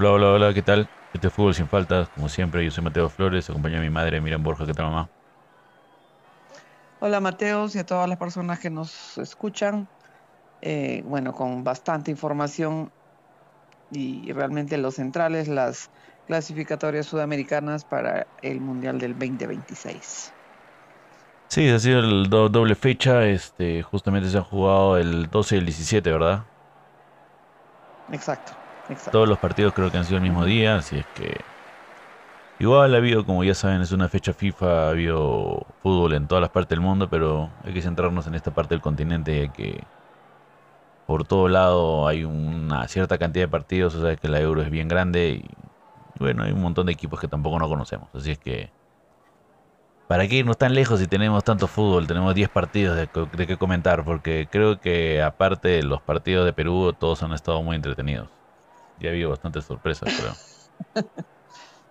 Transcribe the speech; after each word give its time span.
2, 0.00 0.12
3. 0.12 0.12
Hola, 0.12 0.12
hola, 0.12 0.32
hola, 0.32 0.54
¿qué 0.54 0.62
tal? 0.62 0.90
Este 1.12 1.28
es 1.28 1.32
Fútbol 1.34 1.54
Sin 1.54 1.68
Faltas, 1.68 2.08
como 2.10 2.28
siempre, 2.28 2.64
yo 2.64 2.70
soy 2.70 2.84
Mateo 2.84 3.10
Flores, 3.10 3.50
acompaño 3.50 3.78
a 3.78 3.80
mi 3.82 3.90
madre, 3.90 4.20
Miran 4.20 4.42
Borja, 4.42 4.66
¿qué 4.66 4.74
tal 4.74 4.86
mamá? 4.86 5.12
Hola 7.00 7.20
Mateos 7.20 7.74
y 7.74 7.78
a 7.78 7.86
todas 7.86 8.08
las 8.08 8.18
personas 8.18 8.60
que 8.60 8.70
nos 8.70 9.18
escuchan. 9.18 9.90
Eh, 10.62 11.02
bueno, 11.04 11.32
con 11.34 11.64
bastante 11.64 12.10
información 12.10 12.92
y 13.90 14.32
realmente 14.32 14.78
los 14.78 14.96
centrales, 14.96 15.48
las 15.48 15.90
clasificatorias 16.26 17.06
sudamericanas 17.06 17.84
para 17.84 18.28
el 18.42 18.60
Mundial 18.60 18.98
del 18.98 19.18
2026. 19.18 20.34
Sí, 21.48 21.68
ha 21.68 21.78
sido 21.78 22.00
el 22.00 22.30
doble 22.30 22.74
fecha, 22.76 23.26
este, 23.28 23.82
justamente 23.82 24.30
se 24.30 24.38
han 24.38 24.44
jugado 24.44 24.96
el 24.96 25.28
12 25.30 25.56
y 25.56 25.58
el 25.58 25.66
17, 25.66 26.12
¿verdad? 26.12 26.46
Exacto, 28.08 28.59
Todos 29.10 29.28
los 29.28 29.38
partidos 29.38 29.72
creo 29.74 29.90
que 29.90 29.98
han 29.98 30.04
sido 30.04 30.16
el 30.18 30.22
mismo 30.22 30.44
día, 30.44 30.76
así 30.76 30.96
es 30.98 31.06
que 31.06 31.46
Igual 32.58 32.94
ha 32.94 32.98
habido, 32.98 33.24
como 33.24 33.42
ya 33.42 33.54
saben, 33.54 33.80
es 33.80 33.90
una 33.92 34.08
fecha 34.08 34.34
FIFA, 34.34 34.86
ha 34.88 34.90
habido 34.90 35.66
fútbol 35.82 36.12
en 36.12 36.28
todas 36.28 36.42
las 36.42 36.50
partes 36.50 36.76
del 36.76 36.80
mundo, 36.80 37.08
pero 37.08 37.56
hay 37.64 37.72
que 37.72 37.80
centrarnos 37.82 38.26
en 38.26 38.34
esta 38.34 38.52
parte 38.52 38.74
del 38.74 38.82
continente, 38.82 39.46
ya 39.46 39.52
que 39.52 39.88
por 41.06 41.26
todo 41.26 41.48
lado 41.48 42.06
hay 42.08 42.24
una 42.24 42.86
cierta 42.88 43.18
cantidad 43.18 43.44
de 43.44 43.48
partidos, 43.48 43.94
o 43.94 44.02
sea 44.02 44.16
que 44.16 44.28
la 44.28 44.40
Euro 44.40 44.62
es 44.62 44.70
bien 44.70 44.88
grande 44.88 45.42
y 45.44 45.48
bueno, 46.18 46.44
hay 46.44 46.52
un 46.52 46.60
montón 46.60 46.86
de 46.86 46.92
equipos 46.92 47.20
que 47.20 47.28
tampoco 47.28 47.58
no 47.58 47.68
conocemos, 47.68 48.10
así 48.14 48.32
es 48.32 48.38
que 48.38 48.74
¿para 50.06 50.28
qué 50.28 50.36
irnos 50.36 50.58
tan 50.58 50.74
lejos 50.74 51.00
si 51.00 51.06
tenemos 51.08 51.44
tanto 51.44 51.66
fútbol? 51.68 52.06
Tenemos 52.06 52.34
10 52.34 52.48
partidos 52.50 52.96
de, 52.96 53.08
de 53.32 53.46
qué 53.46 53.56
comentar, 53.58 54.04
porque 54.04 54.48
creo 54.50 54.78
que 54.80 55.22
aparte 55.22 55.68
de 55.68 55.82
los 55.84 56.02
partidos 56.02 56.44
de 56.44 56.52
Perú, 56.52 56.92
todos 56.98 57.22
han 57.22 57.32
estado 57.32 57.62
muy 57.62 57.76
entretenidos. 57.76 58.39
Ya 59.00 59.08
ha 59.08 59.12
habido 59.12 59.30
bastantes 59.30 59.64
sorpresas, 59.64 60.14
creo. 60.14 60.34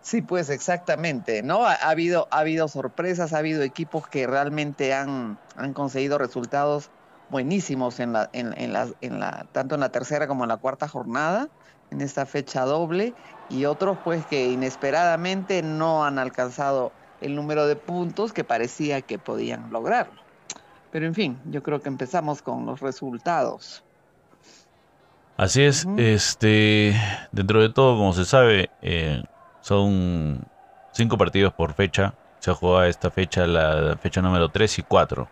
Sí, 0.01 0.21
pues 0.21 0.49
exactamente, 0.49 1.43
¿no? 1.43 1.65
Ha, 1.65 1.73
habido, 1.73 2.27
ha 2.31 2.39
habido 2.39 2.67
sorpresas, 2.67 3.33
ha 3.33 3.39
habido 3.39 3.61
equipos 3.63 4.07
que 4.07 4.25
realmente 4.25 4.93
han, 4.93 5.37
han 5.55 5.73
conseguido 5.73 6.17
resultados 6.17 6.89
buenísimos 7.27 7.99
en 7.99 8.13
la, 8.13 8.29
en, 8.33 8.59
en, 8.59 8.73
la, 8.73 8.89
en 9.01 9.19
la, 9.19 9.45
tanto 9.51 9.75
en 9.75 9.81
la 9.81 9.89
tercera 9.89 10.27
como 10.27 10.45
en 10.45 10.49
la 10.49 10.57
cuarta 10.57 10.87
jornada, 10.87 11.49
en 11.91 12.01
esta 12.01 12.25
fecha 12.25 12.63
doble, 12.63 13.13
y 13.49 13.65
otros 13.65 13.97
pues 14.03 14.25
que 14.25 14.49
inesperadamente 14.49 15.61
no 15.61 16.05
han 16.05 16.17
alcanzado 16.17 16.93
el 17.19 17.35
número 17.35 17.67
de 17.67 17.75
puntos 17.75 18.31
que 18.33 18.43
parecía 18.43 19.01
que 19.01 19.19
podían 19.19 19.69
lograr. 19.69 20.09
Pero 20.91 21.05
en 21.05 21.13
fin, 21.13 21.39
yo 21.45 21.61
creo 21.61 21.81
que 21.81 21.89
empezamos 21.89 22.41
con 22.41 22.65
los 22.65 22.79
resultados. 22.79 23.83
Así 25.39 25.63
es, 25.63 25.87
este, 25.95 26.93
dentro 27.31 27.61
de 27.61 27.69
todo, 27.69 27.95
como 27.95 28.11
se 28.11 28.25
sabe, 28.25 28.69
eh, 28.81 29.23
son 29.61 30.45
cinco 30.91 31.17
partidos 31.17 31.53
por 31.53 31.73
fecha. 31.73 32.13
Se 32.39 32.51
ha 32.51 32.53
jugado 32.53 32.83
esta 32.83 33.09
fecha, 33.09 33.47
la 33.47 33.95
fecha 33.95 34.21
número 34.21 34.49
3 34.49 34.79
y 34.79 34.83
4. 34.83 35.29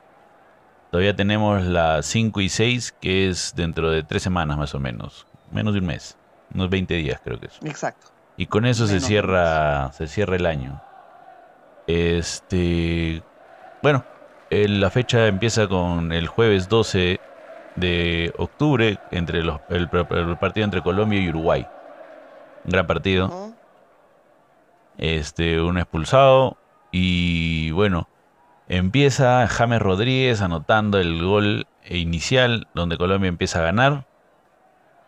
Todavía 0.91 1.13
tenemos 1.13 1.61
la 1.65 2.01
5 2.01 2.39
y 2.39 2.47
6, 2.47 2.95
que 3.01 3.27
es 3.27 3.53
dentro 3.53 3.91
de 3.91 4.01
tres 4.03 4.23
semanas 4.23 4.57
más 4.57 4.73
o 4.75 4.79
menos. 4.79 5.27
Menos 5.51 5.73
de 5.73 5.81
un 5.81 5.87
mes. 5.87 6.17
Unos 6.55 6.69
20 6.69 6.93
días 6.93 7.19
creo 7.21 7.37
que 7.37 7.47
es. 7.47 7.59
Exacto. 7.65 8.07
Y 8.37 8.45
con 8.45 8.65
eso 8.65 8.87
se 8.87 9.01
cierra, 9.01 9.91
se 9.91 10.07
cierra 10.07 10.37
el 10.37 10.45
año. 10.45 10.81
Este. 11.85 13.21
Bueno, 13.83 14.05
la 14.49 14.89
fecha 14.89 15.27
empieza 15.27 15.67
con 15.67 16.13
el 16.13 16.27
jueves 16.27 16.69
12 16.69 17.19
de 17.77 18.33
octubre 18.37 18.99
entre 19.11 19.43
los, 19.43 19.61
el, 19.69 19.87
partido 19.87 20.65
entre 20.65 20.81
Colombia 20.81 21.21
y 21.21 21.29
Uruguay. 21.29 21.65
Un 22.65 22.71
gran 22.71 22.85
partido 22.85 23.53
este, 24.97 25.61
un 25.61 25.77
expulsado 25.77 26.57
y 26.91 27.71
bueno, 27.71 28.07
empieza 28.67 29.47
James 29.47 29.81
Rodríguez 29.81 30.41
anotando 30.41 30.99
el 30.99 31.23
gol 31.23 31.67
inicial 31.87 32.67
donde 32.73 32.97
Colombia 32.97 33.29
empieza 33.29 33.59
a 33.59 33.63
ganar. 33.63 34.05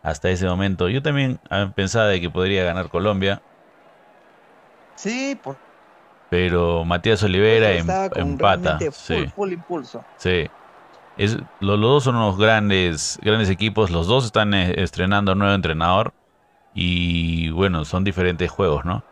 Hasta 0.02 0.30
ese 0.30 0.46
momento 0.46 0.88
yo 0.88 1.02
también 1.02 1.40
pensaba 1.74 2.06
de 2.06 2.20
que 2.20 2.30
podría 2.30 2.64
ganar 2.64 2.88
Colombia. 2.88 3.42
Sí, 4.94 5.38
pero 6.30 6.84
Matías 6.84 7.22
Olivera 7.22 7.72
em, 7.72 7.86
empata. 8.14 8.78
sí. 8.92 9.30
impulso. 9.36 10.04
Sí. 10.16 10.48
Los, 11.60 11.80
dos 11.80 12.04
son 12.04 12.16
unos 12.16 12.38
grandes, 12.38 13.18
grandes 13.22 13.50
equipos. 13.50 13.90
Los 13.90 14.06
dos 14.06 14.24
están 14.24 14.54
eh, 14.54 14.74
estrenando 14.82 15.34
nuevo 15.34 15.54
entrenador. 15.54 16.14
Y 16.74 17.50
bueno, 17.50 17.84
son 17.84 18.04
diferentes 18.04 18.50
juegos, 18.50 18.84
¿no? 18.84 19.04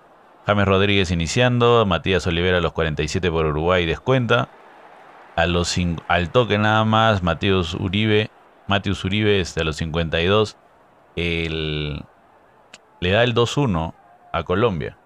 James 0.47 0.65
Rodríguez 0.65 1.11
iniciando, 1.11 1.85
Matías 1.85 2.27
Olivera 2.27 2.59
a 2.59 2.61
los 2.63 2.73
47 2.73 3.31
por 3.31 3.45
Uruguay 3.45 3.85
descuenta. 3.85 4.49
A 5.37 5.47
los 5.47 5.77
al 6.09 6.31
toque 6.31 6.57
nada 6.57 6.85
más, 6.85 7.23
Matías 7.23 7.75
Uribe, 7.75 8.31
Matías 8.67 9.05
Uribe 9.05 9.41
este, 9.41 9.61
a 9.61 9.65
los 9.65 9.77
52 9.77 10.57
el, 11.17 12.03
le 13.01 13.11
da 13.11 13.23
el 13.23 13.35
2-1 13.35 13.93
a 14.33 14.43
Colombia. 14.45 14.97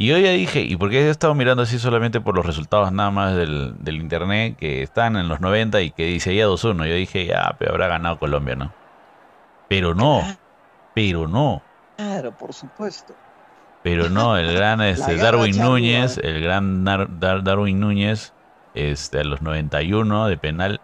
Y 0.00 0.06
yo 0.06 0.16
ya 0.16 0.30
dije, 0.30 0.60
¿y 0.60 0.76
por 0.76 0.90
qué 0.90 1.00
he 1.00 1.10
estado 1.10 1.34
mirando 1.34 1.64
así 1.64 1.76
solamente 1.80 2.20
por 2.20 2.36
los 2.36 2.46
resultados 2.46 2.92
nada 2.92 3.10
más 3.10 3.34
del, 3.34 3.74
del 3.80 3.96
internet 3.96 4.56
que 4.56 4.80
están 4.80 5.16
en 5.16 5.26
los 5.26 5.40
90 5.40 5.80
y 5.80 5.90
que 5.90 6.04
dice 6.04 6.36
ya 6.36 6.46
2-1? 6.46 6.86
Yo 6.86 6.94
dije, 6.94 7.26
ya, 7.26 7.56
pero 7.58 7.72
habrá 7.72 7.88
ganado 7.88 8.16
Colombia, 8.16 8.54
¿no? 8.54 8.72
Pero 9.68 9.96
no, 9.96 10.22
pero 10.94 11.26
no. 11.26 11.62
Claro, 11.96 12.30
por 12.30 12.54
supuesto. 12.54 13.12
Pero 13.82 14.08
no, 14.08 14.36
el 14.36 14.54
gran 14.54 14.80
este, 14.82 15.16
Darwin 15.16 15.58
Núñez, 15.58 16.18
el 16.18 16.44
gran 16.44 16.84
Darwin 16.84 17.80
Núñez, 17.80 18.32
este, 18.74 19.18
a 19.18 19.24
los 19.24 19.42
91 19.42 20.28
de 20.28 20.36
penal, 20.36 20.80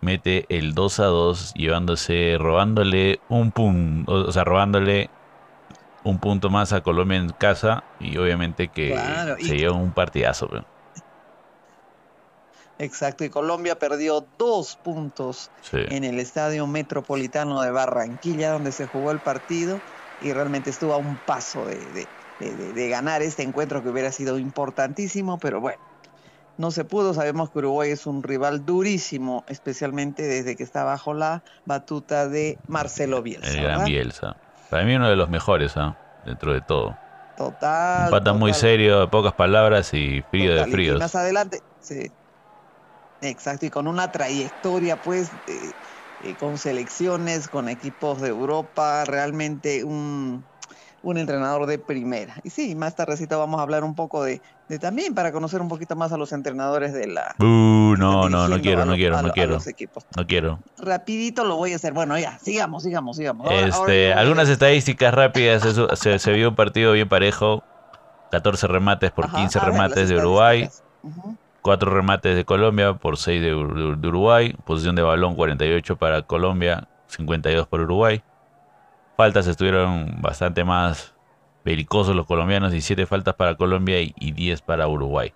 mete 0.00 0.46
el 0.48 0.74
2 0.74 1.00
a 1.00 1.06
2, 1.06 1.54
llevándose, 1.54 2.36
robándole 2.38 3.18
un 3.28 3.50
punto, 3.50 4.12
o 4.12 4.30
sea, 4.30 4.44
robándole 4.44 5.10
un 6.04 6.18
punto 6.18 6.50
más 6.50 6.72
a 6.72 6.82
Colombia 6.82 7.18
en 7.18 7.30
casa 7.30 7.82
y 7.98 8.16
obviamente 8.18 8.68
que 8.68 8.96
se 9.40 9.56
lleva 9.56 9.74
un 9.74 9.92
partidazo. 9.92 10.48
Exacto, 12.78 13.24
y 13.24 13.30
Colombia 13.30 13.78
perdió 13.78 14.26
dos 14.38 14.76
puntos 14.76 15.50
en 15.72 16.04
el 16.04 16.18
Estadio 16.18 16.66
Metropolitano 16.66 17.62
de 17.62 17.70
Barranquilla, 17.70 18.52
donde 18.52 18.72
se 18.72 18.86
jugó 18.86 19.10
el 19.10 19.20
partido 19.20 19.80
y 20.22 20.32
realmente 20.32 20.70
estuvo 20.70 20.92
a 20.92 20.98
un 20.98 21.16
paso 21.16 21.66
de, 21.66 22.06
de, 22.40 22.88
ganar 22.88 23.22
este 23.22 23.42
encuentro 23.42 23.82
que 23.82 23.88
hubiera 23.88 24.12
sido 24.12 24.38
importantísimo, 24.38 25.38
pero 25.38 25.60
bueno, 25.60 25.78
no 26.58 26.70
se 26.70 26.84
pudo. 26.84 27.14
Sabemos 27.14 27.50
que 27.50 27.58
Uruguay 27.58 27.90
es 27.90 28.06
un 28.06 28.22
rival 28.22 28.66
durísimo, 28.66 29.44
especialmente 29.48 30.22
desde 30.22 30.56
que 30.56 30.62
está 30.62 30.84
bajo 30.84 31.14
la 31.14 31.42
batuta 31.64 32.28
de 32.28 32.58
Marcelo 32.66 33.22
Bielsa. 33.22 33.50
El 33.50 33.62
gran 33.62 33.84
Bielsa. 33.84 34.36
Para 34.70 34.84
mí 34.84 34.94
uno 34.94 35.08
de 35.08 35.16
los 35.16 35.28
mejores, 35.28 35.76
¿ah? 35.76 35.96
dentro 36.24 36.52
de 36.52 36.60
todo. 36.60 36.98
Total. 37.36 38.06
Un 38.06 38.10
pata 38.10 38.32
muy 38.32 38.54
serio, 38.54 39.00
de 39.00 39.08
pocas 39.08 39.32
palabras 39.32 39.92
y 39.94 40.22
frío 40.22 40.54
de 40.54 40.66
fríos. 40.66 40.98
más 40.98 41.14
adelante, 41.14 41.62
sí. 41.80 42.12
Exacto, 43.20 43.66
y 43.66 43.70
con 43.70 43.88
una 43.88 44.12
trayectoria, 44.12 45.00
pues, 45.00 45.30
eh, 45.46 45.74
con 46.36 46.58
selecciones, 46.58 47.48
con 47.48 47.68
equipos 47.68 48.20
de 48.20 48.28
Europa, 48.28 49.04
realmente 49.06 49.84
un, 49.84 50.46
un 51.04 51.18
entrenador 51.18 51.66
de 51.66 51.78
primera. 51.78 52.34
Y 52.42 52.50
sí, 52.50 52.74
más 52.74 52.96
tardecito 52.96 53.38
vamos 53.38 53.60
a 53.60 53.62
hablar 53.62 53.84
un 53.84 53.94
poco 53.94 54.24
de, 54.24 54.40
de, 54.68 54.78
también 54.78 55.14
para 55.14 55.30
conocer 55.30 55.60
un 55.60 55.68
poquito 55.68 55.94
más 55.94 56.12
a 56.12 56.16
los 56.16 56.32
entrenadores 56.32 56.92
de 56.92 57.06
la... 57.06 57.34
Uh, 57.38 57.94
no, 57.96 58.28
no, 58.28 58.48
no 58.48 58.60
quiero, 58.60 58.84
no 58.84 58.94
quiero, 58.94 59.22
no 59.22 59.30
quiero. 59.30 59.58
No 60.16 60.26
quiero. 60.26 60.58
Rapidito 60.78 61.44
lo 61.44 61.56
voy 61.56 61.74
a 61.74 61.76
hacer. 61.76 61.92
Bueno, 61.92 62.18
ya, 62.18 62.38
sigamos, 62.38 62.82
sigamos, 62.82 63.16
sigamos. 63.16 63.48
este, 63.50 64.12
algunas 64.12 64.48
estadísticas 64.48 65.14
rápidas. 65.14 65.62
se, 65.94 66.18
se, 66.18 66.32
vio 66.32 66.48
un 66.48 66.56
partido 66.56 66.92
bien 66.92 67.08
parejo. 67.08 67.62
14 68.30 68.66
remates 68.66 69.12
por 69.12 69.30
15 69.30 69.60
remates 69.60 70.08
de 70.08 70.16
Uruguay. 70.16 70.68
4 71.62 71.90
remates 71.90 72.36
de 72.36 72.44
Colombia 72.44 72.94
por 72.94 73.16
6 73.16 73.42
de, 73.42 73.54
Uruguay. 73.54 74.54
Posición 74.64 74.96
de 74.96 75.02
balón 75.02 75.34
48 75.34 75.96
para 75.96 76.22
Colombia, 76.22 76.88
52 77.06 77.66
por 77.68 77.80
Uruguay. 77.80 78.22
Faltas 79.16 79.46
estuvieron 79.46 80.20
bastante 80.20 80.64
más 80.64 81.14
belicosos 81.64 82.14
los 82.14 82.26
colombianos, 82.26 82.72
17 82.72 83.06
faltas 83.06 83.34
para 83.34 83.56
Colombia 83.56 84.00
y, 84.00 84.32
10 84.32 84.62
para 84.62 84.86
Uruguay. 84.88 85.32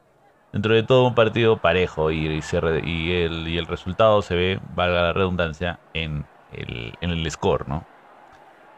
Dentro 0.53 0.75
de 0.75 0.83
todo 0.83 1.07
un 1.07 1.15
partido 1.15 1.59
parejo 1.59 2.11
y, 2.11 2.27
y, 2.27 3.13
el, 3.13 3.49
y 3.49 3.59
el 3.59 3.67
resultado 3.67 4.23
se 4.23 4.35
ve, 4.35 4.61
valga 4.75 5.03
la 5.03 5.13
redundancia, 5.13 5.79
en 5.95 6.25
el, 6.53 6.95
en 7.01 7.11
el 7.11 7.31
score, 7.31 7.69
¿no? 7.69 7.85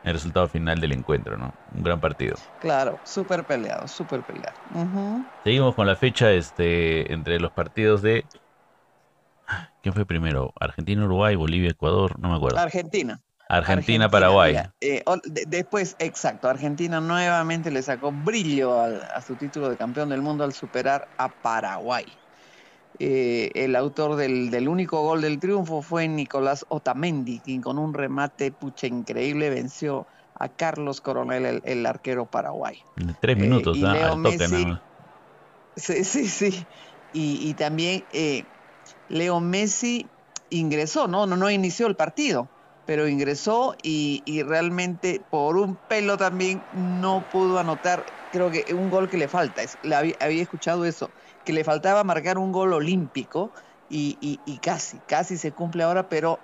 el 0.05 0.15
resultado 0.15 0.49
final 0.49 0.81
del 0.81 0.93
encuentro, 0.93 1.37
¿no? 1.37 1.53
Un 1.75 1.83
gran 1.83 2.01
partido. 2.01 2.37
Claro, 2.61 2.99
súper 3.05 3.45
peleado, 3.45 3.87
súper 3.87 4.23
peleado. 4.23 4.57
Seguimos 5.45 5.75
con 5.75 5.87
la 5.87 5.97
fecha 5.97 6.31
este, 6.31 7.13
entre 7.13 7.39
los 7.39 7.53
partidos 7.53 8.03
de... 8.03 8.25
¿Quién 9.83 9.95
fue 9.95 10.07
primero? 10.07 10.53
Argentina, 10.59 11.05
Uruguay, 11.05 11.35
Bolivia, 11.37 11.71
Ecuador, 11.71 12.19
no 12.19 12.31
me 12.31 12.37
acuerdo. 12.37 12.59
Argentina. 12.59 13.21
Argentina-Paraguay. 13.51 14.57
Eh, 14.81 15.03
después, 15.49 15.97
exacto, 15.99 16.49
Argentina 16.49 17.01
nuevamente 17.01 17.71
le 17.73 17.83
sacó 17.83 18.13
brillo 18.13 18.81
a, 18.81 19.21
su 19.23 19.35
título 19.35 19.69
de 19.69 19.77
campeón 19.77 20.09
del 20.09 20.23
mundo 20.23 20.45
al 20.45 20.53
superar 20.53 21.09
a 21.19 21.29
Paraguay. 21.29 22.07
Eh, 23.01 23.51
el 23.55 23.75
autor 23.75 24.15
del, 24.15 24.69
único 24.69 25.03
gol 25.03 25.23
del 25.23 25.41
triunfo 25.41 25.83
fue 25.83 26.07
Nicolás 26.07 26.65
Otamendi, 26.69 27.41
quien 27.41 27.61
con 27.61 27.79
un 27.79 27.93
remate 27.93 28.53
pucha 28.53 28.87
increíble 28.87 29.51
venció 29.51 30.07
a 30.39 30.49
Carlos 30.49 31.01
Coronel, 31.01 31.61
el, 31.65 31.87
arquero 31.87 32.27
paraguay. 32.27 32.79
tres 33.21 33.37
minutos, 33.37 33.77
y 33.77 33.83
Leo 33.83 34.17
Messi, 34.17 34.79
Sí, 35.77 36.05
sí, 36.05 36.29
sí. 36.29 36.67
Y, 37.13 37.55
también 37.55 38.05
Leo 39.09 39.41
Messi 39.41 40.07
ingresó, 40.51 41.09
¿no? 41.09 41.27
No, 41.27 41.37
no 41.37 41.51
inició 41.51 41.89
el 41.89 41.97
partido 41.97 42.49
pero 42.85 43.09
ingresó 43.09 43.77
y, 43.83 44.43
realmente 44.43 45.25
por 45.31 45.57
un 45.57 45.77
pelo 45.77 46.17
también 46.17 46.67
no 46.71 47.29
pudo 47.29 47.59
anotar, 47.59 48.05
creo 48.31 48.51
que 48.51 48.75
un 48.75 48.91
gol 48.91 49.09
que 49.09 49.17
le 49.17 49.29
falta, 49.29 49.63
es, 49.63 49.79
había, 49.93 50.43
escuchado 50.43 50.85
eso, 50.85 51.15
que 51.45 51.53
le 51.53 51.65
faltaba 51.65 52.05
marcar 52.05 52.39
un 52.39 52.53
gol 52.53 52.73
olímpico 52.73 53.53
y, 53.89 54.59
casi, 54.63 55.01
casi 55.01 55.37
se 55.37 55.53
cumple 55.53 55.83
ahora, 55.83 56.09
pero 56.09 56.41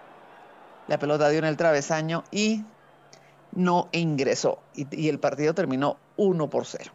la 0.86 0.98
pelota 0.98 1.28
dio 1.28 1.38
en 1.38 1.44
el 1.46 1.56
travesaño 1.56 2.24
y 2.30 2.66
no 3.50 3.88
ingresó 3.92 4.62
y, 4.74 5.08
el 5.08 5.18
partido 5.18 5.54
terminó 5.54 5.98
1 6.16 6.50
por 6.50 6.66
0. 6.66 6.92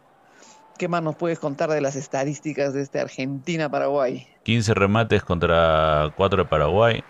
¿Qué 0.78 0.88
más 0.88 1.02
nos 1.02 1.16
puedes 1.16 1.38
contar 1.38 1.70
de 1.70 1.80
las 1.80 1.96
estadísticas 1.96 2.72
de 2.72 2.80
este 2.80 3.00
Argentina-Paraguay? 3.00 4.26
15 4.44 4.74
remates 4.74 5.22
contra 5.22 6.10
4 6.16 6.44
de 6.44 6.48
Paraguay, 6.48 7.04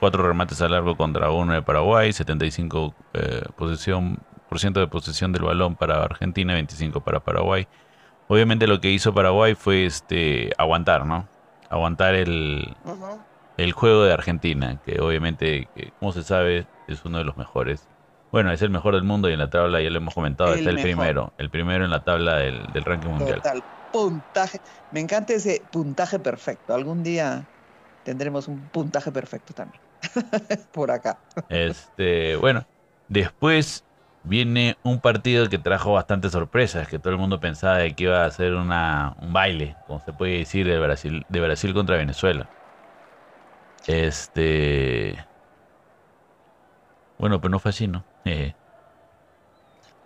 Cuatro 0.00 0.26
remates 0.26 0.60
a 0.60 0.68
largo 0.68 0.96
contra 0.96 1.30
uno 1.30 1.54
de 1.54 1.62
Paraguay, 1.62 2.12
75 2.12 2.94
eh, 3.14 3.42
posesión, 3.56 4.18
por 4.48 4.58
ciento 4.58 4.80
de 4.80 4.88
posesión 4.88 5.32
del 5.32 5.42
balón 5.42 5.74
para 5.74 6.02
Argentina, 6.02 6.52
25 6.54 7.00
para 7.00 7.20
Paraguay. 7.20 7.66
Obviamente 8.28 8.66
lo 8.66 8.80
que 8.80 8.90
hizo 8.90 9.14
Paraguay 9.14 9.54
fue 9.54 9.86
este 9.86 10.52
aguantar, 10.58 11.06
¿no? 11.06 11.28
Aguantar 11.70 12.14
el, 12.14 12.76
el 13.56 13.72
juego 13.72 14.04
de 14.04 14.12
Argentina, 14.12 14.80
que 14.84 15.00
obviamente, 15.00 15.68
como 15.98 16.12
se 16.12 16.22
sabe, 16.22 16.66
es 16.88 17.04
uno 17.04 17.18
de 17.18 17.24
los 17.24 17.36
mejores. 17.36 17.88
Bueno, 18.32 18.52
es 18.52 18.60
el 18.62 18.70
mejor 18.70 18.94
del 18.94 19.04
mundo 19.04 19.30
y 19.30 19.32
en 19.32 19.38
la 19.38 19.48
tabla, 19.48 19.80
ya 19.80 19.88
lo 19.88 19.98
hemos 19.98 20.14
comentado, 20.14 20.54
está 20.54 20.70
el 20.70 20.82
primero. 20.82 21.32
El 21.38 21.48
primero 21.48 21.84
en 21.84 21.90
la 21.90 22.04
tabla 22.04 22.36
del, 22.36 22.66
del 22.72 22.84
ranking 22.84 23.10
mundial. 23.10 23.36
Total, 23.36 23.62
puntaje. 23.92 24.60
Me 24.90 25.00
encanta 25.00 25.32
ese 25.32 25.62
puntaje 25.70 26.18
perfecto. 26.18 26.74
Algún 26.74 27.02
día 27.02 27.46
tendremos 28.04 28.48
un 28.48 28.60
puntaje 28.68 29.10
perfecto 29.10 29.54
también. 29.54 29.85
por 30.72 30.90
acá. 30.90 31.18
Este, 31.48 32.36
bueno, 32.36 32.64
después 33.08 33.84
viene 34.24 34.76
un 34.82 35.00
partido 35.00 35.48
que 35.48 35.58
trajo 35.58 35.92
bastantes 35.92 36.32
sorpresas, 36.32 36.88
que 36.88 36.98
todo 36.98 37.12
el 37.12 37.18
mundo 37.18 37.40
pensaba 37.40 37.78
de 37.78 37.94
que 37.94 38.04
iba 38.04 38.24
a 38.24 38.30
ser 38.30 38.54
una, 38.54 39.16
un 39.20 39.32
baile, 39.32 39.76
como 39.86 40.00
se 40.00 40.12
puede 40.12 40.38
decir, 40.38 40.66
de 40.66 40.78
Brasil, 40.78 41.24
de 41.28 41.40
Brasil 41.40 41.74
contra 41.74 41.96
Venezuela. 41.96 42.48
Este. 43.86 45.16
Bueno, 47.18 47.40
pero 47.40 47.50
no 47.50 47.58
fue 47.58 47.70
así, 47.70 47.86
¿no? 47.86 48.04
Eh. 48.24 48.54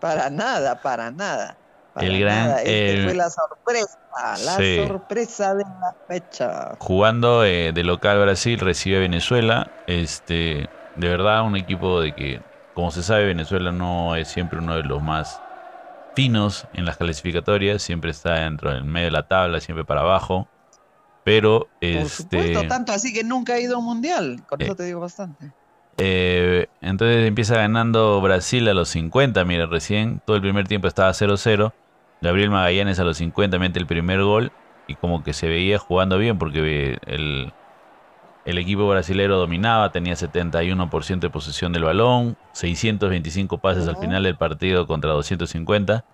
Para 0.00 0.30
nada, 0.30 0.80
para 0.80 1.10
nada 1.10 1.59
el 1.96 2.20
gran. 2.20 2.50
Este 2.58 3.04
fue 3.04 3.14
la 3.14 3.30
sorpresa, 3.30 3.98
la 4.44 4.86
sorpresa 4.86 5.54
de 5.54 5.64
la 5.64 5.96
fecha. 6.08 6.76
Jugando 6.78 7.44
eh, 7.44 7.72
de 7.72 7.84
local 7.84 8.20
Brasil, 8.20 8.58
recibe 8.58 8.98
a 8.98 9.00
Venezuela. 9.00 9.70
Este, 9.86 10.68
de 10.96 11.08
verdad, 11.08 11.42
un 11.44 11.56
equipo 11.56 12.00
de 12.00 12.14
que, 12.14 12.42
como 12.74 12.90
se 12.90 13.02
sabe, 13.02 13.26
Venezuela 13.26 13.72
no 13.72 14.16
es 14.16 14.28
siempre 14.28 14.58
uno 14.58 14.76
de 14.76 14.82
los 14.82 15.02
más 15.02 15.40
finos 16.14 16.66
en 16.72 16.84
las 16.84 16.96
clasificatorias, 16.96 17.82
siempre 17.82 18.10
está 18.10 18.34
dentro 18.34 18.72
del 18.72 18.84
medio 18.84 19.06
de 19.06 19.12
la 19.12 19.26
tabla, 19.26 19.60
siempre 19.60 19.84
para 19.84 20.00
abajo. 20.00 20.48
Pero 21.24 21.60
Por 21.60 21.68
este. 21.80 22.08
Supuesto, 22.08 22.66
tanto 22.68 22.92
así 22.92 23.12
que 23.12 23.24
nunca 23.24 23.54
ha 23.54 23.60
ido 23.60 23.76
a 23.76 23.78
un 23.78 23.84
mundial, 23.84 24.42
con 24.46 24.60
eso 24.60 24.72
eh, 24.72 24.76
te 24.76 24.84
digo 24.84 25.00
bastante. 25.00 25.52
Eh, 25.98 26.66
entonces 26.80 27.26
empieza 27.26 27.56
ganando 27.56 28.20
Brasil 28.20 28.66
a 28.68 28.74
los 28.74 28.88
50, 28.88 29.44
mira, 29.44 29.66
recién 29.66 30.20
todo 30.24 30.36
el 30.36 30.42
primer 30.42 30.66
tiempo 30.66 30.88
estaba 30.88 31.10
0-0. 31.10 31.72
Gabriel 32.22 32.50
Magallanes 32.50 32.98
a 33.00 33.04
los 33.04 33.16
50 33.18 33.58
mete 33.58 33.78
el 33.78 33.86
primer 33.86 34.22
gol 34.22 34.52
y 34.86 34.94
como 34.94 35.22
que 35.22 35.32
se 35.32 35.48
veía 35.48 35.78
jugando 35.78 36.18
bien 36.18 36.38
porque 36.38 36.98
el, 37.06 37.52
el 38.44 38.58
equipo 38.58 38.88
brasilero 38.88 39.38
dominaba, 39.38 39.92
tenía 39.92 40.14
71% 40.14 41.20
de 41.20 41.30
posesión 41.30 41.72
del 41.72 41.84
balón, 41.84 42.36
625 42.52 43.58
pases 43.58 43.88
al 43.88 43.96
final 43.96 44.22
del 44.22 44.36
partido 44.36 44.86
contra 44.86 45.12
250. 45.12 46.04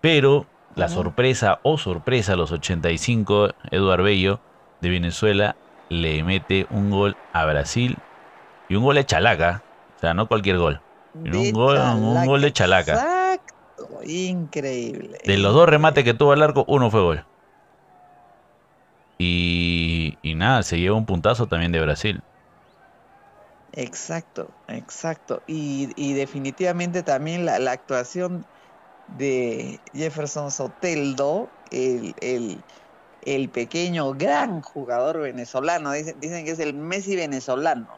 Pero 0.00 0.46
la 0.74 0.88
sorpresa 0.88 1.58
o 1.62 1.76
sorpresa 1.76 2.34
a 2.34 2.36
los 2.36 2.52
85, 2.52 3.50
Eduard 3.70 4.02
Bello 4.02 4.40
de 4.80 4.90
Venezuela 4.90 5.56
le 5.88 6.22
mete 6.22 6.66
un 6.70 6.90
gol 6.90 7.16
a 7.32 7.44
Brasil 7.46 7.96
y 8.68 8.76
un 8.76 8.84
gol 8.84 8.96
de 8.96 9.06
chalaca, 9.06 9.62
o 9.96 10.00
sea, 10.00 10.14
no 10.14 10.28
cualquier 10.28 10.58
gol. 10.58 10.80
Un 11.14 11.52
gol, 11.52 11.78
un 11.78 12.26
gol 12.26 12.40
de 12.42 12.52
chalaca 12.52 13.18
increíble. 14.04 15.18
De 15.24 15.38
los 15.38 15.54
dos 15.54 15.68
remates 15.68 16.04
que 16.04 16.14
tuvo 16.14 16.32
el 16.32 16.42
arco, 16.42 16.64
uno 16.68 16.90
fue 16.90 17.00
gol. 17.00 17.24
Y, 19.18 20.16
nada, 20.22 20.62
se 20.62 20.78
lleva 20.78 20.96
un 20.96 21.06
puntazo 21.06 21.48
también 21.48 21.72
de 21.72 21.80
Brasil. 21.80 22.22
Exacto, 23.72 24.48
exacto. 24.68 25.42
Y, 25.46 26.14
definitivamente 26.14 27.02
también 27.02 27.44
la, 27.44 27.72
actuación 27.72 28.46
de 29.16 29.80
Jefferson 29.94 30.50
Soteldo, 30.50 31.48
el, 31.70 32.14
el, 33.24 33.48
pequeño 33.48 34.14
gran 34.14 34.62
jugador 34.62 35.20
venezolano, 35.20 35.92
dicen, 35.92 36.20
dicen 36.20 36.44
que 36.44 36.52
es 36.52 36.60
el 36.60 36.74
Messi 36.74 37.16
venezolano, 37.16 37.88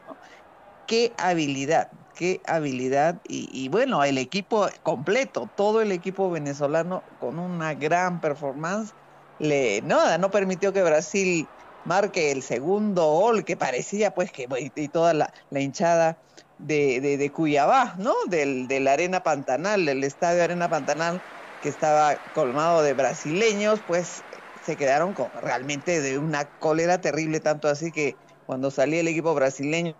Qué 0.91 1.13
habilidad, 1.17 1.89
qué 2.15 2.41
habilidad 2.45 3.21
y, 3.23 3.69
bueno, 3.69 4.03
el 4.03 4.17
equipo 4.17 4.67
completo, 4.83 5.49
todo 5.55 5.79
el 5.81 5.93
equipo 5.93 6.29
venezolano 6.29 7.01
con 7.17 7.39
una 7.39 7.73
gran 7.75 8.19
performance, 8.19 8.91
le, 9.39 9.81
nada, 9.83 10.17
no 10.17 10.29
permitió 10.31 10.73
que 10.73 10.83
Brasil 10.83 11.47
marque 11.85 12.33
el 12.33 12.43
segundo 12.43 13.05
gol 13.09 13.45
que 13.45 13.55
parecía 13.55 14.13
pues 14.13 14.33
que 14.33 14.49
y 14.75 14.89
toda 14.89 15.13
la, 15.13 15.31
hinchada 15.51 16.17
de, 16.57 16.99
de, 16.99 17.31
Cuyabá, 17.31 17.95
¿no? 17.97 18.13
Del, 18.27 18.67
de 18.67 18.81
la 18.81 18.91
Arena 18.91 19.23
Pantanal, 19.23 19.85
del 19.85 20.03
estadio 20.03 20.43
Arena 20.43 20.67
Pantanal 20.67 21.21
que 21.61 21.69
estaba 21.69 22.17
colmado 22.33 22.83
de 22.83 22.93
brasileños, 22.95 23.81
pues 23.87 24.25
se 24.61 24.75
quedaron 24.75 25.13
con 25.13 25.31
realmente 25.41 26.01
de 26.01 26.17
una 26.17 26.49
cólera 26.59 26.99
terrible, 26.99 27.39
tanto 27.39 27.69
así 27.69 27.93
que 27.93 28.17
cuando 28.45 28.71
salía 28.71 28.99
el 28.99 29.07
equipo 29.07 29.33
brasileño 29.33 29.95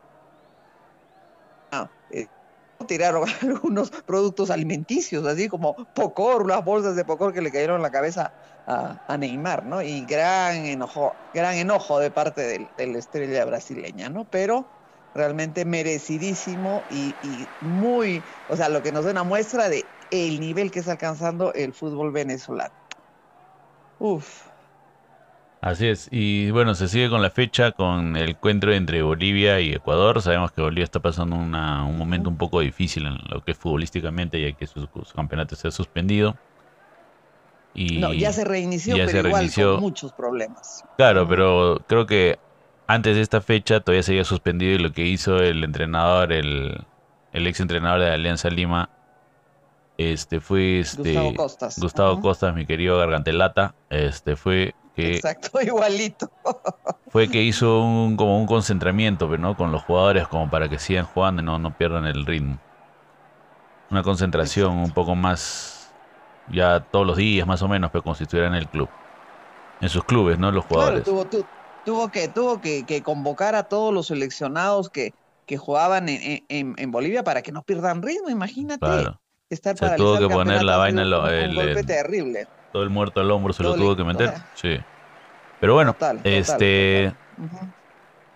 tiraron 2.92 3.24
algunos 3.42 3.90
productos 4.06 4.50
alimenticios, 4.50 5.26
así 5.26 5.48
como 5.48 5.76
pocor, 5.94 6.44
unas 6.44 6.64
bolsas 6.66 6.96
de 6.98 7.06
pocor 7.06 7.34
que 7.34 7.42
le 7.42 7.52
cayeron 7.52 7.82
la 7.82 7.90
cabeza 7.90 8.34
a, 8.66 9.18
Neymar, 9.18 9.66
¿no? 9.66 9.82
Y 9.82 10.06
gran 10.06 10.66
enojo, 10.66 11.30
gran 11.34 11.56
enojo 11.56 12.00
de 12.00 12.12
parte 12.12 12.42
de 12.76 12.88
la 12.88 13.00
estrella 13.00 13.46
brasileña, 13.46 14.10
¿no? 14.10 14.30
Pero 14.30 14.74
realmente 15.14 15.64
merecidísimo 15.66 16.86
y, 16.90 17.18
y, 17.22 17.56
muy, 17.66 18.26
o 18.48 18.56
sea, 18.58 18.68
lo 18.70 18.82
que 18.82 18.92
nos 18.92 19.06
da 19.06 19.12
una 19.12 19.24
muestra 19.24 19.70
de 19.70 19.96
el 20.10 20.40
nivel 20.42 20.70
que 20.72 20.80
está 20.80 20.92
alcanzando 20.94 21.54
el 21.54 21.74
fútbol 21.74 22.12
venezolano. 22.12 22.76
Uf. 24.00 24.51
Así 25.62 25.88
es, 25.88 26.08
y 26.12 26.50
bueno, 26.50 26.74
se 26.74 26.88
sigue 26.88 27.08
con 27.08 27.22
la 27.22 27.30
fecha, 27.30 27.72
con 27.72 28.18
el 28.18 28.32
encuentro 28.32 28.74
entre 28.74 29.04
Bolivia 29.04 29.60
y 29.60 29.74
Ecuador. 29.74 30.20
Sabemos 30.24 30.52
que 30.52 30.60
Bolivia 30.60 30.84
está 30.84 31.00
pasando 31.00 31.36
un 31.36 31.52
momento 31.98 32.30
un 32.30 32.38
poco 32.38 32.62
difícil 32.62 33.06
en 33.06 33.20
lo 33.30 33.44
que 33.44 33.52
es 33.52 33.58
futbolísticamente, 33.60 34.42
ya 34.42 34.54
que 34.54 34.66
su, 34.66 34.88
campeonato 35.16 35.56
se 35.56 35.68
ha 35.68 35.72
suspendido. 35.72 36.36
Y 37.76 38.00
no, 38.00 38.12
ya 38.12 38.34
se 38.34 38.44
reinició, 38.44 38.96
pero 39.06 39.28
igual 39.28 39.52
con 39.54 39.80
muchos 39.82 40.12
problemas. 40.14 40.84
Claro, 40.98 41.28
pero 41.28 41.80
creo 41.88 42.08
que 42.08 42.40
antes 42.88 43.16
de 43.16 43.22
esta 43.22 43.40
fecha 43.40 43.82
todavía 43.82 44.02
se 44.02 44.14
había 44.14 44.26
suspendido 44.26 44.74
y 44.74 44.80
lo 44.80 44.92
que 44.92 45.06
hizo 45.06 45.38
el 45.38 45.64
entrenador, 45.64 46.34
el, 46.34 46.86
el 47.34 47.48
ex 47.48 47.60
entrenador 47.60 48.00
de 48.00 48.10
Alianza 48.10 48.50
Lima, 48.50 48.90
este 50.00 50.40
fue 50.40 50.80
este 50.80 51.14
Gustavo 51.14 51.36
Costas, 51.36 51.80
Gustavo 51.80 52.20
Costas 52.20 52.56
mi 52.56 52.66
querido 52.66 52.98
Gargantelata, 52.98 53.76
este 53.92 54.36
fue 54.36 54.74
Exacto, 54.96 55.62
igualito. 55.62 56.30
Fue 57.10 57.30
que 57.30 57.42
hizo 57.42 57.82
un, 57.82 58.18
como 58.18 58.40
un 58.40 58.46
concentramiento 58.46 59.28
¿no? 59.38 59.56
con 59.56 59.72
los 59.72 59.84
jugadores 59.84 60.28
como 60.28 60.50
para 60.50 60.70
que 60.70 60.80
sigan 60.80 61.06
jugando 61.06 61.42
y 61.42 61.46
no, 61.46 61.60
no 61.60 61.76
pierdan 61.78 62.06
el 62.06 62.26
ritmo. 62.26 62.60
Una 63.90 64.04
concentración 64.04 64.78
un 64.78 64.92
poco 64.92 65.16
más, 65.16 65.94
ya 66.50 66.80
todos 66.80 67.06
los 67.06 67.18
días 67.18 67.46
más 67.46 67.62
o 67.62 67.68
menos, 67.68 67.92
pero 67.92 68.04
como 68.04 68.16
si 68.16 68.24
estuvieran 68.24 68.54
en 68.54 68.60
el 68.60 68.70
club. 68.70 68.90
En 69.82 69.90
sus 69.90 70.04
clubes, 70.04 70.38
¿no? 70.38 70.52
Los 70.52 70.66
jugadores. 70.66 71.04
tuvo, 71.04 71.26
tuvo, 71.26 72.10
que, 72.10 72.28
tuvo 72.28 72.62
que, 72.62 73.02
convocar 73.04 73.56
a 73.56 73.64
todos 73.64 73.94
los 73.94 74.08
seleccionados 74.08 74.90
que, 74.90 75.14
que 75.46 75.58
jugaban 75.58 76.08
en, 76.08 76.46
en, 76.48 76.92
Bolivia 76.92 77.24
para 77.24 77.42
que 77.42 77.52
no 77.52 77.64
pierdan 77.64 78.02
ritmo, 78.02 78.30
imagínate. 78.30 78.86
Estar 79.50 79.78
se 79.78 79.96
tuvo 79.98 80.18
que 80.18 80.30
poner 80.30 80.64
la 80.64 80.78
vaina, 80.78 81.02
el, 81.02 81.56
golpe 81.56 81.84
terrible. 81.84 82.48
Todo 82.72 82.84
el 82.84 82.90
muerto 82.90 83.22
al 83.22 83.32
hombro 83.32 83.54
se 83.54 83.64
lo 83.64 83.76
tuvo 83.76 83.96
que 83.96 84.04
meter. 84.04 84.34
Sí. 84.56 84.80
Pero 85.60 85.74
bueno, 85.74 85.96
este... 86.24 87.14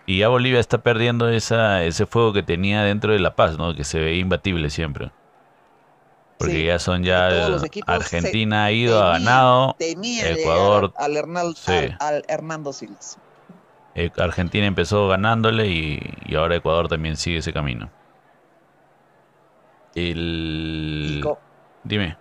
Y 0.06 0.18
ya 0.18 0.28
Bolivia 0.28 0.60
está 0.60 0.78
perdiendo 0.78 1.28
esa, 1.28 1.82
ese 1.82 2.06
fuego 2.06 2.32
que 2.32 2.44
tenía 2.44 2.82
dentro 2.82 3.12
de 3.12 3.18
La 3.18 3.34
Paz, 3.34 3.58
¿no? 3.58 3.74
Que 3.74 3.82
se 3.82 3.98
veía 3.98 4.20
imbatible 4.20 4.70
siempre. 4.70 5.10
Porque 6.38 6.66
ya 6.66 6.78
son 6.78 7.02
ya 7.02 7.28
Argentina 7.86 8.66
ha 8.66 8.72
ido, 8.72 9.02
ha 9.02 9.12
ganado, 9.12 9.74
Ecuador 9.78 10.92
al, 10.96 11.16
al, 11.98 12.24
Hernando 12.28 12.72
Siles. 12.72 13.18
Eh, 13.94 14.10
Argentina 14.18 14.66
empezó 14.66 15.08
ganándole 15.08 15.66
y, 15.68 16.34
ahora 16.36 16.56
Ecuador 16.56 16.88
también 16.88 17.16
sigue 17.16 17.38
ese 17.38 17.52
camino. 17.52 17.88
El... 19.94 21.24
Dime. 21.82 22.18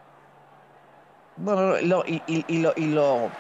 Bueno, 1.36 2.04
y, 2.06 2.24
y, 2.28 2.60
lo, 2.60 2.74
y 2.76 2.88
lo 2.88 3.32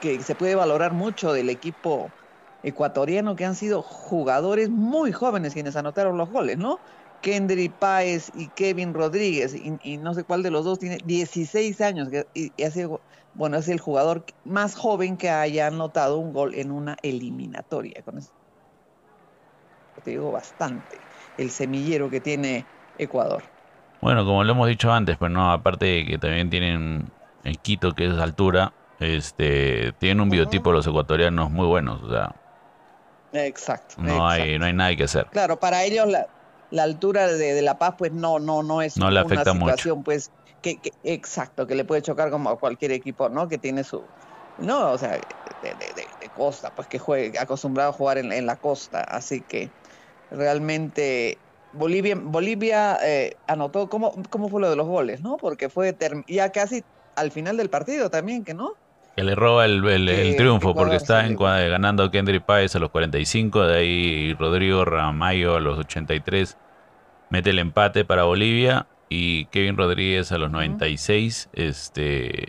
que 0.00 0.22
se 0.22 0.34
puede 0.34 0.54
valorar 0.54 0.92
mucho 0.92 1.32
del 1.32 1.48
equipo 1.50 2.14
ecuatoriano 2.62 3.36
que 3.36 3.44
han 3.44 3.54
sido 3.54 3.82
jugadores 3.82 4.70
muy 4.70 5.12
jóvenes 5.12 5.52
quienes 5.54 5.76
anotaron 5.76 6.16
los 6.16 6.28
goles, 6.30 6.58
¿no? 6.58 6.80
Kendry 7.20 7.68
Páez 7.70 8.30
y 8.34 8.50
Kevin 8.50 8.92
Rodríguez, 8.94 9.54
y, 9.54 9.98
no 9.98 10.14
sé 10.14 10.24
cuál 10.24 10.42
de 10.42 10.50
los 10.50 10.64
dos 10.64 10.78
tiene 10.78 10.98
16 11.04 11.80
años, 11.80 12.08
y, 12.34 12.52
bueno, 13.32 13.56
es 13.58 13.68
el 13.68 13.80
jugador 13.80 14.24
más 14.44 14.74
joven 14.74 15.16
que 15.16 15.30
haya 15.30 15.68
anotado 15.68 16.18
un 16.18 16.32
gol 16.32 16.54
en 16.54 16.70
una 16.70 16.96
eliminatoria. 17.02 18.02
Con 18.04 18.18
eso 18.18 18.32
te 20.02 20.10
digo 20.10 20.30
bastante, 20.30 21.08
el 21.36 21.50
semillero 21.50 22.10
que 22.10 22.20
tiene 22.20 22.68
Ecuador. 22.94 23.55
Bueno, 24.00 24.24
como 24.24 24.44
lo 24.44 24.52
hemos 24.52 24.68
dicho 24.68 24.92
antes, 24.92 25.16
pero 25.18 25.30
no, 25.30 25.50
aparte 25.50 25.86
de 25.86 26.06
que 26.06 26.18
también 26.18 26.50
tienen 26.50 27.10
el 27.44 27.58
Quito, 27.58 27.92
que 27.92 28.06
es 28.06 28.18
altura, 28.18 28.72
este, 29.00 29.92
tienen 29.98 30.20
un 30.20 30.30
biotipo 30.30 30.72
los 30.72 30.86
ecuatorianos 30.86 31.50
muy 31.50 31.66
buenos, 31.66 32.02
o 32.02 32.10
sea. 32.10 32.34
Exacto. 33.32 33.96
No 33.98 34.28
hay, 34.28 34.58
no 34.58 34.66
hay 34.66 34.72
nada 34.72 34.94
que 34.94 35.04
hacer. 35.04 35.26
Claro, 35.26 35.58
para 35.58 35.84
ellos 35.84 36.08
la, 36.08 36.26
la 36.70 36.82
altura 36.82 37.26
de, 37.28 37.60
La 37.62 37.78
Paz, 37.78 37.94
pues 37.98 38.12
no, 38.12 38.38
no, 38.38 38.62
no 38.62 38.82
es 38.82 38.96
no 38.96 39.10
le 39.10 39.20
afecta 39.20 39.52
una 39.52 39.60
situación, 39.60 40.02
pues, 40.02 40.30
que, 40.62 40.78
exacto, 41.04 41.66
que 41.66 41.74
le 41.74 41.84
puede 41.84 42.02
chocar 42.02 42.30
como 42.30 42.50
a 42.50 42.58
cualquier 42.58 42.92
equipo, 42.92 43.28
¿no? 43.28 43.48
Que 43.48 43.58
tiene 43.58 43.84
su, 43.84 44.02
no, 44.58 44.92
o 44.92 44.98
sea, 44.98 45.12
de, 45.12 45.70
de, 45.70 46.06
costa, 46.36 46.70
pues 46.74 46.86
que 46.88 46.98
juegue, 46.98 47.38
acostumbrado 47.38 47.90
a 47.90 47.92
jugar 47.92 48.18
en, 48.18 48.32
en 48.32 48.46
la 48.46 48.56
costa, 48.56 49.00
así 49.00 49.40
que 49.40 49.70
realmente 50.30 51.38
Bolivia, 51.72 52.16
Bolivia 52.18 52.98
eh, 53.02 53.36
anotó, 53.46 53.88
¿cómo, 53.88 54.14
¿cómo 54.30 54.48
fue 54.48 54.60
lo 54.60 54.70
de 54.70 54.76
los 54.76 54.86
goles, 54.86 55.20
no? 55.20 55.36
Porque 55.36 55.68
fue 55.68 55.96
ya 56.26 56.50
casi 56.50 56.84
al 57.16 57.30
final 57.30 57.56
del 57.56 57.70
partido 57.70 58.10
también, 58.10 58.44
que 58.44 58.54
no. 58.54 58.74
Que 59.16 59.24
le 59.24 59.34
roba 59.34 59.64
el, 59.64 59.82
el, 59.86 60.36
triunfo 60.36 60.74
porque 60.74 60.96
está 60.96 61.26
en, 61.26 61.36
ganando 61.36 62.10
Kendry 62.10 62.40
Páez 62.40 62.76
a 62.76 62.78
los 62.78 62.90
45, 62.90 63.66
de 63.66 63.78
ahí 63.78 64.34
Rodrigo 64.34 64.84
Ramayo 64.84 65.56
a 65.56 65.60
los 65.60 65.78
83 65.78 66.56
mete 67.30 67.50
el 67.50 67.58
empate 67.58 68.04
para 68.04 68.24
Bolivia 68.24 68.86
y 69.08 69.46
Kevin 69.46 69.76
Rodríguez 69.76 70.32
a 70.32 70.38
los 70.38 70.50
96, 70.50 71.48
este 71.54 72.48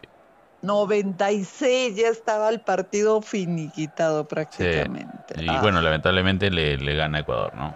96 0.61 1.95
ya 1.95 2.09
estaba 2.09 2.49
el 2.49 2.61
partido 2.61 3.21
finiquitado 3.21 4.27
prácticamente. 4.27 5.35
Y 5.39 5.57
bueno, 5.61 5.81
lamentablemente 5.81 6.49
le, 6.49 6.77
le, 6.77 6.95
gana 6.95 7.19
Ecuador, 7.19 7.53
¿no? 7.55 7.75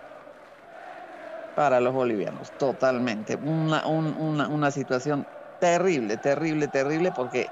Para 1.56 1.80
los 1.80 1.94
bolivianos, 1.94 2.52
totalmente. 2.58 3.36
Una, 3.36 3.86
una, 3.86 4.48
una 4.48 4.72
situación 4.72 5.26
terrible, 5.60 6.18
terrible, 6.18 6.68
terrible, 6.68 7.12
porque 7.12 7.50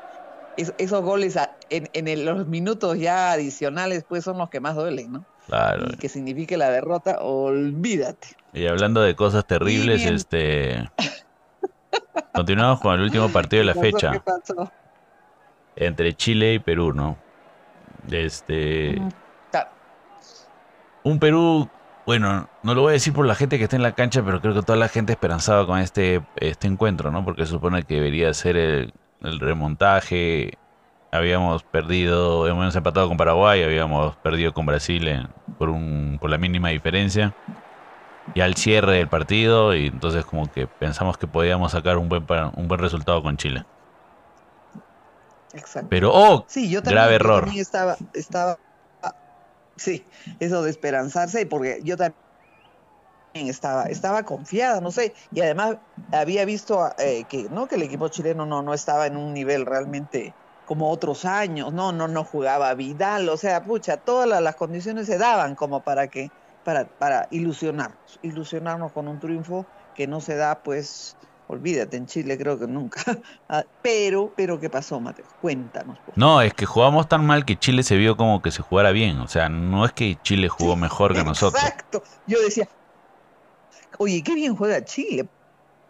esos 0.77 1.01
goles 1.01 1.37
en, 1.69 2.25
los 2.25 2.47
minutos 2.47 2.97
ya 2.97 3.31
adicionales, 3.31 4.03
pues 4.07 4.23
son 4.23 4.37
los 4.37 4.49
que 4.49 4.59
más 4.59 4.75
duelen, 4.75 5.11
¿no? 5.11 5.25
Claro. 5.47 5.87
Y 5.91 5.97
que 5.97 6.09
signifique 6.09 6.57
la 6.57 6.69
derrota, 6.69 7.19
olvídate. 7.21 8.29
Y 8.53 8.67
hablando 8.67 9.01
de 9.01 9.15
cosas 9.15 9.45
terribles, 9.45 10.05
este. 10.05 10.89
Continuamos 12.33 12.79
con 12.81 12.95
el 12.95 13.01
último 13.01 13.29
partido 13.29 13.61
de 13.61 13.65
la 13.65 13.75
fecha. 13.75 14.11
¿Qué 14.11 14.19
pasó? 14.19 14.71
Entre 15.75 16.13
Chile 16.13 16.55
y 16.55 16.59
Perú, 16.59 16.93
¿no? 16.93 17.17
Este. 18.11 19.01
Un 21.01 21.17
Perú, 21.17 21.69
bueno, 22.09 22.49
no 22.63 22.73
lo 22.73 22.81
voy 22.81 22.89
a 22.89 22.93
decir 22.93 23.13
por 23.13 23.27
la 23.27 23.35
gente 23.35 23.59
que 23.59 23.65
está 23.65 23.75
en 23.75 23.83
la 23.83 23.91
cancha, 23.91 24.23
pero 24.25 24.41
creo 24.41 24.55
que 24.55 24.63
toda 24.63 24.79
la 24.79 24.87
gente 24.87 25.13
esperanzaba 25.13 25.67
con 25.67 25.77
este, 25.77 26.23
este 26.37 26.65
encuentro, 26.65 27.11
¿no? 27.11 27.23
Porque 27.23 27.45
se 27.45 27.51
supone 27.51 27.83
que 27.83 27.93
debería 27.93 28.33
ser 28.33 28.57
el, 28.57 28.93
el 29.21 29.39
remontaje. 29.39 30.57
Habíamos 31.11 31.61
perdido, 31.61 32.47
hemos 32.47 32.75
empatado 32.75 33.07
con 33.09 33.15
Paraguay, 33.15 33.61
habíamos 33.61 34.15
perdido 34.15 34.55
con 34.55 34.65
Brasil 34.65 35.27
por, 35.59 35.69
un, 35.69 36.17
por 36.19 36.31
la 36.31 36.39
mínima 36.39 36.69
diferencia. 36.69 37.35
Y 38.33 38.41
al 38.41 38.55
cierre 38.55 38.93
del 38.93 39.07
partido, 39.07 39.75
y 39.75 39.85
entonces 39.85 40.25
como 40.25 40.51
que 40.51 40.65
pensamos 40.65 41.15
que 41.15 41.27
podíamos 41.27 41.73
sacar 41.73 41.99
un 41.99 42.09
buen, 42.09 42.25
un 42.55 42.67
buen 42.67 42.81
resultado 42.81 43.21
con 43.21 43.37
Chile. 43.37 43.65
Exacto. 45.53 45.89
Pero, 45.91 46.09
oh, 46.11 46.43
sí, 46.47 46.71
yo 46.71 46.81
grave 46.81 47.13
error. 47.13 47.47
estaba, 47.55 47.97
estaba, 48.15 48.57
sí, 49.79 50.05
eso 50.39 50.61
de 50.63 50.69
esperanzarse, 50.69 51.45
porque 51.45 51.79
yo 51.83 51.97
también 51.97 52.15
estaba, 53.33 53.85
estaba 53.85 54.23
confiada, 54.23 54.81
no 54.81 54.91
sé, 54.91 55.13
y 55.31 55.41
además 55.41 55.77
había 56.11 56.45
visto 56.45 56.89
eh, 56.97 57.25
que, 57.29 57.47
¿no? 57.49 57.67
que 57.67 57.75
el 57.75 57.83
equipo 57.83 58.07
chileno 58.09 58.45
no, 58.45 58.61
no 58.61 58.73
estaba 58.73 59.07
en 59.07 59.17
un 59.17 59.33
nivel 59.33 59.65
realmente 59.65 60.33
como 60.65 60.91
otros 60.91 61.25
años, 61.25 61.73
no, 61.73 61.91
no, 61.91 62.07
no 62.07 62.23
jugaba 62.23 62.73
Vidal, 62.75 63.27
o 63.29 63.37
sea, 63.37 63.63
pucha, 63.63 63.97
todas 63.97 64.27
las, 64.41 64.55
condiciones 64.55 65.07
se 65.07 65.17
daban 65.17 65.55
como 65.55 65.81
para 65.81 66.09
que, 66.09 66.29
para, 66.63 66.85
para 66.85 67.27
ilusionarnos, 67.31 68.19
ilusionarnos 68.21 68.91
con 68.91 69.07
un 69.07 69.19
triunfo 69.19 69.65
que 69.95 70.05
no 70.05 70.21
se 70.21 70.35
da, 70.35 70.61
pues, 70.61 71.17
olvídate, 71.49 71.97
en 71.97 72.05
Chile 72.05 72.37
creo 72.37 72.57
que 72.57 72.67
nunca. 72.67 73.01
Ah, 73.51 73.63
pero, 73.81 74.31
pero, 74.35 74.59
¿qué 74.59 74.69
pasó, 74.69 74.99
Mateo? 74.99 75.25
Cuéntanos. 75.41 75.97
No, 76.15 76.39
es 76.41 76.53
que 76.53 76.67
jugamos 76.67 77.09
tan 77.09 77.25
mal 77.25 77.45
que 77.45 77.57
Chile 77.57 77.81
se 77.81 77.97
vio 77.97 78.15
como 78.15 78.43
que 78.43 78.51
se 78.51 78.61
jugara 78.61 78.91
bien. 78.91 79.17
O 79.19 79.27
sea, 79.27 79.49
no 79.49 79.85
es 79.85 79.91
que 79.91 80.19
Chile 80.21 80.49
jugó 80.49 80.75
mejor 80.75 81.15
que 81.15 81.23
nosotros. 81.23 81.63
Exacto. 81.63 82.03
Yo 82.27 82.39
decía, 82.39 82.67
Oye, 83.97 84.23
qué 84.23 84.33
bien 84.33 84.55
juega 84.55 84.83
Chile. 84.85 85.27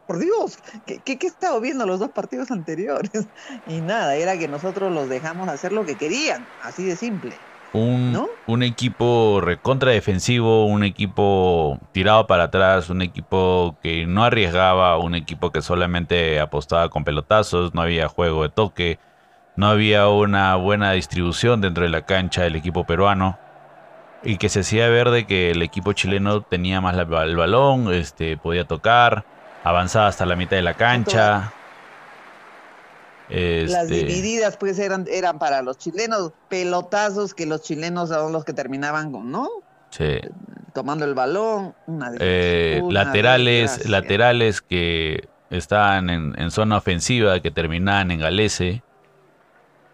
Por 0.08 0.18
Dios, 0.18 0.58
¿qué, 0.88 1.00
qué, 1.00 1.20
he 1.22 1.28
estado 1.28 1.62
viendo 1.62 1.86
los 1.86 2.00
dos 2.00 2.10
partidos 2.10 2.50
anteriores? 2.50 3.12
Y 3.68 3.82
nada, 3.82 4.16
era 4.16 4.38
que 4.40 4.48
nosotros 4.48 4.92
los 4.92 5.08
dejamos 5.08 5.48
hacer 5.48 5.72
lo 5.72 5.86
que 5.86 5.96
querían, 5.96 6.48
así 6.64 6.84
de 6.84 6.96
simple. 6.96 7.36
Un, 7.72 8.28
un 8.48 8.64
equipo 8.64 9.42
recontra 9.42 9.92
defensivo, 9.92 10.66
un 10.66 10.84
equipo 10.84 11.80
tirado 11.92 12.26
para 12.26 12.46
atrás, 12.46 12.90
un 12.90 13.04
equipo 13.04 13.78
que 13.84 14.08
no 14.08 14.24
arriesgaba, 14.24 14.98
un 14.98 15.14
equipo 15.14 15.52
que 15.52 15.62
solamente 15.62 16.40
apostaba 16.40 16.90
con 16.90 17.04
pelotazos, 17.04 17.76
no 17.76 17.82
había 17.82 18.08
juego 18.08 18.42
de 18.44 18.50
toque, 18.50 19.00
no 19.56 19.68
había 19.68 20.08
una 20.08 20.56
buena 20.56 20.94
distribución 20.94 21.62
dentro 21.62 21.84
de 21.84 21.90
la 21.90 22.06
cancha 22.06 22.42
del 22.42 22.56
equipo 22.56 22.86
peruano 22.86 23.38
y 24.24 24.38
que 24.38 24.50
se 24.50 24.62
hacía 24.62 24.90
ver 24.90 25.10
de 25.10 25.26
que 25.26 25.52
el 25.52 25.62
equipo 25.62 25.94
chileno 25.94 26.42
tenía 26.42 26.82
más 26.82 26.98
el 26.98 27.36
balón, 27.36 27.94
este, 27.94 28.38
podía 28.38 28.66
tocar, 28.66 29.26
avanzaba 29.64 30.08
hasta 30.08 30.26
la 30.26 30.36
mitad 30.36 30.58
de 30.58 30.64
la 30.64 30.74
cancha. 30.74 31.54
Las 33.30 33.84
este, 33.84 34.06
divididas 34.06 34.58
pues 34.58 34.80
eran, 34.80 35.06
eran 35.10 35.38
para 35.38 35.62
los 35.62 35.78
chilenos, 35.78 36.32
pelotazos 36.50 37.34
que 37.34 37.46
los 37.46 37.62
chilenos 37.62 38.10
son 38.10 38.32
los 38.32 38.44
que 38.44 38.54
terminaban 38.54 39.12
con, 39.12 39.32
¿no? 39.32 39.48
Sí. 39.92 40.20
Tomando 40.74 41.06
el 41.06 41.14
balón, 41.14 41.76
eh, 42.20 42.82
laterales, 42.90 43.88
laterales 43.88 44.62
que 44.62 45.28
estaban 45.50 46.10
en, 46.10 46.52
zona 46.52 46.78
ofensiva, 46.78 47.40
que 47.40 47.52
terminaban 47.52 48.12
en 48.12 48.20
galese. 48.20 48.84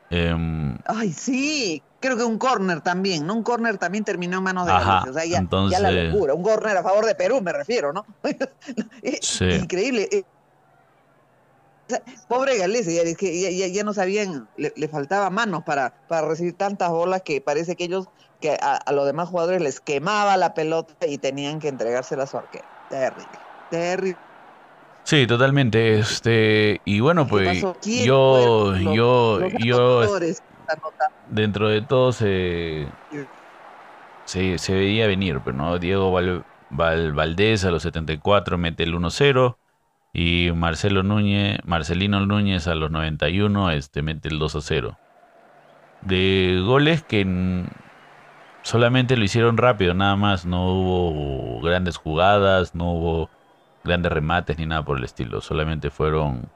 Em, 0.10 0.78
Ay, 0.86 1.12
sí, 1.12 1.82
creo 2.00 2.18
que 2.18 2.24
un 2.24 2.38
corner 2.38 2.82
también, 2.82 3.26
¿no? 3.26 3.34
Un 3.34 3.44
corner 3.44 3.78
también 3.78 4.04
terminó 4.04 4.38
en 4.38 4.44
manos 4.44 4.66
de 4.66 4.74
Galicia. 4.74 5.10
O 5.10 5.14
sea, 5.14 5.26
ya, 5.26 5.80
la 5.80 5.92
locura. 5.92 6.34
Un 6.34 6.44
corner 6.44 6.78
a 6.78 6.84
favor 6.84 7.06
de 7.06 7.16
Perú, 7.16 7.42
me 7.42 7.52
refiero, 7.52 7.92
¿no? 7.92 8.06
sí. 9.22 9.46
Increíble. 9.46 10.26
Pobre 12.28 12.58
Galicia, 12.58 13.04
ya, 13.04 13.50
ya, 13.50 13.68
ya, 13.68 13.84
no 13.84 13.94
sabían, 13.94 14.48
le, 14.58 14.88
faltaba 14.88 15.30
manos 15.30 15.64
para, 15.64 15.94
para 16.08 16.28
recibir 16.28 16.54
tantas 16.54 16.90
bolas 16.90 17.22
que 17.22 17.42
parece 17.42 17.76
que 17.76 17.86
ellos, 17.86 18.08
que 18.42 18.58
a, 18.60 18.92
los 18.92 19.06
demás 19.06 19.30
jugadores 19.30 19.62
les 19.62 19.80
quemaba 19.80 20.38
la 20.38 20.54
pelota 20.54 21.06
y 21.08 21.18
tenían 21.18 21.60
que 21.60 21.68
entregársela 21.68 22.24
a 22.24 22.28
su 22.28 22.38
arquero. 22.38 22.66
Terrible, 22.90 23.28
terrible. 23.70 24.18
Sí, 25.04 25.28
totalmente. 25.28 26.00
Este, 26.00 26.82
y 26.84 27.00
bueno, 27.00 27.28
pues 27.28 27.62
yo, 27.62 27.76
yo, 28.76 28.76
yo, 29.46 30.20
dentro 31.30 31.70
de 31.70 31.82
todo 31.84 32.12
se, 32.12 32.88
se, 34.26 34.74
veía 34.74 35.06
venir, 35.06 35.42
pero 35.46 35.56
no 35.56 35.78
Diego 35.78 36.12
Valdés 36.72 37.66
a 37.66 37.72
los 37.72 37.84
74 37.84 38.58
mete 38.58 38.82
el 38.82 38.96
1-0 38.96 39.58
y 40.18 40.50
Marcelo 40.54 41.04
Núñez, 41.04 41.60
Marcelino 41.66 42.26
Núñez 42.26 42.70
a 42.70 42.76
los 42.76 42.90
91 42.90 43.72
este, 43.72 44.02
mete 44.02 44.30
el 44.30 44.40
2-0. 44.40 44.96
De 46.04 46.64
goles 46.66 47.04
que 47.04 47.66
solamente 48.62 49.18
lo 49.18 49.26
hicieron 49.26 49.58
rápido, 49.58 49.94
nada 49.94 50.16
más, 50.16 50.46
no 50.46 50.68
hubo 50.72 51.60
grandes 51.60 51.98
jugadas, 51.98 52.76
no 52.76 52.94
hubo 52.94 53.30
grandes 53.84 54.10
remates 54.10 54.58
ni 54.58 54.66
nada 54.66 54.86
por 54.86 55.00
el 55.00 55.04
estilo, 55.04 55.42
solamente 55.42 55.90
fueron 55.90 56.50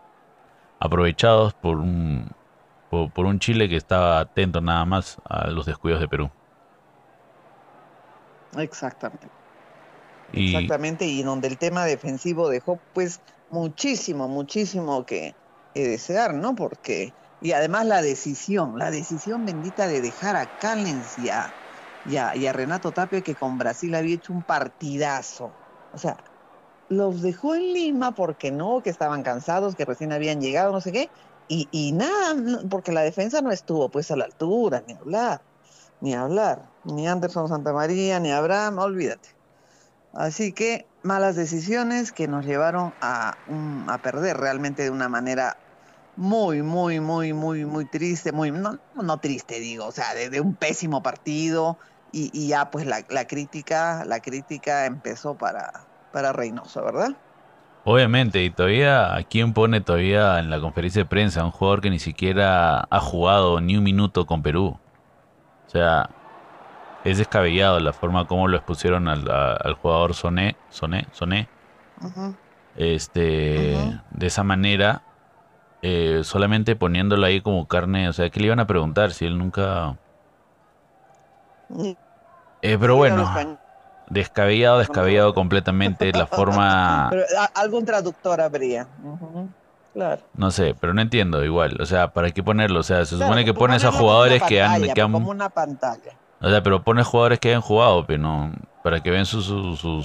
aprovechados 0.80 1.54
por 1.54 1.80
un, 1.80 2.32
por, 2.90 3.26
un 3.26 3.40
Chile 3.40 3.68
que 3.68 3.76
estaba 3.76 4.22
atento 4.22 4.62
nada 4.62 4.86
más 4.86 5.18
a 5.28 5.48
los 5.48 5.66
descuidos 5.66 6.00
de 6.00 6.08
Perú. 6.08 6.32
Exactamente. 8.58 9.39
Exactamente, 10.32 11.06
y 11.06 11.24
donde 11.24 11.48
el 11.48 11.58
tema 11.58 11.86
defensivo 11.86 12.50
dejó 12.50 12.82
pues 12.94 13.22
muchísimo, 13.50 14.28
muchísimo 14.28 15.06
que, 15.06 15.36
desear, 15.74 16.34
¿no? 16.34 16.56
Porque, 16.56 17.16
y 17.40 17.52
además 17.52 17.86
la 17.86 18.02
decisión, 18.02 18.78
la 18.78 18.92
decisión 18.92 19.46
bendita 19.46 19.88
de 19.88 20.02
dejar 20.02 20.36
a 20.36 20.48
Callens 20.48 21.18
y 21.18 21.30
a, 21.30 21.56
y 22.04 22.16
a, 22.18 22.54
Renato 22.54 22.92
Tapia, 22.92 23.22
que 23.22 23.36
con 23.36 23.58
Brasil 23.58 23.94
había 23.96 24.16
hecho 24.16 24.34
un 24.34 24.44
partidazo. 24.44 25.56
O 25.92 25.98
sea, 25.98 26.18
los 26.88 27.22
dejó 27.22 27.56
en 27.56 27.74
Lima 27.74 28.14
porque 28.14 28.52
no, 28.52 28.82
que 28.84 28.90
estaban 28.90 29.24
cansados, 29.24 29.76
que 29.76 29.86
recién 29.86 30.12
habían 30.12 30.42
llegado, 30.42 30.72
no 30.72 30.82
sé 30.82 30.92
qué, 30.92 31.12
y, 31.48 31.70
y 31.72 31.92
nada, 31.94 32.36
porque 32.70 32.92
la 32.92 33.02
defensa 33.02 33.42
no 33.42 33.52
estuvo 33.52 33.90
pues 33.90 34.12
a 34.12 34.16
la 34.16 34.26
altura, 34.26 34.84
ni 34.86 34.94
hablar, 34.94 35.42
ni 36.00 36.14
hablar, 36.14 36.72
ni 36.84 37.08
Anderson 37.08 37.48
Santamaría, 37.48 38.20
ni 38.20 38.32
Abraham, 38.32 38.80
olvídate. 38.80 39.39
Así 40.14 40.54
que 40.54 40.86
malas 41.04 41.36
decisiones 41.36 42.12
que 42.12 42.28
nos 42.28 42.46
llevaron 42.46 42.94
a, 43.02 43.38
a 43.88 43.98
perder 44.00 44.38
realmente 44.38 44.84
de 44.84 44.90
una 44.90 45.10
manera 45.10 45.58
muy, 46.16 46.62
muy, 46.62 47.00
muy, 47.00 47.32
muy, 47.34 47.66
muy 47.66 47.86
triste, 47.86 48.32
muy, 48.32 48.52
no, 48.52 48.78
no 48.96 49.18
triste 49.20 49.60
digo, 49.60 49.86
o 49.86 49.92
sea, 49.92 50.14
de, 50.14 50.42
un 50.42 50.54
pésimo 50.54 51.02
partido 51.02 51.78
y, 52.12 52.30
y 52.34 52.50
ya 52.50 52.72
pues 52.72 52.86
la, 52.86 53.06
la, 53.10 53.26
crítica, 53.26 54.04
la 54.06 54.20
crítica 54.20 54.86
empezó 54.86 55.36
para, 55.36 55.72
para 56.12 56.34
Reynoso, 56.34 56.84
¿verdad? 56.84 57.16
Obviamente, 57.86 58.44
y 58.44 58.50
todavía, 58.50 59.16
¿a 59.16 59.24
quién 59.24 59.54
pone 59.54 59.80
todavía 59.80 60.40
en 60.40 60.50
la 60.50 60.60
conferencia 60.60 61.04
de 61.04 61.10
prensa? 61.10 61.46
Un 61.46 61.52
jugador 61.52 61.82
que 61.82 61.90
ni 61.90 62.00
siquiera 62.00 62.86
ha 62.90 63.00
jugado 63.00 63.62
ni 63.62 63.78
un 63.78 63.84
minuto 63.84 64.26
con 64.26 64.44
Perú. 64.44 64.78
O 65.68 65.70
sea, 65.70 66.10
es 67.04 67.18
descabellado 67.18 67.80
la 67.80 67.94
forma 67.94 68.28
como 68.28 68.48
lo 68.48 68.58
expusieron 68.58 69.08
al, 69.08 69.30
al 69.30 69.74
jugador 69.76 70.14
Soné, 70.14 70.56
Soné, 70.70 71.08
Soné. 71.12 71.48
Este, 72.76 73.78
de 74.12 74.28
esa 74.28 74.44
manera, 74.44 75.02
eh, 75.82 76.22
solamente 76.24 76.76
poniéndolo 76.76 77.26
ahí 77.26 77.42
como 77.42 77.68
carne, 77.68 78.10
o 78.10 78.14
sea, 78.14 78.30
¿qué 78.30 78.40
le 78.40 78.48
iban 78.48 78.60
a 78.60 78.68
preguntar 78.68 79.12
si 79.12 79.26
él 79.26 79.38
nunca... 79.38 79.98
Eh, 82.62 82.78
pero 82.80 82.96
bueno, 82.96 83.32
descabellado, 84.10 84.80
descabellado 84.80 85.34
completamente 85.34 86.12
la 86.12 86.28
forma... 86.28 87.08
Pero 87.10 87.24
algún 87.54 87.86
traductor 87.86 88.42
habría. 88.42 88.88
Claro. 89.94 90.22
No 90.36 90.52
sé, 90.52 90.76
pero 90.80 90.94
no 90.94 91.02
entiendo 91.02 91.44
igual. 91.44 91.78
O 91.82 91.86
sea, 91.86 92.14
¿para 92.14 92.32
qué 92.32 92.44
ponerlo? 92.44 92.80
O 92.80 92.84
sea, 92.84 93.06
se 93.06 93.18
supone 93.18 93.44
que 93.44 93.54
pones 93.54 93.84
a 93.84 93.92
jugadores 93.92 94.42
que 94.44 94.62
han... 94.62 94.82
Que 94.94 95.02
han... 95.02 95.12
Como 95.12 95.32
una 95.32 95.50
pantalla. 95.50 96.14
O 96.42 96.50
sea, 96.50 96.64
pero 96.64 96.84
pone 96.84 97.04
jugadores 97.04 97.40
que 97.40 97.50
hayan 97.50 97.62
jugado, 97.62 98.06
pero 98.06 98.20
no, 98.20 98.54
para 98.84 99.02
que 99.02 99.12
vean 99.12 99.26
su, 99.26 99.42
su, 99.42 99.76
su, 99.76 100.04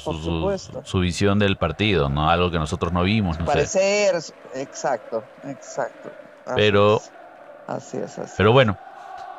su, 0.83 0.99
visión 0.99 1.38
del 1.38 1.57
partido, 1.57 2.09
¿no? 2.09 2.29
Algo 2.29 2.51
que 2.51 2.59
nosotros 2.59 2.92
no 2.92 3.03
vimos, 3.05 3.38
no 3.38 3.44
Parecer, 3.44 4.16
exacto, 4.55 5.23
exacto. 5.44 6.11
pero, 6.57 7.01
así 7.68 7.99
es, 7.99 8.18
así 8.18 8.35
pero 8.37 8.53
bueno, 8.53 8.77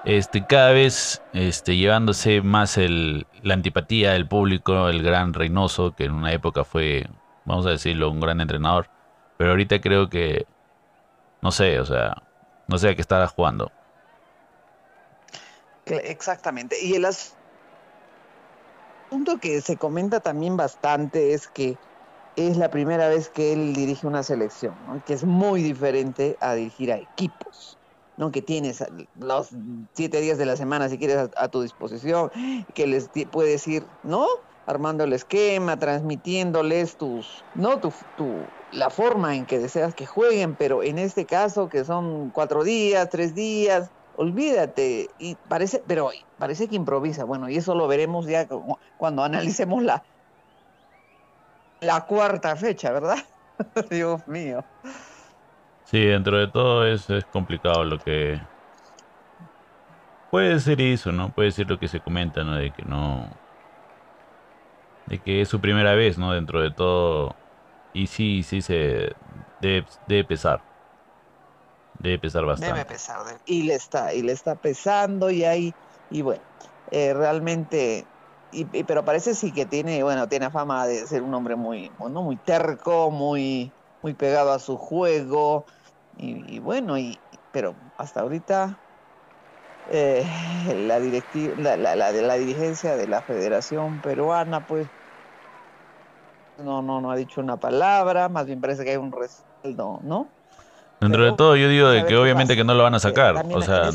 este, 0.05 0.45
cada 0.45 0.71
vez 0.71 1.21
este, 1.33 1.75
llevándose 1.75 2.41
más 2.41 2.77
el, 2.77 3.27
la 3.43 3.55
antipatía 3.55 4.13
del 4.13 4.27
público, 4.27 4.87
el 4.87 5.03
gran 5.03 5.33
Reynoso, 5.33 5.95
que 5.95 6.05
en 6.05 6.13
una 6.13 6.31
época 6.31 6.63
fue, 6.63 7.09
vamos 7.43 7.65
a 7.65 7.71
decirlo, 7.71 8.09
un 8.09 8.21
gran 8.21 8.39
entrenador, 8.39 8.87
pero 9.37 9.51
ahorita 9.51 9.81
creo 9.81 10.09
que, 10.09 10.45
no 11.41 11.51
sé, 11.51 11.81
o 11.81 11.85
sea, 11.85 12.23
no 12.67 12.77
sé 12.77 12.89
a 12.89 12.95
qué 12.95 13.01
estará 13.01 13.27
jugando. 13.27 13.71
Exactamente. 15.85 16.83
Y 16.83 16.95
el 16.95 17.05
asunto 17.05 17.37
que 19.39 19.61
se 19.61 19.77
comenta 19.77 20.19
también 20.19 20.57
bastante 20.57 21.33
es 21.33 21.47
que 21.47 21.77
es 22.35 22.57
la 22.57 22.69
primera 22.69 23.07
vez 23.07 23.29
que 23.29 23.53
él 23.53 23.73
dirige 23.73 24.07
una 24.07 24.23
selección, 24.23 24.73
que 25.05 25.13
es 25.13 25.23
muy 25.23 25.61
diferente 25.61 26.37
a 26.41 26.53
dirigir 26.53 26.91
a 26.91 26.97
equipos, 26.97 27.77
¿no? 28.17 28.31
que 28.31 28.41
tienes 28.41 28.83
los 29.19 29.49
siete 29.93 30.19
días 30.21 30.37
de 30.37 30.45
la 30.45 30.57
semana, 30.57 30.89
si 30.89 30.97
quieres, 30.97 31.29
a, 31.37 31.47
tu 31.47 31.61
disposición, 31.61 32.31
que 32.73 32.87
les 32.87 33.09
puedes 33.31 33.65
ir, 33.67 33.85
¿no? 34.03 34.25
Armando 34.67 35.03
el 35.03 35.13
esquema, 35.13 35.77
transmitiéndoles 35.77 36.97
tus, 36.97 37.43
¿no? 37.53 37.79
Tu, 37.79 37.93
tu, 38.17 38.27
la 38.71 38.89
forma 38.89 39.35
en 39.35 39.45
que 39.45 39.59
deseas 39.59 39.93
que 39.93 40.05
jueguen, 40.05 40.55
pero 40.55 40.81
en 40.83 40.97
este 40.97 41.25
caso, 41.25 41.69
que 41.69 41.85
son 41.85 42.31
cuatro 42.31 42.63
días, 42.63 43.09
tres 43.09 43.35
días, 43.35 43.91
olvídate, 44.17 45.09
y 45.19 45.35
parece, 45.47 45.83
pero 45.85 46.11
parece 46.37 46.67
que 46.67 46.75
improvisa, 46.75 47.23
bueno, 47.23 47.49
y 47.49 47.57
eso 47.57 47.75
lo 47.75 47.87
veremos 47.87 48.27
ya 48.27 48.47
cuando 48.97 49.23
analicemos 49.23 49.83
la, 49.83 50.03
la 51.81 52.05
cuarta 52.05 52.55
fecha, 52.55 52.91
¿verdad? 52.91 53.17
Dios 53.89 54.27
mío. 54.27 54.63
Sí, 55.85 56.03
dentro 56.03 56.37
de 56.37 56.47
todo 56.47 56.85
es, 56.85 57.09
es 57.09 57.25
complicado 57.25 57.83
lo 57.83 57.99
que 57.99 58.39
puede 60.31 60.59
ser 60.59 60.81
eso, 60.81 61.11
¿no? 61.11 61.29
Puede 61.29 61.51
ser 61.51 61.69
lo 61.69 61.79
que 61.79 61.87
se 61.87 61.99
comenta, 61.99 62.43
¿no? 62.43 62.55
De 62.55 62.71
que 62.71 62.83
no, 62.83 63.29
de 65.05 65.19
que 65.19 65.41
es 65.41 65.49
su 65.49 65.61
primera 65.61 65.93
vez, 65.93 66.17
¿no? 66.17 66.33
Dentro 66.33 66.61
de 66.61 66.71
todo, 66.71 67.35
y 67.93 68.07
sí, 68.07 68.43
sí 68.43 68.61
se 68.61 69.13
debe, 69.61 69.85
debe 70.07 70.23
pesar. 70.23 70.74
Debe 71.99 72.19
pesar 72.19 72.45
bastante. 72.45 72.73
Debe 72.79 72.85
pesar. 72.85 73.41
Y 73.45 73.63
le 73.63 73.75
está, 73.75 74.13
y 74.13 74.21
le 74.21 74.31
está 74.31 74.55
pesando 74.55 75.31
y 75.31 75.43
ahí, 75.43 75.73
y 76.09 76.21
bueno, 76.21 76.43
eh, 76.91 77.13
realmente, 77.13 78.05
y, 78.51 78.65
pero 78.83 79.03
parece 79.03 79.35
sí 79.35 79.51
que 79.53 79.65
tiene, 79.65 80.03
bueno, 80.03 80.27
tiene 80.27 80.49
fama 80.51 80.87
de 80.87 81.07
ser 81.07 81.23
un 81.23 81.33
hombre 81.33 81.55
muy, 81.55 81.89
bueno, 81.97 82.21
muy 82.21 82.37
terco, 82.37 83.11
muy, 83.11 83.73
muy 84.01 84.13
pegado 84.13 84.51
a 84.51 84.59
su 84.59 84.77
juego, 84.77 85.65
y, 86.17 86.59
bueno, 86.59 86.97
y, 86.97 87.21
pero 87.51 87.75
hasta 87.97 88.21
ahorita 88.21 88.81
eh, 89.85 90.25
la, 90.75 90.99
directiva, 90.99 91.55
la, 91.57 91.77
la, 91.77 91.95
la, 91.95 92.11
la 92.11 92.35
dirigencia 92.35 92.95
de 92.95 93.07
la 93.07 93.23
Federación 93.23 94.01
Peruana, 94.01 94.65
pues, 94.65 94.89
no, 96.57 96.81
no, 96.81 97.01
no 97.01 97.11
ha 97.11 97.15
dicho 97.15 97.41
una 97.41 97.57
palabra, 97.57 98.29
más 98.29 98.45
bien 98.45 98.61
parece 98.61 98.83
que 98.83 98.91
hay 98.91 98.97
un 98.97 99.11
respaldo, 99.11 99.99
¿no? 100.03 100.34
Dentro 100.99 101.25
de 101.25 101.33
todo, 101.33 101.55
yo 101.55 101.69
digo 101.69 101.89
de 101.89 102.05
que 102.05 102.15
obviamente 102.15 102.55
que 102.55 102.63
no 102.63 102.73
lo 102.73 102.83
van 102.83 102.95
a 102.95 102.99
sacar. 102.99 103.45
O 103.51 103.61
sea, 103.61 103.89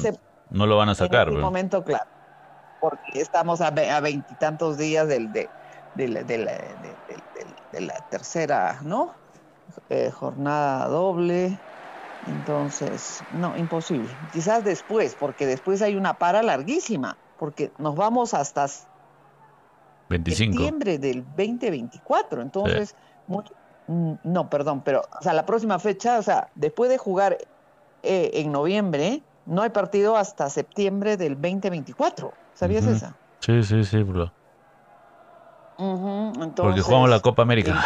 no 0.51 0.67
lo 0.67 0.77
van 0.77 0.89
a 0.89 0.95
sacar. 0.95 1.29
En 1.29 1.37
un 1.37 1.41
momento, 1.41 1.83
claro. 1.85 2.09
Porque 2.81 3.21
estamos 3.21 3.61
a 3.61 3.71
veintitantos 3.71 4.79
días 4.79 5.07
del, 5.07 5.33
de, 5.33 5.51
de, 5.95 6.09
la, 6.09 6.23
de, 6.23 6.39
la, 6.39 6.53
de, 7.73 7.81
la, 7.81 7.95
tercera, 8.11 8.81
¿no? 8.83 9.15
Eh, 9.89 10.11
jornada 10.11 10.89
doble. 10.89 11.59
Entonces, 12.27 13.23
no, 13.33 13.57
imposible. 13.57 14.17
Quizás 14.33 14.65
después, 14.65 15.15
porque 15.15 15.47
después 15.47 15.83
hay 15.83 15.97
una 15.97 16.15
para 16.15 16.43
larguísima. 16.43 17.17
Porque 17.39 17.71
nos 17.79 17.97
vamos 17.97 18.35
hasta 18.35 18.67
25. 20.09 20.53
septiembre 20.53 20.99
del 20.99 21.25
2024. 21.25 22.43
Entonces, 22.43 22.95
Mm, 23.31 23.39
no, 23.91 24.49
perdón, 24.49 24.83
pero, 24.85 25.03
o 25.19 25.23
sea, 25.23 25.33
la 25.33 25.45
próxima 25.45 25.79
fecha, 25.79 26.19
o 26.19 26.23
sea, 26.23 26.49
después 26.55 26.89
de 26.91 26.99
jugar 26.99 27.39
eh, 28.03 28.31
en 28.35 28.53
noviembre, 28.53 29.21
no 29.47 29.63
hay 29.63 29.71
partido 29.71 30.17
hasta 30.17 30.49
septiembre 30.49 31.17
del 31.17 31.35
2024. 31.35 32.33
¿Sabías 32.55 32.87
esa? 32.87 33.17
Sí, 33.41 33.63
sí, 33.65 33.85
sí, 33.85 34.03
bro. 34.03 34.33
Porque 36.57 36.83
jugamos 36.83 37.11
la 37.11 37.21
Copa 37.21 37.43
América. 37.43 37.83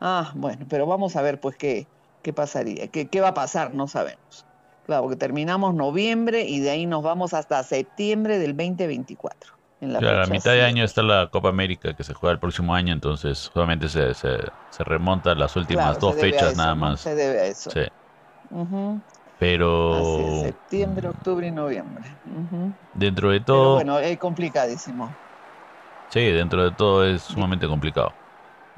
Ah, 0.00 0.30
bueno, 0.34 0.66
pero 0.68 0.86
vamos 0.86 1.16
a 1.16 1.22
ver, 1.22 1.40
pues, 1.40 1.56
qué, 1.56 1.86
qué 2.22 2.32
pasaría, 2.32 2.88
qué, 2.88 3.08
qué 3.08 3.20
va 3.20 3.28
a 3.28 3.34
pasar, 3.34 3.74
no 3.74 3.88
sabemos. 3.88 4.46
Claro, 4.84 5.02
porque 5.02 5.16
terminamos 5.16 5.74
noviembre 5.74 6.42
y 6.42 6.60
de 6.60 6.70
ahí 6.70 6.86
nos 6.86 7.02
vamos 7.02 7.34
hasta 7.34 7.60
septiembre 7.64 8.38
del 8.38 8.56
2024 8.56 9.55
claro, 9.80 10.22
a 10.22 10.26
mitad 10.26 10.52
de 10.52 10.62
año 10.62 10.84
está 10.84 11.02
la 11.02 11.28
Copa 11.30 11.48
América 11.48 11.94
que 11.94 12.04
se 12.04 12.14
juega 12.14 12.32
el 12.32 12.38
próximo 12.38 12.74
año, 12.74 12.92
entonces 12.92 13.50
solamente 13.52 13.88
se, 13.88 14.14
se, 14.14 14.38
se 14.70 14.84
remonta 14.84 15.34
las 15.34 15.56
últimas 15.56 15.98
dos 15.98 16.16
fechas 16.16 16.56
nada 16.56 16.74
más. 16.74 17.00
Se 17.00 17.14
debe 17.14 17.40
a 17.40 17.46
eso. 17.46 17.70
Sí. 17.70 17.82
Pero. 19.38 20.42
septiembre, 20.42 21.08
octubre 21.08 21.46
y 21.46 21.50
noviembre. 21.50 22.04
Dentro 22.94 23.30
de 23.30 23.40
todo. 23.40 23.74
bueno, 23.74 23.98
es 23.98 24.18
complicadísimo. 24.18 25.14
Sí, 26.08 26.20
dentro 26.20 26.64
de 26.64 26.70
todo 26.70 27.04
es 27.04 27.22
sumamente 27.22 27.66
complicado. 27.66 28.12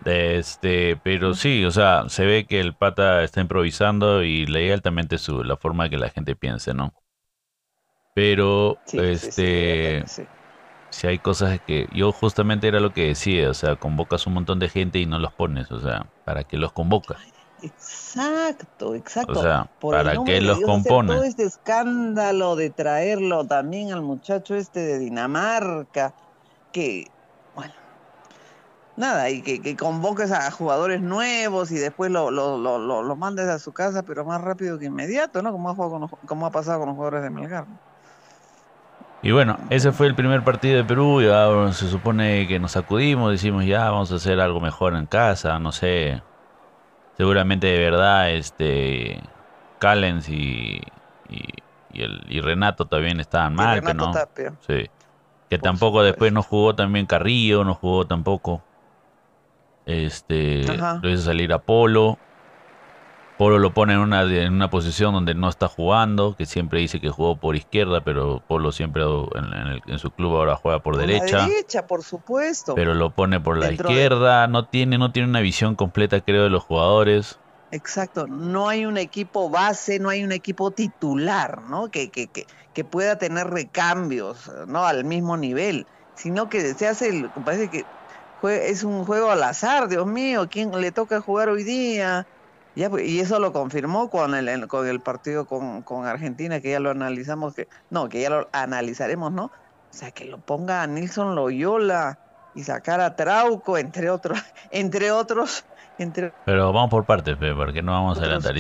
Este, 0.05 0.97
pero 1.03 1.35
sí, 1.35 1.65
o 1.65 1.71
sea, 1.71 2.09
se 2.09 2.25
ve 2.25 2.47
que 2.47 2.61
el 2.61 2.75
pata 2.75 3.23
está 3.23 3.41
improvisando 3.41 4.23
y 4.23 4.47
leí 4.47 4.71
altamente 4.71 5.19
su, 5.19 5.43
la 5.45 5.57
forma 5.57 5.89
que 5.89 5.99
la 5.99 6.09
gente 6.09 6.37
piense, 6.37 6.73
¿no? 6.73 6.95
Pero, 8.15 8.79
este, 8.93 10.05
si 10.91 11.07
hay 11.07 11.19
cosas 11.19 11.61
que 11.67 11.89
yo 11.93 12.13
justamente 12.13 12.69
era 12.69 12.81
lo 12.81 12.93
que 12.93 13.09
decía, 13.09 13.51
o 13.51 13.55
sea, 13.55 13.77
convocas 13.77 14.27
un 14.27 14.35
montón 14.35 14.59
de 14.59 14.69
gente 14.69 14.99
y 14.99 15.07
no 15.07 15.19
los 15.19 15.33
pones, 15.33 15.71
o 15.71 15.81
sea, 15.81 16.07
¿para 16.25 16.45
qué 16.45 16.57
los 16.57 16.73
convocas? 16.73 17.19
Exacto, 17.63 18.95
exacto. 18.95 19.39
O 19.39 19.43
sea, 19.43 19.69
¿para 19.81 20.25
qué 20.25 20.41
los 20.41 20.61
compones? 20.61 21.17
Todo 21.17 21.25
este 21.25 21.45
escándalo 21.45 22.57
de 22.57 22.71
traerlo 22.71 23.47
también 23.47 23.93
al 23.93 24.03
muchacho 24.03 24.55
este 24.55 24.81
de 24.81 24.99
Dinamarca, 24.99 26.15
que, 26.73 27.11
bueno, 27.55 27.75
nada, 28.97 29.29
y 29.31 29.43
que, 29.43 29.61
que 29.61 29.77
convoques 29.77 30.31
a 30.31 30.51
jugadores 30.51 31.01
nuevos 31.01 31.71
y 31.71 31.77
después 31.77 32.11
lo, 32.11 32.31
lo, 32.31 32.59
lo, 32.59 32.79
lo, 32.79 33.17
mandes 33.17 33.49
a 33.49 33.59
su 33.59 33.73
casa, 33.73 34.03
pero 34.03 34.25
más 34.25 34.41
rápido 34.41 34.79
que 34.79 34.87
inmediato, 34.87 35.43
¿no? 35.43 35.51
Como 35.53 35.71
ha, 35.71 36.27
como 36.27 36.47
ha 36.47 36.51
pasado 36.51 36.81
con 36.81 36.89
los 36.89 36.97
jugadores 36.97 37.23
de 37.23 37.31
Melgar. 37.31 37.67
Y 39.23 39.33
bueno, 39.33 39.59
ese 39.71 39.91
fue 39.91 40.07
el 40.07 40.15
primer 40.15 40.45
partido 40.45 40.77
de 40.77 40.85
Perú 40.85 41.21
y 41.21 41.29
ahora 41.29 41.73
se 41.73 41.89
supone 41.89 42.47
que 42.47 42.61
nos 42.61 42.73
sacudimos, 42.73 43.33
decimos 43.33 43.65
ya 43.65 43.91
vamos 43.91 44.13
a 44.13 44.17
hacer 44.17 44.39
algo 44.41 44.61
mejor 44.61 44.95
en 44.95 45.07
casa, 45.07 45.59
no 45.59 45.73
sé. 45.73 46.23
Seguramente 47.17 47.67
de 47.67 47.79
verdad 47.79 48.31
este 48.31 49.21
Callens 49.81 50.29
y, 50.29 50.81
y, 51.29 52.03
el, 52.03 52.25
y 52.29 52.41
Renato 52.41 52.87
también 52.87 53.19
estaban 53.19 53.55
mal, 53.55 53.83
que 53.83 53.95
no. 53.95 54.13
Sí. 54.67 54.89
Que 55.51 55.59
tampoco 55.59 56.03
después 56.03 56.33
no 56.33 56.43
jugó 56.43 56.77
también 56.77 57.07
Carrillo, 57.07 57.65
no 57.65 57.75
jugó 57.75 58.07
tampoco. 58.07 58.63
Este, 59.87 60.65
lo 61.03 61.09
hizo 61.09 61.23
salir 61.23 61.53
a 61.53 61.59
Polo. 63.39 63.59
Lo 63.59 63.73
pone 63.73 63.95
en 63.95 64.01
una, 64.01 64.23
en 64.23 64.53
una 64.53 64.69
posición 64.69 65.15
donde 65.15 65.35
no 65.35 65.49
está 65.49 65.69
jugando, 65.69 66.35
que 66.37 66.45
siempre 66.45 66.81
dice 66.81 67.01
que 67.01 67.09
jugó 67.09 67.37
por 67.37 67.57
izquierda, 67.57 68.03
pero 68.03 68.43
Polo 68.47 68.73
siempre 68.73 69.05
en, 69.87 69.99
su 69.99 70.11
club 70.11 70.37
ahora 70.37 70.57
juega 70.57 70.81
por, 70.81 70.97
derecha. 70.97 71.47
derecha, 71.47 71.87
por 71.87 72.03
supuesto. 72.03 72.75
Pero 72.75 72.95
lo 72.95 73.11
pone 73.11 73.41
por 73.41 73.57
la 73.57 73.73
izquierda, 73.73 74.49
no 74.49 74.67
tiene, 74.67 74.99
no 74.99 75.13
tiene 75.13 75.29
una 75.29 75.41
visión 75.41 75.77
completa, 75.77 76.21
creo, 76.21 76.43
de 76.43 76.51
los 76.51 76.65
jugadores. 76.65 77.39
Exacto, 77.71 78.27
no 78.27 78.69
hay 78.69 78.87
un 78.87 78.97
equipo 78.97 79.51
base, 79.51 79.99
no 79.99 80.09
hay 80.09 80.25
un 80.25 80.33
equipo 80.33 80.71
titular, 80.71 81.63
¿no? 81.63 81.91
Que, 81.91 82.11
que, 82.11 82.27
que, 82.27 82.47
que 82.73 82.85
pueda 82.85 83.19
tener 83.19 83.49
recambios, 83.49 84.51
¿no? 84.67 84.85
Al 84.85 85.05
mismo 85.05 85.37
nivel, 85.37 85.87
sino 86.15 86.49
que 86.49 86.75
se 86.75 86.89
hace, 86.89 87.29
parece 87.45 87.69
que 87.69 87.85
es 88.43 88.85
un 88.85 89.05
juego 89.05 89.31
al 89.31 89.43
azar, 89.43 89.89
Dios 89.89 90.07
mío, 90.07 90.49
¿quién 90.51 90.71
le 90.81 90.93
toca 90.93 91.21
jugar 91.21 91.49
hoy 91.49 91.63
día? 91.63 92.27
Pues, 92.75 93.09
y 93.09 93.21
eso 93.21 93.41
lo 93.41 93.53
confirmó 93.53 94.09
con 94.09 94.35
el, 94.35 94.69
con 94.69 94.87
el 94.87 95.01
partido 95.01 95.47
con, 95.47 95.83
con, 95.83 96.07
Argentina, 96.07 96.61
que 96.61 96.71
ya 96.71 96.81
lo 96.81 96.91
analizamos, 96.91 97.55
que 97.55 97.69
no, 97.91 98.09
que 98.09 98.21
ya 98.21 98.31
lo 98.31 98.49
analizaremos, 98.53 99.33
¿no? 99.33 99.47
O 99.47 99.51
sea, 99.91 100.11
que 100.13 100.25
lo 100.25 100.39
ponga 100.39 100.83
a 100.83 100.87
Nilson 100.87 101.35
Loyola 101.35 102.19
y 102.55 102.63
sacar 102.63 103.01
a 103.01 103.17
Trauco, 103.17 103.79
entre 103.79 104.11
otros, 104.11 104.39
entre 104.71 105.11
otros, 105.11 105.65
entre 105.99 106.33
Pero 106.45 106.73
vamos 106.73 106.91
por 106.91 107.05
partes, 107.05 107.37
porque 107.57 107.83
no 107.83 107.93
vamos 107.93 108.19
a 108.19 108.23
adelantar. 108.23 108.55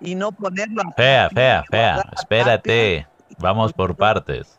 y 0.00 0.14
no 0.14 0.32
ponerlo 0.32 0.82
a 0.82 0.92
Fea, 0.92 1.30
fea, 1.30 1.64
fea, 1.70 2.04
espérate, 2.16 3.06
vamos 3.38 3.72
por 3.72 3.96
partes. 3.96 4.58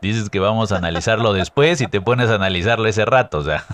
Dices 0.00 0.30
que 0.30 0.38
vamos 0.38 0.70
a 0.70 0.76
analizarlo 0.76 1.32
después 1.32 1.80
y 1.80 1.88
te 1.88 2.00
pones 2.00 2.30
a 2.30 2.34
analizarlo 2.34 2.86
ese 2.86 3.04
rato, 3.04 3.38
o 3.38 3.42
sea. 3.42 3.64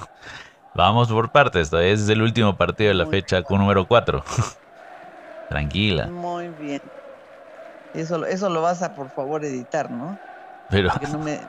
Vamos 0.75 1.09
por 1.09 1.31
partes, 1.31 1.73
ese 1.73 1.93
es 1.93 2.09
el 2.09 2.21
último 2.21 2.57
partido 2.57 2.89
de 2.89 2.95
la 2.95 3.07
fecha 3.07 3.43
con 3.43 3.59
número 3.59 3.87
4. 3.87 4.25
Tranquila. 5.49 6.07
Muy 6.07 6.49
bien. 6.49 6.83
Eso, 7.95 8.25
eso 8.27 8.51
lo 8.51 8.61
vas 8.61 8.83
a 8.83 8.95
por 8.95 9.09
favor 9.11 9.45
editar, 9.45 9.91
¿no? 9.91 10.19
Pero... 10.69 10.91
no 11.13 11.19
me... 11.21 11.41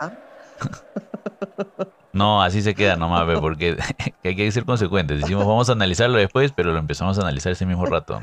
¿Ah? 0.00 0.10
No, 2.14 2.40
así 2.40 2.62
se 2.62 2.76
queda 2.76 2.94
nomás, 2.94 3.26
porque 3.40 3.76
hay 4.24 4.36
que 4.36 4.52
ser 4.52 4.64
consecuentes. 4.64 5.18
Decimos, 5.18 5.44
vamos 5.44 5.68
a 5.68 5.72
analizarlo 5.72 6.16
después, 6.16 6.52
pero 6.52 6.70
lo 6.70 6.78
empezamos 6.78 7.18
a 7.18 7.22
analizar 7.22 7.50
ese 7.50 7.66
mismo 7.66 7.84
rato. 7.86 8.22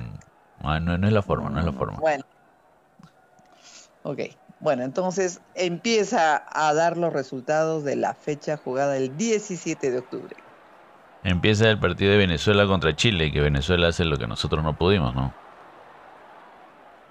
No, 0.64 0.80
no, 0.80 1.08
es 1.08 1.14
la 1.14 1.22
forma, 1.22 1.50
no 1.50 1.60
es 1.60 1.66
la 1.66 1.74
forma. 1.74 1.98
Bueno. 2.00 2.24
Ok. 4.04 4.20
Bueno, 4.62 4.84
entonces 4.84 5.42
empieza 5.56 6.44
a 6.48 6.74
dar 6.76 6.96
los 6.96 7.12
resultados 7.12 7.84
de 7.84 7.96
la 7.96 8.14
fecha 8.14 8.58
jugada 8.58 8.96
el 8.96 9.18
17 9.18 9.90
de 9.90 9.98
octubre. 9.98 10.36
Empieza 11.24 11.68
el 11.68 11.80
partido 11.80 12.12
de 12.12 12.20
Venezuela 12.20 12.68
contra 12.68 12.96
Chile, 12.96 13.32
que 13.32 13.42
Venezuela 13.42 13.88
hace 13.88 14.06
lo 14.06 14.18
que 14.18 14.28
nosotros 14.28 14.64
no 14.64 14.78
pudimos, 14.78 15.16
¿no? 15.16 15.34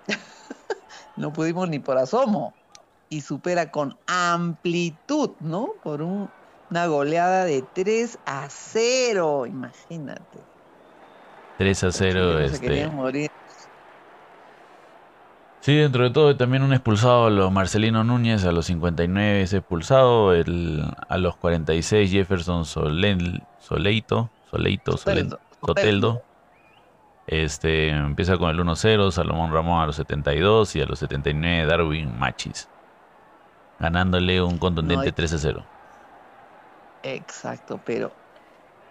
no 1.16 1.32
pudimos 1.32 1.68
ni 1.68 1.80
por 1.80 1.98
asomo. 1.98 2.54
Y 3.08 3.22
supera 3.22 3.72
con 3.72 3.96
amplitud, 4.06 5.30
¿no? 5.40 5.70
Por 5.82 6.02
una 6.02 6.86
goleada 6.86 7.44
de 7.44 7.62
3 7.62 8.18
a 8.26 8.46
0, 8.48 9.46
imagínate. 9.46 10.38
3 11.58 11.84
a 11.84 11.90
0, 11.90 12.38
este. 12.38 12.90
Sí, 15.60 15.76
dentro 15.76 16.04
de 16.04 16.10
todo 16.10 16.34
también 16.36 16.62
un 16.62 16.72
expulsado 16.72 17.26
a 17.26 17.30
los 17.30 17.52
Marcelino 17.52 18.02
Núñez 18.02 18.46
a 18.46 18.52
los 18.52 18.64
59 18.66 19.42
es 19.42 19.52
expulsado, 19.52 20.32
el, 20.32 20.82
a 21.08 21.18
los 21.18 21.36
46 21.36 22.10
Jefferson 22.10 22.64
Soleito, 22.64 23.42
Soleito, 23.58 24.30
Soleito, 24.50 24.96
Soteldo. 25.62 26.22
Este, 27.26 27.90
empieza 27.90 28.38
con 28.38 28.48
el 28.50 28.58
1-0, 28.58 29.12
Salomón 29.12 29.52
Ramón 29.52 29.82
a 29.82 29.86
los 29.86 29.96
72 29.96 30.76
y 30.76 30.80
a 30.80 30.86
los 30.86 30.98
79 30.98 31.66
Darwin 31.66 32.18
Machis, 32.18 32.68
ganándole 33.78 34.42
un 34.42 34.56
contundente 34.56 35.14
3-0. 35.14 35.62
Exacto, 37.02 37.78
pero 37.84 38.10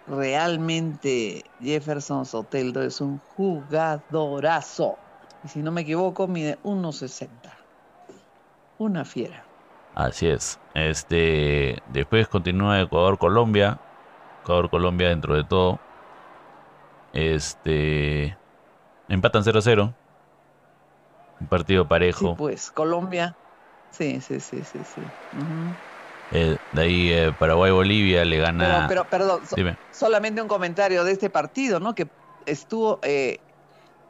realmente 0.06 1.44
Jefferson 1.60 2.24
Soteldo 2.24 2.80
es 2.82 3.00
un 3.00 3.18
jugadorazo. 3.36 4.96
Y 5.42 5.48
si 5.48 5.60
no 5.60 5.72
me 5.72 5.82
equivoco, 5.82 6.28
mide 6.28 6.58
1.60. 6.62 7.58
Una 8.78 9.04
fiera. 9.04 9.46
Así 9.94 10.26
es. 10.26 10.58
Este, 10.74 11.78
después 11.86 12.28
continúa 12.28 12.80
Ecuador-Colombia. 12.80 13.78
Ecuador-Colombia 14.42 15.08
dentro 15.08 15.34
de 15.36 15.44
todo. 15.44 15.80
Este, 17.12 18.38
empatan 19.08 19.44
0-0. 19.44 19.94
Un 21.40 21.48
partido 21.48 21.86
parejo. 21.88 22.20
Sí, 22.20 22.34
pues 22.36 22.70
Colombia. 22.70 23.36
Sí, 23.90 24.20
sí, 24.20 24.40
sí, 24.40 24.64
sí, 24.64 24.84
sí. 24.84 25.12
Eh, 26.30 26.56
de 26.70 26.82
ahí 26.82 27.12
eh, 27.12 27.32
Paraguay-Bolivia 27.38 28.24
le 28.24 28.38
gana. 28.38 28.86
Pero, 28.88 29.04
perdón, 29.08 29.42
solamente 29.90 30.40
un 30.40 30.48
comentario 30.48 31.02
de 31.04 31.12
este 31.12 31.28
partido, 31.30 31.80
¿no? 31.80 31.94
Que 31.94 32.08
estuvo 32.46 33.00
eh, 33.02 33.40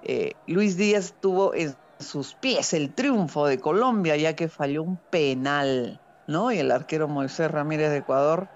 eh, 0.03 0.41
Luis 0.47 0.77
Díaz 0.77 1.15
tuvo 1.21 1.55
en 1.55 1.77
sus 1.99 2.35
pies 2.37 2.73
el 2.75 2.95
triunfo 2.95 3.47
de 3.47 3.61
Colombia, 3.61 4.17
ya 4.17 4.35
que 4.35 4.49
falló 4.49 4.83
un 4.83 4.99
penal, 5.11 6.01
¿no? 6.27 6.53
Y 6.53 6.59
el 6.59 6.71
arquero 6.71 7.09
Moisés 7.09 7.51
Ramírez 7.51 7.91
de 7.91 7.99
Ecuador 7.99 8.51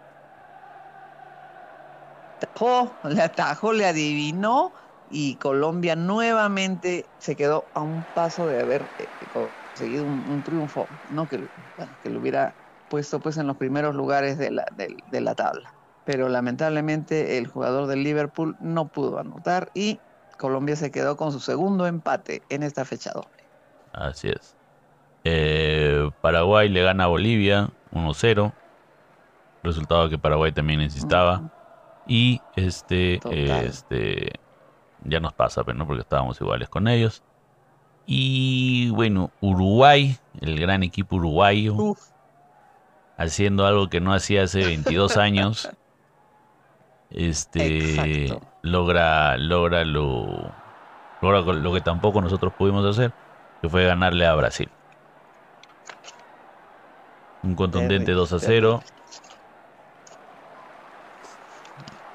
le 3.04 3.22
atajó, 3.22 3.72
le 3.72 3.86
adivinó 3.86 4.72
y 5.04 5.38
Colombia 5.38 5.96
nuevamente 5.96 7.10
se 7.18 7.36
quedó 7.36 7.70
a 7.74 7.82
un 7.82 8.04
paso 8.06 8.46
de 8.46 8.60
haber 8.60 8.90
eh, 8.98 9.08
conseguido 9.28 10.06
un, 10.06 10.42
triunfo, 10.42 10.88
¿no? 11.04 11.28
Que, 11.28 11.48
que 12.00 12.10
lo 12.10 12.20
hubiera 12.20 12.56
puesto 12.88 13.20
pues 13.20 13.36
en 13.36 13.46
los 13.46 13.56
primeros 13.56 13.94
lugares 13.94 14.38
de 14.38 14.50
la, 14.50 14.64
de 14.72 15.20
la 15.20 15.34
tabla. 15.34 15.74
Pero 16.04 16.28
lamentablemente 16.28 17.38
el 17.38 17.46
jugador 17.46 17.86
del 17.86 18.02
Liverpool 18.02 18.56
no 18.58 18.88
pudo 18.88 19.18
anotar 19.18 19.70
y 19.74 20.02
Colombia 20.36 20.76
se 20.76 20.90
quedó 20.90 21.16
con 21.16 21.32
su 21.32 21.40
segundo 21.40 21.86
empate 21.86 22.42
en 22.48 22.62
esta 22.62 22.84
fecha 22.84 23.12
doble. 23.12 23.44
Así 23.92 24.28
es. 24.28 24.56
Eh, 25.24 26.10
Paraguay 26.20 26.68
le 26.68 26.82
gana 26.82 27.04
a 27.04 27.06
Bolivia 27.06 27.70
1-0. 27.92 28.52
Resultado 29.62 30.10
que 30.10 30.18
Paraguay 30.18 30.52
también 30.52 30.80
necesitaba. 30.80 31.50
Y 32.06 32.40
este, 32.54 33.20
este, 33.30 34.32
ya 35.04 35.20
nos 35.20 35.32
pasa, 35.32 35.64
pero 35.64 35.78
no 35.78 35.86
porque 35.86 36.02
estábamos 36.02 36.38
iguales 36.40 36.68
con 36.68 36.86
ellos. 36.88 37.22
Y 38.06 38.90
bueno, 38.90 39.30
Uruguay, 39.40 40.18
el 40.40 40.60
gran 40.60 40.82
equipo 40.82 41.16
uruguayo, 41.16 41.96
haciendo 43.16 43.66
algo 43.66 43.88
que 43.88 44.00
no 44.00 44.12
hacía 44.12 44.42
hace 44.42 44.64
22 44.64 45.16
años. 45.16 45.70
Este 47.14 48.36
logra, 48.62 49.36
logra 49.38 49.84
lo, 49.84 50.52
logra 51.22 51.40
lo 51.52 51.72
que 51.72 51.80
tampoco 51.80 52.20
nosotros 52.20 52.52
pudimos 52.54 52.84
hacer, 52.84 53.12
que 53.62 53.68
fue 53.68 53.84
ganarle 53.84 54.26
a 54.26 54.34
Brasil. 54.34 54.68
Un 57.44 57.54
contundente 57.54 58.12
2 58.12 58.32
a 58.32 58.38
0. 58.40 58.82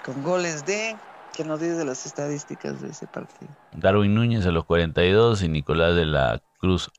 Con 0.04 0.24
goles 0.24 0.66
de... 0.66 0.98
¿Qué 1.34 1.46
nos 1.46 1.62
dice 1.62 1.86
las 1.86 2.06
estadísticas 2.06 2.82
de 2.82 2.90
ese 2.90 3.08
partido? 3.08 3.50
Darwin 3.72 4.14
Núñez 4.14 4.46
a 4.46 4.52
los 4.52 4.66
42 4.66 5.44
y 5.44 5.48
Nicolás 5.48 5.96
de 5.96 6.06
la 6.06 6.42
Cruz 6.58 6.92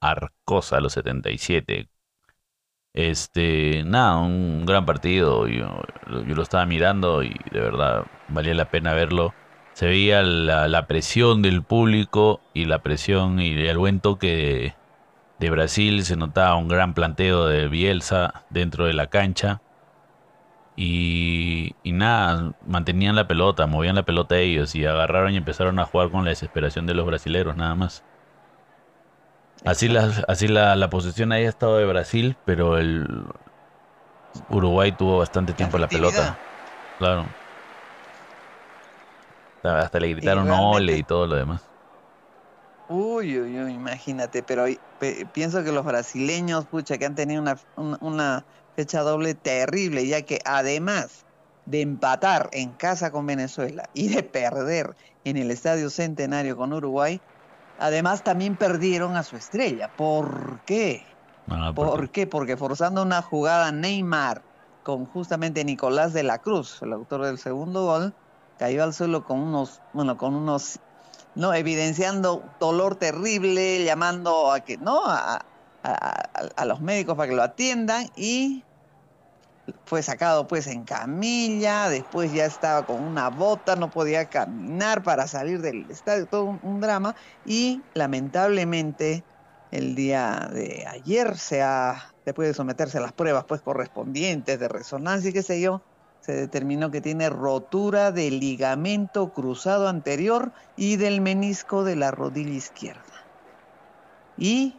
Arcosa 0.00 0.76
a 0.76 0.80
los 0.80 0.92
77. 0.92 1.88
Este, 2.94 3.82
nada, 3.84 4.18
un 4.18 4.66
gran 4.66 4.86
partido. 4.86 5.46
Yo, 5.46 5.82
yo 6.26 6.34
lo 6.34 6.42
estaba 6.42 6.66
mirando 6.66 7.22
y 7.22 7.34
de 7.52 7.60
verdad 7.60 8.04
valía 8.28 8.54
la 8.54 8.70
pena 8.70 8.94
verlo 8.94 9.34
se 9.78 9.86
veía 9.86 10.22
la, 10.24 10.86
presión 10.88 11.40
del 11.40 11.62
público 11.62 12.40
y 12.52 12.64
la 12.64 12.80
presión 12.80 13.38
y 13.38 13.52
el 13.64 13.78
buen 13.78 14.00
toque 14.00 14.74
de, 15.38 15.50
Brasil. 15.50 16.04
Se 16.04 16.16
notaba 16.16 16.56
un 16.56 16.66
gran 16.66 16.94
planteo 16.94 17.46
de 17.46 17.68
Bielsa 17.68 18.42
dentro 18.50 18.86
de 18.86 18.92
la 18.92 19.06
cancha. 19.06 19.62
Y, 20.74 21.76
nada, 21.84 22.54
mantenían 22.66 23.14
la 23.14 23.28
pelota, 23.28 23.68
movían 23.68 23.94
la 23.94 24.02
pelota 24.02 24.38
ellos 24.38 24.74
y 24.74 24.84
agarraron 24.84 25.34
y 25.34 25.36
empezaron 25.36 25.78
a 25.78 25.84
jugar 25.84 26.10
con 26.10 26.24
la 26.24 26.30
desesperación 26.30 26.86
de 26.86 26.94
los 26.94 27.06
brasileros, 27.06 27.56
nada 27.56 27.76
más. 27.76 28.02
Así, 29.64 29.88
la, 29.88 30.24
así 30.28 30.48
la, 30.48 30.76
la 30.76 30.88
posesión 30.88 31.32
ahí 31.32 31.44
ha 31.44 31.48
estado 31.48 31.78
de 31.78 31.84
Brasil, 31.84 32.36
pero 32.44 32.78
el 32.78 33.24
Uruguay 34.48 34.92
tuvo 34.92 35.18
bastante 35.18 35.52
tiempo 35.52 35.78
la 35.78 35.88
pelota. 35.88 36.38
Claro. 36.98 37.26
Hasta 39.62 40.00
le 40.00 40.08
gritaron 40.08 40.50
ole 40.50 40.96
y 40.96 41.02
todo 41.02 41.26
lo 41.26 41.36
demás. 41.36 41.62
Uy, 42.88 43.38
uy, 43.38 43.60
uy, 43.60 43.72
imagínate, 43.72 44.42
pero 44.42 44.64
pienso 45.32 45.62
que 45.62 45.72
los 45.72 45.84
brasileños, 45.84 46.64
pucha, 46.64 46.96
que 46.96 47.04
han 47.04 47.14
tenido 47.14 47.42
una, 47.42 47.58
una 48.00 48.44
fecha 48.76 49.02
doble 49.02 49.34
terrible, 49.34 50.06
ya 50.06 50.22
que 50.22 50.40
además 50.44 51.26
de 51.66 51.82
empatar 51.82 52.48
en 52.52 52.70
casa 52.70 53.10
con 53.10 53.26
Venezuela 53.26 53.90
y 53.92 54.08
de 54.08 54.22
perder 54.22 54.96
en 55.24 55.36
el 55.36 55.50
Estadio 55.50 55.90
Centenario 55.90 56.56
con 56.56 56.72
Uruguay, 56.72 57.20
además 57.78 58.22
también 58.22 58.56
perdieron 58.56 59.16
a 59.16 59.22
su 59.22 59.36
estrella. 59.36 59.90
¿Por 59.96 60.60
qué? 60.64 61.04
Ah, 61.50 61.72
¿Por 61.74 62.10
qué? 62.10 62.26
Porque 62.26 62.56
forzando 62.56 63.02
una 63.02 63.22
jugada 63.22 63.72
Neymar 63.72 64.42
con 64.82 65.06
justamente 65.06 65.64
Nicolás 65.64 66.12
de 66.12 66.22
la 66.22 66.38
Cruz, 66.38 66.80
el 66.82 66.92
autor 66.92 67.24
del 67.24 67.38
segundo 67.38 67.84
gol, 67.86 68.14
cayó 68.58 68.84
al 68.84 68.94
suelo 68.94 69.24
con 69.24 69.38
unos, 69.38 69.80
bueno, 69.92 70.16
con 70.16 70.34
unos, 70.34 70.78
no, 71.34 71.54
evidenciando 71.54 72.42
dolor 72.58 72.96
terrible, 72.96 73.84
llamando 73.84 74.52
a 74.52 74.60
que, 74.60 74.76
no, 74.78 75.02
a, 75.06 75.44
a, 75.82 76.64
los 76.64 76.80
médicos 76.80 77.16
para 77.16 77.28
que 77.28 77.36
lo 77.36 77.42
atiendan 77.42 78.08
y 78.16 78.64
fue 79.84 80.02
sacado 80.02 80.46
pues 80.46 80.66
en 80.66 80.84
camilla, 80.84 81.88
después 81.88 82.32
ya 82.32 82.46
estaba 82.46 82.86
con 82.86 83.02
una 83.02 83.30
bota, 83.30 83.76
no 83.76 83.90
podía 83.90 84.28
caminar 84.28 85.02
para 85.02 85.26
salir 85.26 85.60
del 85.60 85.90
estadio, 85.90 86.26
todo 86.26 86.58
un, 86.62 86.80
drama 86.80 87.14
y 87.44 87.82
lamentablemente 87.94 89.24
el 89.70 89.94
día 89.94 90.48
de 90.52 90.86
ayer 90.86 91.36
se 91.36 91.62
ha, 91.62 92.12
después 92.24 92.48
de 92.48 92.54
someterse 92.54 92.98
a 92.98 93.00
las 93.00 93.12
pruebas 93.12 93.44
pues 93.44 93.60
correspondientes 93.60 94.58
de 94.58 94.68
resonancia 94.68 95.30
y 95.30 95.32
qué 95.32 95.42
sé 95.42 95.60
yo, 95.60 95.82
se 96.20 96.32
determinó 96.32 96.90
que 96.90 97.00
tiene 97.00 97.30
rotura 97.30 98.12
del 98.12 98.40
ligamento 98.40 99.32
cruzado 99.32 99.88
anterior 99.88 100.52
y 100.76 100.96
del 100.96 101.20
menisco 101.20 101.84
de 101.84 101.96
la 101.96 102.10
rodilla 102.10 102.52
izquierda. 102.52 103.02
Y 104.36 104.76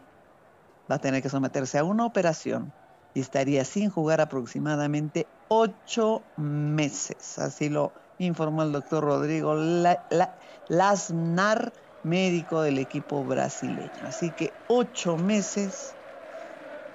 va 0.90 0.96
a 0.96 1.00
tener 1.00 1.22
que 1.22 1.30
someterse 1.30 1.78
a 1.78 1.84
una 1.84 2.06
operación 2.06 2.72
y 3.14 3.22
estaría 3.22 3.66
sin 3.66 3.90
jugar 3.90 4.22
aproximadamente 4.22 5.28
ocho 5.48 6.26
meses. 6.36 7.38
Así 7.40 7.70
lo 7.70 7.94
informó 8.18 8.64
el 8.64 8.72
doctor 8.72 9.04
Rodrigo 9.04 9.56
Lasnar, 10.68 11.74
médico 12.02 12.62
del 12.62 12.78
equipo 12.78 13.26
brasileño. 13.26 14.08
Así 14.08 14.32
que 14.32 14.54
ocho 14.68 15.18
meses 15.18 15.98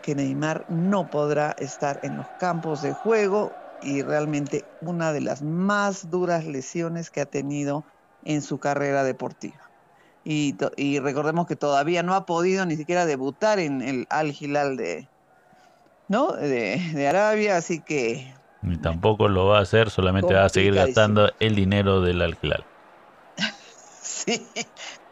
que 0.01 0.15
Neymar 0.15 0.65
no 0.69 1.09
podrá 1.11 1.55
estar 1.59 1.99
en 2.03 2.17
los 2.17 2.27
campos 2.37 2.83
de 2.83 2.93
juego 2.93 3.57
y 3.81 4.03
realmente 4.03 4.65
una 4.81 5.13
de 5.13 5.21
las 5.21 5.43
más 5.43 6.11
duras 6.11 6.47
lesiones 6.47 7.11
que 7.11 7.21
ha 7.21 7.27
tenido 7.27 7.85
en 8.23 8.43
su 8.43 8.59
carrera 8.59 9.05
deportiva. 9.05 9.71
Y, 10.23 10.57
recordemos 11.01 11.47
que 11.47 11.57
todavía 11.57 12.03
no 12.03 12.15
ha 12.15 12.25
podido 12.25 12.65
ni 12.65 12.77
siquiera 12.77 13.05
debutar 13.05 13.59
en 13.59 13.83
el 13.83 14.07
Al 14.09 14.35
Hilal 14.39 14.79
de, 14.79 15.11
¿no? 16.09 16.33
de, 16.33 17.09
Arabia, 17.09 17.57
así 17.57 17.81
que... 17.81 18.35
Ni 18.63 18.77
tampoco 18.79 19.29
lo 19.29 19.47
va 19.47 19.59
a 19.59 19.63
hacer, 19.63 19.91
solamente 19.91 20.33
va 20.33 20.47
a 20.47 20.49
seguir 20.49 20.75
gastando 20.75 21.31
el 21.39 21.55
dinero 21.55 22.01
del 22.01 22.23
Al 22.23 22.37
Hilal. 22.41 22.65
sí, 24.03 24.49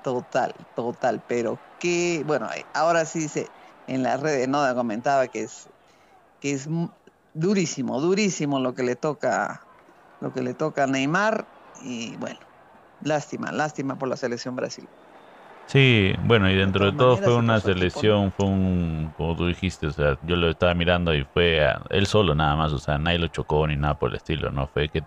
total, 0.02 0.55
total, 0.74 1.22
pero 1.28 1.59
que, 1.78 2.22
bueno, 2.26 2.48
ahora 2.72 3.05
sí 3.05 3.28
se, 3.28 3.46
en 3.88 4.02
las 4.02 4.20
redes, 4.20 4.48
no 4.48 4.62
comentaba 4.74 5.28
que 5.28 5.42
es, 5.42 5.68
que 6.40 6.52
es 6.52 6.66
durísimo, 7.35 8.00
durísimo 8.00 8.59
lo 8.59 8.74
que 8.74 8.83
le 8.83 8.96
toca, 8.96 9.61
lo 10.20 10.33
que 10.33 10.42
le 10.42 10.55
toca 10.55 10.85
a 10.85 10.87
Neymar 10.87 11.44
y 11.83 12.16
bueno, 12.16 12.38
lástima, 13.02 13.52
lástima 13.52 13.96
por 13.96 14.09
la 14.09 14.16
selección 14.16 14.57
Brasil. 14.57 14.88
Sí, 15.66 16.12
bueno, 16.20 16.51
y 16.51 16.57
dentro 16.57 16.90
de, 16.90 16.96
todo 16.96 17.16
fue 17.16 17.35
una 17.35 17.61
selección, 17.61 18.33
fue 18.33 18.46
un, 18.46 19.12
como 19.16 19.37
tú 19.37 19.46
dijiste, 19.46 19.87
o 19.87 19.92
sea, 19.92 20.18
yo 20.22 20.37
lo 20.37 20.51
estaba 20.51 20.75
mirando 20.75 21.14
y 21.14 21.25
fue 21.25 21.66
él 21.90 22.07
solo 22.07 22.35
nada 22.35 22.57
más, 22.57 22.72
o 22.72 22.79
sea, 22.79 22.98
nadie 22.98 23.18
lo 23.18 23.29
chocó 23.29 23.66
ni 23.66 23.77
nada 23.77 23.98
por 23.98 24.11
el 24.11 24.16
estilo, 24.16 24.51
¿no? 24.51 24.66
Fue 24.66 24.88
que... 24.88 25.03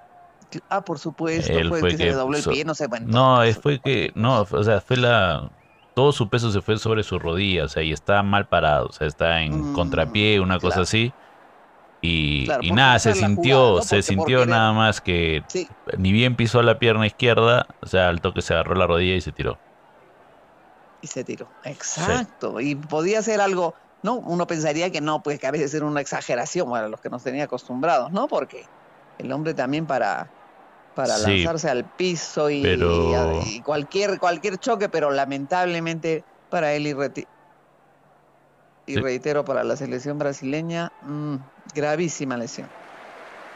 Ah, 0.69 0.83
por 0.83 0.97
supuesto, 0.97 1.53
fue, 1.69 1.91
que, 1.91 1.97
se 1.97 2.05
le 2.05 2.13
dobló 2.13 2.37
el 2.37 2.43
pie, 2.43 2.65
no 2.65 2.73
sé, 2.73 2.87
bueno. 2.87 3.07
No, 3.09 3.53
fue 3.61 3.79
que, 3.79 4.11
no, 4.15 4.41
o 4.49 4.63
sea, 4.63 4.81
fue 4.81 4.97
la... 4.97 5.51
Todo 5.93 6.11
su 6.11 6.29
peso 6.29 6.51
se 6.51 6.61
fue 6.61 6.77
sobre 6.77 7.03
su 7.03 7.19
rodilla, 7.19 7.65
o 7.65 7.67
sea, 7.67 7.83
y 7.83 7.91
está 7.91 8.21
mal 8.23 8.47
parado, 8.47 8.87
o 8.87 8.91
sea, 8.91 9.07
está 9.07 9.41
en 9.41 9.71
mm, 9.71 9.73
contrapié, 9.73 10.39
una 10.39 10.59
cosa 10.59 10.81
así 10.81 11.13
y, 12.05 12.71
nada, 12.71 12.99
se 12.99 13.13
sintió, 13.13 13.81
se 13.81 14.01
sintió 14.01 14.45
nada 14.45 14.73
más 14.73 15.01
que 15.01 15.43
ni 15.97 16.11
bien 16.11 16.35
pisó 16.35 16.61
la 16.61 16.79
pierna 16.79 17.07
izquierda, 17.07 17.67
o 17.81 17.87
sea, 17.87 18.09
al 18.09 18.21
toque 18.21 18.41
se 18.41 18.53
agarró 18.53 18.75
la 18.75 18.87
rodilla 18.87 19.15
y 19.15 19.21
se 19.21 19.31
tiró. 19.31 19.57
Y 21.05 21.07
se 21.07 21.23
tiró, 21.23 21.47
exacto. 21.65 22.59
Y 22.59 22.73
podía 22.73 23.21
ser 23.21 23.39
algo, 23.39 23.75
¿no? 24.01 24.15
Uno 24.15 24.47
pensaría 24.47 24.89
que 24.89 25.01
no, 25.01 25.21
pues 25.21 25.37
que 25.37 25.45
a 25.45 25.51
veces 25.51 25.71
era 25.75 25.85
una 25.85 26.01
exageración 26.01 26.67
para 26.71 26.89
los 26.89 26.99
que 26.99 27.11
nos 27.11 27.21
tenía 27.21 27.43
acostumbrados, 27.43 28.11
¿no? 28.11 28.27
Porque 28.27 28.65
el 29.19 29.31
hombre 29.31 29.53
también 29.53 29.85
para, 29.85 30.27
para 30.95 31.19
lanzarse 31.19 31.69
al 31.69 31.83
piso 31.83 32.49
y, 32.49 32.65
y, 32.65 33.61
cualquier, 33.61 34.17
cualquier 34.17 34.57
choque, 34.57 34.89
pero 34.89 35.11
lamentablemente 35.11 36.23
para 36.49 36.73
él 36.73 36.87
y 36.87 36.93
y 38.87 38.95
reitero, 38.95 39.45
para 39.45 39.63
la 39.63 39.75
selección 39.75 40.17
brasileña, 40.17 40.91
mm, 41.03 41.35
gravísima 41.75 42.35
lesión. 42.35 42.67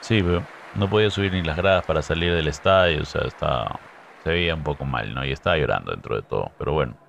Sí, 0.01 0.21
pero 0.21 0.43
no 0.75 0.87
podía 0.87 1.09
subir 1.09 1.33
ni 1.33 1.41
las 1.41 1.57
gradas 1.57 1.83
para 1.83 2.03
salir 2.03 2.31
del 2.31 2.47
estadio, 2.47 3.01
o 3.01 3.05
sea, 3.05 3.21
está, 3.21 3.79
se 4.23 4.29
veía 4.29 4.53
un 4.53 4.63
poco 4.63 4.85
mal, 4.85 5.13
¿no? 5.13 5.25
Y 5.25 5.31
estaba 5.31 5.57
llorando 5.57 5.91
dentro 5.91 6.15
de 6.15 6.21
todo, 6.21 6.51
pero 6.59 6.73
bueno. 6.73 7.08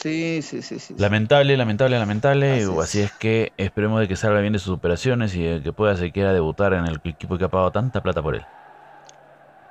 Sí, 0.00 0.42
sí, 0.42 0.62
sí, 0.62 0.78
sí. 0.78 0.94
Lamentable, 0.96 1.56
lamentable, 1.56 1.98
lamentable. 1.98 2.64
Así, 2.80 3.00
es. 3.00 3.12
que 3.14 3.52
esperemos 3.56 3.98
de 3.98 4.06
que 4.06 4.14
salga 4.14 4.38
bien 4.38 4.52
de 4.52 4.60
sus 4.60 4.72
operaciones 4.72 5.34
y 5.34 5.60
que 5.60 5.72
pueda 5.72 5.96
siquiera 5.96 6.32
debutar 6.32 6.72
en 6.72 6.84
el 6.86 7.00
equipo 7.02 7.36
que 7.36 7.44
ha 7.44 7.48
pagado 7.48 7.72
tanta 7.72 8.00
plata 8.00 8.22
por 8.22 8.36
él. 8.36 8.46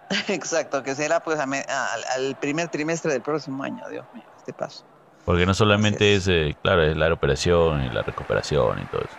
Exacto, 0.27 0.83
que 0.83 0.95
será 0.95 1.21
pues 1.21 1.39
al 1.39 2.35
primer 2.41 2.67
trimestre 2.67 3.13
del 3.13 3.21
próximo 3.21 3.63
año, 3.63 3.87
Dios 3.89 4.05
mío, 4.13 4.25
este 4.37 4.51
paso. 4.51 4.83
Porque 5.23 5.45
no 5.45 5.53
solamente 5.53 6.15
es, 6.15 6.27
eh, 6.27 6.57
claro, 6.61 6.83
es 6.83 6.97
la 6.97 7.11
operación 7.13 7.85
y 7.85 7.89
la 7.89 8.01
recuperación 8.01 8.81
y 8.81 8.85
todo 8.87 9.01
eso. 9.01 9.15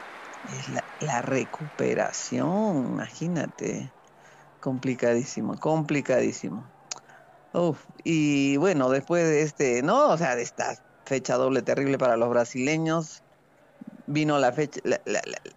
Es 0.59 1.07
la, 1.07 1.23
recuperación, 1.23 2.85
imagínate. 2.93 3.91
Complicadísimo, 4.61 5.59
complicadísimo. 5.59 6.67
Uf, 7.55 7.79
y 8.05 8.59
bueno, 8.59 8.91
después 8.91 9.25
de 9.25 9.41
este, 9.41 9.83
¿no? 9.83 10.09
O 10.09 10.19
sea, 10.19 10.37
de 10.37 10.43
esta 10.43 10.77
fecha 11.09 11.37
doble 11.37 11.63
terrible 11.63 11.99
para 11.99 12.17
los 12.17 12.29
brasileños, 12.29 13.23
vino 14.07 14.39
la 14.39 14.53
fecha, 14.53 14.81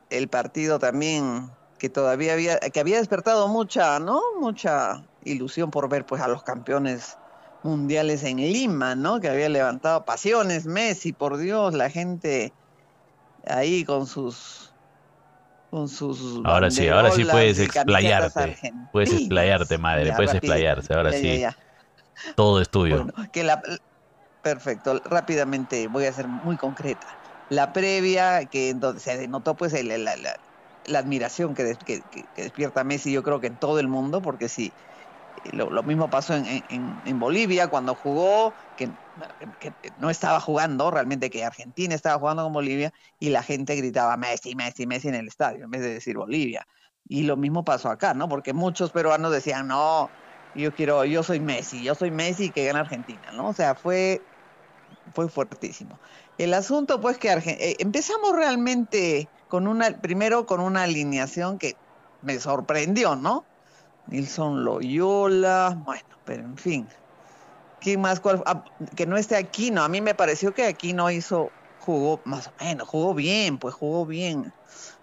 el 0.10 0.28
partido 0.30 0.80
también 0.80 1.52
que 1.78 1.90
todavía 1.90 2.34
había, 2.34 2.60
que 2.60 2.80
había 2.80 2.98
despertado 2.98 3.48
mucha, 3.48 4.00
¿no? 4.00 4.22
Mucha 4.40 5.04
ilusión 5.24 5.72
por 5.72 5.90
ver 5.90 6.06
pues 6.06 6.22
a 6.22 6.28
los 6.28 6.44
campeones 6.44 7.18
mundiales 7.64 8.24
en 8.24 8.38
Lima, 8.38 8.96
¿no? 8.96 9.20
Que 9.20 9.30
había 9.30 9.50
levantado 9.50 10.06
pasiones, 10.06 10.66
Messi, 10.66 11.12
por 11.12 11.38
Dios, 11.38 11.74
la 11.74 11.90
gente 11.90 12.54
ahí 13.46 13.84
con 13.84 14.08
sus 14.08 14.72
con 15.70 15.88
sus 15.88 16.42
Ahora 16.44 16.70
sí, 16.70 16.88
ahora 16.88 17.12
sí 17.12 17.26
puedes 17.26 17.60
explayarte. 17.60 18.74
Puedes 18.92 19.14
explayarte, 19.14 19.78
madre, 19.78 20.14
puedes 20.14 20.34
explayarse, 20.34 20.94
ahora 20.94 21.12
sí. 21.12 21.44
Todo 22.36 22.62
es 22.62 22.70
tuyo. 22.70 23.08
que 23.32 23.44
la, 23.44 23.62
perfecto, 24.42 25.02
rápidamente 25.06 25.88
voy 25.88 26.06
a 26.06 26.14
ser 26.14 26.28
muy 26.28 26.58
concreta. 26.58 27.08
La 27.48 27.74
previa, 27.74 28.46
que 28.46 28.74
donde 28.74 29.00
se 29.02 29.18
denotó 29.18 29.56
pues 29.56 29.74
el, 29.74 29.90
la 30.86 31.00
admiración 31.00 31.54
que, 31.54 31.64
despierta 32.36 32.84
Messi, 32.84 33.12
yo 33.12 33.24
creo 33.24 33.40
que 33.40 33.48
en 33.48 33.58
todo 33.58 33.80
el 33.80 33.88
mundo, 33.88 34.22
porque 34.22 34.50
sí, 34.50 34.74
lo, 35.54 35.84
mismo 35.84 36.10
pasó 36.10 36.36
en, 36.36 37.20
Bolivia 37.20 37.68
cuando 37.68 37.96
jugó, 37.96 38.56
que, 38.76 38.94
no 39.98 40.10
estaba 40.10 40.40
jugando, 40.40 40.92
realmente 40.92 41.30
que 41.30 41.44
Argentina 41.44 41.96
estaba 41.96 42.20
jugando 42.20 42.44
con 42.44 42.54
Bolivia 42.54 42.92
y 43.20 43.30
la 43.30 43.44
gente 43.44 43.76
gritaba 43.76 44.18
Messi, 44.18 44.56
Messi, 44.56 44.88
Messi 44.88 45.10
en 45.10 45.16
el 45.16 45.28
estadio, 45.28 45.66
en 45.66 45.72
vez 45.72 45.82
de 45.82 45.94
decir 45.94 46.18
Bolivia. 46.18 46.66
Y 47.08 47.24
lo 47.24 47.38
mismo 47.38 47.64
pasó 47.64 47.90
acá, 47.90 48.14
¿no? 48.14 48.30
Porque 48.30 48.54
muchos 48.54 48.92
peruanos 48.92 49.32
decían, 49.32 49.68
no, 49.68 50.12
yo 50.54 50.74
quiero, 50.74 51.06
yo 51.06 51.24
soy 51.24 51.40
Messi, 51.40 51.84
yo 51.84 51.96
soy 51.96 52.12
Messi 52.12 52.52
que 52.52 52.66
gana 52.66 52.82
Argentina, 52.82 53.32
¿no? 53.34 53.50
O 53.50 53.54
sea, 53.54 53.76
fue, 53.76 54.22
fue 55.14 55.30
fuertísimo. 55.30 56.00
El 56.38 56.54
asunto, 56.54 57.00
pues, 57.02 57.18
que 57.18 57.30
eh, 57.32 57.76
empezamos 57.80 58.36
realmente 58.36 59.30
con 59.48 59.68
una, 59.68 60.02
primero 60.02 60.46
con 60.46 60.60
una 60.62 60.84
alineación 60.84 61.58
que 61.58 61.76
me 62.22 62.40
sorprendió, 62.40 63.16
¿no? 63.16 63.46
Nilson 64.08 64.64
Loyola, 64.64 65.82
bueno, 65.86 66.04
pero 66.24 66.44
en 66.44 66.58
fin. 66.58 66.88
¿Quién 67.80 68.02
más? 68.02 68.20
Cuál, 68.20 68.44
ah, 68.46 68.64
que 68.96 69.06
no 69.06 69.18
esté 69.18 69.36
aquí, 69.36 69.72
no. 69.72 69.84
A 69.84 69.90
mí 69.90 70.02
me 70.02 70.16
pareció 70.16 70.54
que 70.54 70.66
aquí 70.66 70.94
no 70.94 71.10
hizo, 71.10 71.56
jugó 71.78 72.22
más 72.26 72.48
o 72.48 72.54
menos, 72.60 72.88
jugó 72.88 73.14
bien, 73.14 73.58
pues 73.58 73.74
jugó 73.74 74.06
bien. 74.06 74.54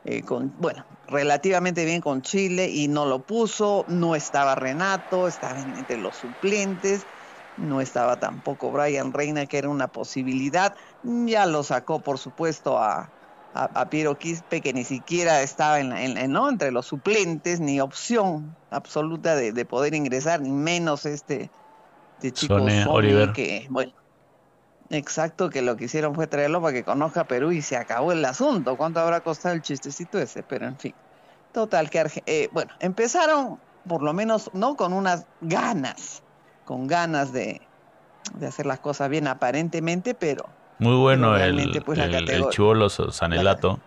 Eh, 0.04 0.22
con, 0.22 0.54
bueno, 0.56 0.86
relativamente 1.06 1.84
bien 1.84 2.00
con 2.00 2.22
Chile 2.22 2.70
y 2.70 2.88
no 2.88 3.04
lo 3.06 3.26
puso, 3.26 3.84
no 3.88 4.14
estaba 4.14 4.54
Renato, 4.54 5.28
estaba 5.28 5.60
entre 5.60 5.98
los 5.98 6.16
suplentes, 6.16 7.06
no 7.58 7.80
estaba 7.80 8.18
tampoco 8.18 8.70
Brian 8.70 9.12
Reina, 9.12 9.46
que 9.46 9.58
era 9.58 9.68
una 9.68 9.88
posibilidad, 9.88 10.74
ya 11.02 11.46
lo 11.46 11.62
sacó 11.62 12.00
por 12.00 12.18
supuesto 12.18 12.78
a, 12.78 13.10
a, 13.54 13.90
Piero 13.90 14.18
Quispe, 14.18 14.60
que 14.60 14.72
ni 14.72 14.84
siquiera 14.84 15.42
estaba 15.42 15.80
en, 15.80 16.32
¿no? 16.32 16.48
entre 16.48 16.70
los 16.70 16.86
suplentes, 16.86 17.60
ni 17.60 17.80
opción 17.80 18.56
absoluta 18.70 19.34
de, 19.36 19.64
poder 19.64 19.94
ingresar, 19.94 20.40
ni 20.40 20.50
menos 20.50 21.06
este, 21.06 21.50
este 22.16 22.32
chico 22.32 22.54
Oliver. 22.88 23.32
que, 23.32 23.66
bueno, 23.70 23.92
Exacto, 24.90 25.50
que 25.50 25.60
lo 25.60 25.76
que 25.76 25.84
hicieron 25.84 26.14
fue 26.14 26.26
traerlo 26.26 26.62
para 26.62 26.72
que 26.72 26.82
conozca 26.82 27.24
Perú 27.24 27.52
y 27.52 27.60
se 27.60 27.76
acabó 27.76 28.12
el 28.12 28.24
asunto. 28.24 28.76
¿Cuánto 28.76 29.00
habrá 29.00 29.20
costado 29.20 29.54
el 29.54 29.60
chistecito 29.60 30.18
ese? 30.18 30.42
Pero 30.42 30.66
en 30.66 30.78
fin. 30.78 30.94
Total, 31.52 31.90
que 31.90 32.22
eh, 32.26 32.48
bueno, 32.52 32.72
empezaron 32.80 33.58
por 33.86 34.02
lo 34.02 34.12
menos, 34.12 34.50
¿no? 34.54 34.76
Con 34.76 34.92
unas 34.92 35.26
ganas, 35.40 36.22
con 36.68 36.86
ganas 36.86 37.32
de, 37.32 37.62
hacer 38.46 38.66
las 38.66 38.78
cosas 38.78 39.08
bien 39.08 39.26
aparentemente, 39.26 40.14
pero... 40.14 40.44
Muy 40.78 40.96
bueno 40.96 41.34
el, 41.34 41.82
pues, 41.82 41.98
el, 41.98 42.52
Sanelato. 43.10 43.80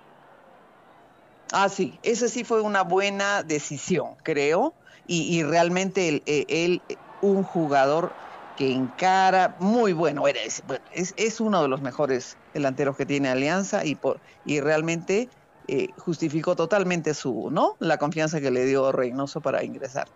Ah, 1.52 1.70
sí, 1.70 2.00
ese 2.02 2.28
sí 2.28 2.44
fue 2.44 2.62
una 2.62 2.82
buena 2.82 3.44
decisión, 3.44 4.16
creo. 4.24 4.74
Y, 5.06 5.44
realmente 5.44 6.10
él, 6.10 6.24
eh, 6.26 6.46
él, 6.50 6.82
un 7.22 7.44
jugador 7.44 8.14
que 8.58 8.74
encara, 8.74 9.56
muy 9.60 9.94
bueno, 9.94 10.28
es, 10.28 10.64
es, 10.94 11.40
uno 11.40 11.62
de 11.62 11.68
los 11.68 11.82
mejores 11.82 12.36
delanteros 12.56 12.98
que 12.98 13.06
tiene 13.06 13.30
Alianza 13.30 13.86
y, 13.86 13.94
por, 13.94 14.20
y 14.44 14.60
realmente 14.60 15.30
eh, 15.68 15.90
justificó 15.98 16.56
totalmente 16.56 17.14
su, 17.14 17.50
¿no? 17.52 17.76
La 17.80 17.98
confianza 18.00 18.42
que 18.42 18.50
le 18.50 18.66
dio 18.66 18.92
Reynoso 18.92 19.40
para 19.40 19.64
ingresar. 19.64 20.08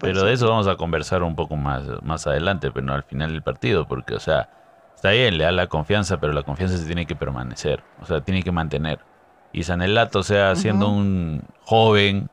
Pero 0.00 0.24
de 0.24 0.32
eso 0.32 0.48
vamos 0.48 0.66
a 0.66 0.76
conversar 0.76 1.22
un 1.22 1.36
poco 1.36 1.56
más, 1.56 1.84
más 2.02 2.26
adelante, 2.26 2.70
pero 2.70 2.86
no 2.86 2.94
al 2.94 3.04
final 3.04 3.32
del 3.32 3.42
partido, 3.42 3.86
porque, 3.86 4.14
o 4.14 4.20
sea, 4.20 4.48
está 4.94 5.10
bien, 5.10 5.38
le 5.38 5.44
da 5.44 5.52
la 5.52 5.66
confianza, 5.66 6.18
pero 6.18 6.32
la 6.32 6.42
confianza 6.42 6.76
se 6.76 6.86
tiene 6.86 7.06
que 7.06 7.14
permanecer, 7.14 7.82
o 8.00 8.06
sea, 8.06 8.20
tiene 8.20 8.42
que 8.42 8.52
mantener. 8.52 9.00
Y 9.52 9.62
Sanelato, 9.62 10.18
o 10.20 10.22
sea, 10.22 10.56
siendo 10.56 10.88
un 10.88 11.42
joven, 11.62 12.28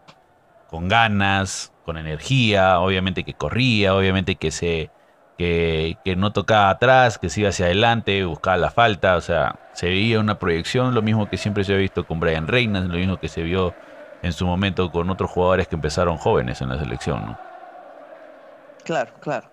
con 0.70 0.88
ganas, 0.88 1.72
con 1.86 1.98
energía, 1.98 2.80
obviamente 2.80 3.24
que 3.24 3.34
corría, 3.34 3.96
obviamente 3.96 4.36
que 4.36 4.52
se 4.52 4.90
que, 5.38 6.16
no 6.18 6.32
tocaba 6.32 6.70
atrás, 6.70 7.18
que 7.18 7.30
se 7.30 7.42
iba 7.42 7.50
hacia 7.50 7.66
adelante, 7.66 8.24
buscaba 8.26 8.58
la 8.58 8.72
falta, 8.72 9.16
o 9.16 9.22
sea, 9.22 9.60
se 9.74 9.88
veía 9.88 10.20
una 10.20 10.40
proyección, 10.40 10.94
lo 10.94 11.02
mismo 11.02 11.30
que 11.30 11.38
siempre 11.38 11.64
se 11.64 11.74
ha 11.74 11.78
visto 11.78 12.06
con 12.06 12.20
Brian 12.20 12.48
Reynolds, 12.48 12.90
lo 12.90 12.98
mismo 12.98 13.18
que 13.18 13.28
se 13.28 13.44
vio 13.44 13.74
en 14.26 14.34
su 14.34 14.48
momento 14.48 14.92
con 14.92 15.08
otros 15.12 15.30
jugadores 15.30 15.68
que 15.68 15.76
empezaron 15.76 16.18
jóvenes 16.18 16.60
en 16.60 16.70
la 16.70 16.80
selección, 16.80 17.24
¿no? 17.28 17.38
Claro, 18.84 19.14
claro. 19.20 19.48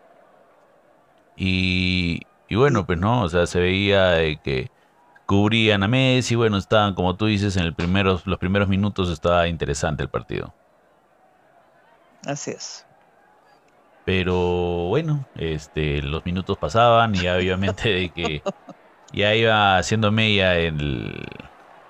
Y, 1.36 2.22
y 2.48 2.56
bueno, 2.56 2.86
pues 2.86 2.98
no, 2.98 3.22
o 3.22 3.28
sea, 3.28 3.46
se 3.46 3.60
veía 3.60 4.16
que 4.42 4.70
cubrían 5.26 5.82
a 5.82 5.88
Messi, 5.88 6.36
bueno, 6.36 6.56
estaban, 6.56 6.94
como 6.94 7.16
tú 7.16 7.26
dices, 7.26 7.58
en 7.58 7.64
el 7.64 7.74
primeros, 7.74 8.26
los 8.26 8.38
primeros 8.38 8.66
minutos 8.66 9.10
estaba 9.10 9.46
interesante 9.46 10.02
el 10.02 10.08
partido. 10.08 10.54
Así 12.26 12.52
es. 12.52 12.86
Pero 14.06 14.88
bueno, 14.88 15.26
este, 15.34 16.00
los 16.00 16.24
minutos 16.24 16.56
pasaban 16.56 17.14
y 17.14 17.28
obviamente 17.28 17.90
de 17.90 18.08
que 18.08 18.42
ya 19.12 19.34
iba 19.34 19.76
haciendo 19.76 20.10
media 20.10 20.56
el, 20.56 21.26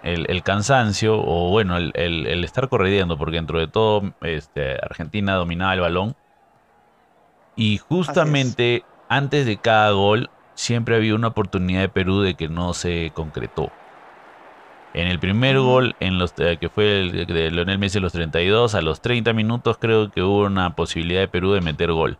el, 0.02 0.42
cansancio 0.42 1.16
o 1.18 1.50
bueno, 1.50 1.76
el, 1.76 1.92
el, 1.94 2.44
estar 2.44 2.68
corriendo, 2.68 3.16
porque 3.16 3.36
dentro 3.36 3.58
de 3.58 3.68
todo 3.68 4.14
este, 4.22 4.74
Argentina 4.82 5.34
dominaba 5.34 5.74
el 5.74 5.80
balón. 5.80 6.16
Y 7.54 7.78
justamente 7.78 8.84
antes 9.08 9.46
de 9.46 9.58
cada 9.58 9.92
gol 9.92 10.30
siempre 10.54 10.96
había 10.96 11.14
una 11.14 11.28
oportunidad 11.28 11.80
de 11.80 11.88
Perú 11.88 12.20
de 12.20 12.34
que 12.34 12.48
no 12.48 12.74
se 12.74 13.12
concretó. 13.14 13.70
En 14.94 15.06
el 15.08 15.18
primer 15.18 15.58
gol, 15.58 15.96
en 16.00 16.18
los, 16.18 16.34
eh, 16.38 16.58
que 16.60 16.68
fue 16.68 17.00
el 17.00 17.26
de 17.26 17.50
Leonel 17.50 17.78
Messi 17.78 17.98
a 17.98 18.02
los 18.02 18.12
32, 18.12 18.74
a 18.74 18.82
los 18.82 19.00
30 19.00 19.32
minutos 19.32 19.78
creo 19.78 20.10
que 20.10 20.22
hubo 20.22 20.44
una 20.44 20.74
posibilidad 20.76 21.20
de 21.20 21.28
Perú 21.28 21.52
de 21.52 21.62
meter 21.62 21.92
gol. 21.92 22.18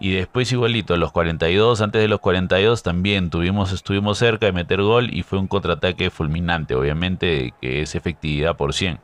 Y 0.00 0.12
después 0.12 0.52
igualito, 0.52 0.94
a 0.94 0.96
los 0.96 1.10
42, 1.10 1.80
antes 1.80 2.00
de 2.00 2.08
los 2.08 2.20
42 2.20 2.82
también 2.84 3.30
tuvimos, 3.30 3.72
estuvimos 3.72 4.18
cerca 4.18 4.46
de 4.46 4.52
meter 4.52 4.80
gol 4.80 5.12
y 5.12 5.24
fue 5.24 5.38
un 5.38 5.48
contraataque 5.48 6.10
fulminante, 6.10 6.74
obviamente, 6.76 7.52
que 7.60 7.82
es 7.82 7.96
efectividad 7.96 8.56
por 8.56 8.74
100. 8.74 9.00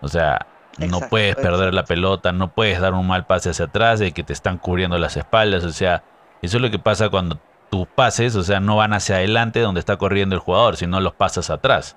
O 0.00 0.08
sea, 0.08 0.46
no 0.78 1.00
puedes 1.08 1.36
perder 1.36 1.72
la 1.72 1.84
pelota, 1.84 2.32
no 2.32 2.48
puedes 2.48 2.80
dar 2.80 2.94
un 2.94 3.06
mal 3.06 3.26
pase 3.26 3.50
hacia 3.50 3.66
atrás 3.66 4.00
de 4.00 4.12
que 4.12 4.24
te 4.24 4.32
están 4.32 4.58
cubriendo 4.58 4.98
las 4.98 5.16
espaldas, 5.16 5.64
o 5.64 5.72
sea, 5.72 6.02
eso 6.42 6.56
es 6.56 6.62
lo 6.62 6.70
que 6.70 6.78
pasa 6.80 7.08
cuando 7.08 7.38
tus 7.70 7.86
pases, 7.86 8.34
o 8.36 8.42
sea, 8.42 8.60
no 8.60 8.76
van 8.76 8.92
hacia 8.92 9.16
adelante 9.16 9.60
donde 9.60 9.80
está 9.80 9.96
corriendo 9.96 10.34
el 10.34 10.40
jugador, 10.40 10.76
sino 10.76 11.00
los 11.00 11.14
pasas 11.14 11.50
atrás. 11.50 11.96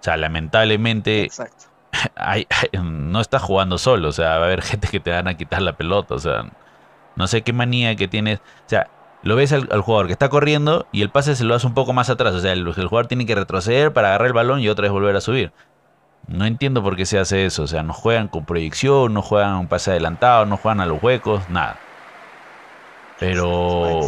O 0.00 0.02
sea, 0.02 0.16
lamentablemente 0.16 1.28
no 2.82 3.20
estás 3.20 3.42
jugando 3.42 3.78
solo, 3.78 4.08
o 4.08 4.12
sea, 4.12 4.38
va 4.38 4.44
a 4.44 4.46
haber 4.46 4.62
gente 4.62 4.88
que 4.88 5.00
te 5.00 5.10
van 5.10 5.28
a 5.28 5.34
quitar 5.34 5.62
la 5.62 5.72
pelota, 5.72 6.14
o 6.14 6.18
sea, 6.18 6.44
no 7.20 7.28
sé 7.28 7.42
qué 7.42 7.52
manía 7.52 7.94
que 7.96 8.08
tienes, 8.08 8.38
o 8.38 8.68
sea, 8.68 8.88
lo 9.22 9.36
ves 9.36 9.52
al, 9.52 9.66
jugador 9.82 10.06
que 10.06 10.12
está 10.12 10.28
corriendo 10.30 10.86
y 10.90 11.02
el 11.02 11.10
pase 11.10 11.36
se 11.36 11.44
lo 11.44 11.54
hace 11.54 11.66
un 11.66 11.74
poco 11.74 11.92
más 11.92 12.10
atrás, 12.10 12.34
o 12.34 12.40
sea, 12.40 12.52
el, 12.52 12.64
jugador 12.72 13.06
tiene 13.06 13.26
que 13.26 13.34
retroceder 13.34 13.92
para 13.92 14.08
agarrar 14.08 14.28
el 14.28 14.32
balón 14.32 14.60
y 14.60 14.68
otra 14.68 14.84
vez 14.84 14.92
volver 14.92 15.14
a 15.14 15.20
subir. 15.20 15.52
No 16.26 16.46
entiendo 16.46 16.82
por 16.82 16.96
qué 16.96 17.06
se 17.06 17.18
hace 17.18 17.44
eso, 17.44 17.64
o 17.64 17.66
sea, 17.66 17.82
no 17.82 17.92
juegan 17.92 18.28
con 18.28 18.44
proyección, 18.44 19.12
no 19.12 19.22
juegan 19.22 19.54
un 19.56 19.68
pase 19.68 19.90
adelantado, 19.90 20.46
no 20.46 20.56
juegan 20.56 20.80
a 20.80 20.86
los 20.86 21.02
huecos, 21.02 21.48
nada. 21.50 21.78
Pero 23.18 24.00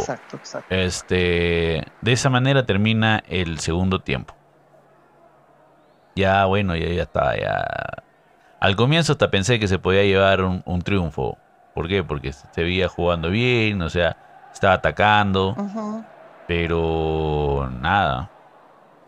este 0.69 1.85
de 2.01 2.11
esa 2.11 2.29
manera 2.31 2.65
termina 2.65 3.23
el 3.27 3.59
segundo 3.59 3.99
tiempo. 3.99 4.35
Ya 6.15 6.45
bueno, 6.45 6.75
ya, 6.75 6.87
ya 6.87 7.03
está, 7.03 7.37
ya. 7.37 7.63
Al 8.59 8.75
comienzo 8.75 9.11
hasta 9.11 9.29
pensé 9.29 9.59
que 9.59 9.67
se 9.67 9.77
podía 9.77 10.03
llevar 10.03 10.41
un, 10.41 10.81
triunfo. 10.83 11.37
¿Por 11.73 11.87
qué? 11.87 12.03
Porque 12.03 12.33
se 12.33 12.63
veía 12.63 12.87
jugando 12.87 13.29
bien, 13.29 13.81
o 13.81 13.89
sea, 13.89 14.17
estaba 14.51 14.75
atacando. 14.75 15.55
Pero 16.45 17.69
nada. 17.71 18.31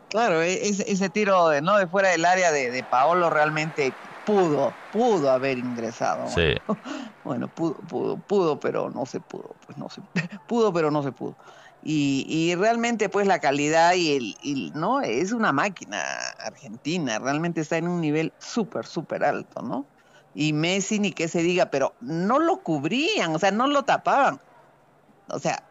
Claro, 0.10 0.42
e-, 0.42 0.68
ese, 0.68 0.90
ese, 0.92 1.10
tiro 1.10 1.50
de 1.50 1.62
no 1.62 1.78
de 1.78 1.88
fuera 1.88 2.10
del 2.10 2.26
área 2.26 2.52
de, 2.52 2.72
de 2.72 2.84
Paolo 2.84 3.30
realmente 3.30 4.00
pudo, 4.24 4.80
pudo 4.90 5.32
haber 5.32 5.58
ingresado. 5.58 6.28
Sí. 6.28 6.56
Bueno, 7.24 7.50
pudo, 7.50 7.78
pudo, 7.88 8.20
pudo, 8.20 8.60
pero 8.60 8.92
no 8.92 9.08
se 9.08 9.20
pudo, 9.20 9.58
pues 9.66 9.80
no 9.80 9.90
se 9.90 10.02
pudo, 10.46 10.72
pero 10.72 10.92
no 10.92 11.02
se 11.02 11.12
pudo. 11.12 11.38
Y, 11.82 12.24
y 12.28 12.54
realmente, 12.54 13.10
pues 13.10 13.26
la 13.26 13.40
calidad 13.40 13.96
y 13.96 14.36
el, 14.44 14.72
no 14.74 15.02
es 15.02 15.32
una 15.32 15.52
máquina 15.52 16.04
argentina, 16.38 17.18
realmente 17.18 17.62
está 17.62 17.78
en 17.78 17.88
un 17.88 18.02
nivel 18.02 18.36
súper, 18.40 18.86
súper 18.86 19.24
alto, 19.24 19.64
¿no? 19.64 19.90
Y 20.36 20.54
Messi 20.54 21.00
ni 21.00 21.12
que 21.12 21.28
se 21.28 21.42
diga, 21.42 21.68
pero 21.68 21.94
no 22.02 22.40
lo 22.40 22.58
cubrían, 22.58 23.34
o 23.34 23.40
sea, 23.40 23.52
no 23.52 23.68
lo 23.68 23.84
tapaban. 23.84 24.40
O 25.30 25.40
sea, 25.40 25.64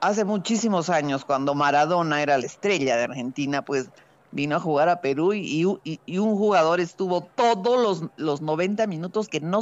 hace 0.00 0.24
muchísimos 0.24 0.90
años, 0.90 1.24
cuando 1.24 1.54
Maradona 1.54 2.22
era 2.22 2.36
la 2.36 2.46
estrella 2.46 2.96
de 2.96 3.04
Argentina, 3.04 3.64
pues 3.64 3.88
vino 4.32 4.56
a 4.56 4.60
jugar 4.60 4.88
a 4.88 5.00
Perú 5.00 5.32
y, 5.32 5.64
un 5.64 6.36
jugador 6.36 6.80
estuvo 6.80 7.22
todos 7.22 7.80
los, 7.80 8.10
los 8.16 8.42
90 8.42 8.86
minutos 8.86 9.28
que 9.28 9.40
no 9.40 9.60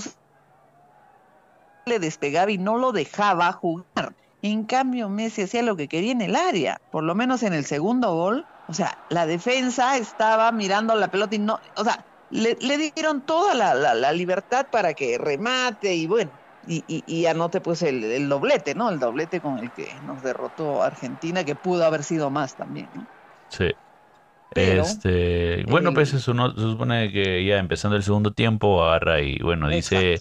le 1.86 1.98
despegaba 1.98 2.50
y 2.50 2.58
no 2.58 2.78
lo 2.78 2.92
dejaba 2.92 3.52
jugar. 3.52 4.14
En 4.42 4.64
cambio, 4.64 5.08
Messi 5.08 5.42
hacía 5.42 5.62
lo 5.62 5.76
que 5.76 5.86
quería 5.86 6.10
en 6.10 6.20
el 6.20 6.34
área, 6.34 6.80
por 6.90 7.04
lo 7.04 7.14
menos 7.14 7.44
en 7.44 7.52
el 7.52 7.64
segundo 7.64 8.12
gol. 8.12 8.44
O 8.68 8.74
sea, 8.74 8.98
la 9.08 9.26
defensa 9.26 9.96
estaba 9.96 10.50
mirando 10.50 10.94
la 10.96 11.08
pelota 11.08 11.36
y 11.36 11.38
no, 11.38 11.60
o 11.76 11.84
sea, 11.84 12.04
le, 12.32 12.56
dieron 12.94 13.20
toda 13.20 13.54
la, 13.54 14.12
libertad 14.12 14.66
para 14.70 14.94
que 14.94 15.18
remate 15.18 15.94
y 15.94 16.06
bueno, 16.06 16.30
y, 16.66 16.82
y, 17.06 17.26
anote 17.26 17.60
pues 17.60 17.82
el, 17.82 18.28
doblete, 18.28 18.74
¿no? 18.74 18.90
El 18.90 18.98
doblete 18.98 19.40
con 19.40 19.58
el 19.58 19.70
que 19.72 19.92
nos 20.06 20.22
derrotó 20.22 20.82
Argentina, 20.82 21.44
que 21.44 21.54
pudo 21.54 21.84
haber 21.84 22.02
sido 22.02 22.30
más 22.30 22.56
también, 22.56 22.88
¿no? 22.94 23.06
Sí. 23.48 23.70
este, 24.54 25.64
bueno, 25.68 25.92
pues 25.92 26.14
eso 26.14 26.32
no, 26.32 26.54
se 26.54 26.60
supone 26.60 27.12
que 27.12 27.44
ya 27.44 27.58
empezando 27.58 27.96
el 27.96 28.02
segundo 28.02 28.32
tiempo 28.32 28.82
agarra 28.82 29.20
y 29.20 29.38
bueno, 29.38 29.68
dice 29.68 30.20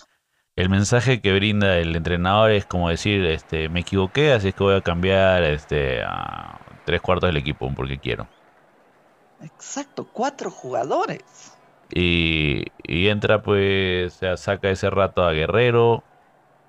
el 0.56 0.70
mensaje 0.70 1.22
que 1.22 1.34
brinda 1.34 1.78
el 1.78 1.96
entrenador 1.96 2.52
es 2.52 2.66
como 2.66 2.90
decir, 2.90 3.26
este, 3.26 3.70
me 3.70 3.82
equivoqué, 3.82 4.34
así 4.34 4.50
es 4.50 4.56
que 4.56 4.64
voy 4.64 4.76
a 4.76 4.82
cambiar 4.82 5.44
este 5.44 6.04
a 6.04 6.60
tres 6.86 7.02
cuartos 7.02 7.30
del 7.30 7.38
equipo 7.38 7.72
porque 7.74 7.98
quiero. 7.98 8.28
Exacto, 9.42 10.08
cuatro 10.12 10.52
jugadores. 10.52 11.51
Y, 11.94 12.66
y 12.84 13.08
entra 13.10 13.42
pues, 13.42 14.16
o 14.16 14.18
sea, 14.20 14.38
saca 14.38 14.70
ese 14.72 14.90
rato 14.90 15.24
a 15.24 15.34
Guerrero, 15.34 16.08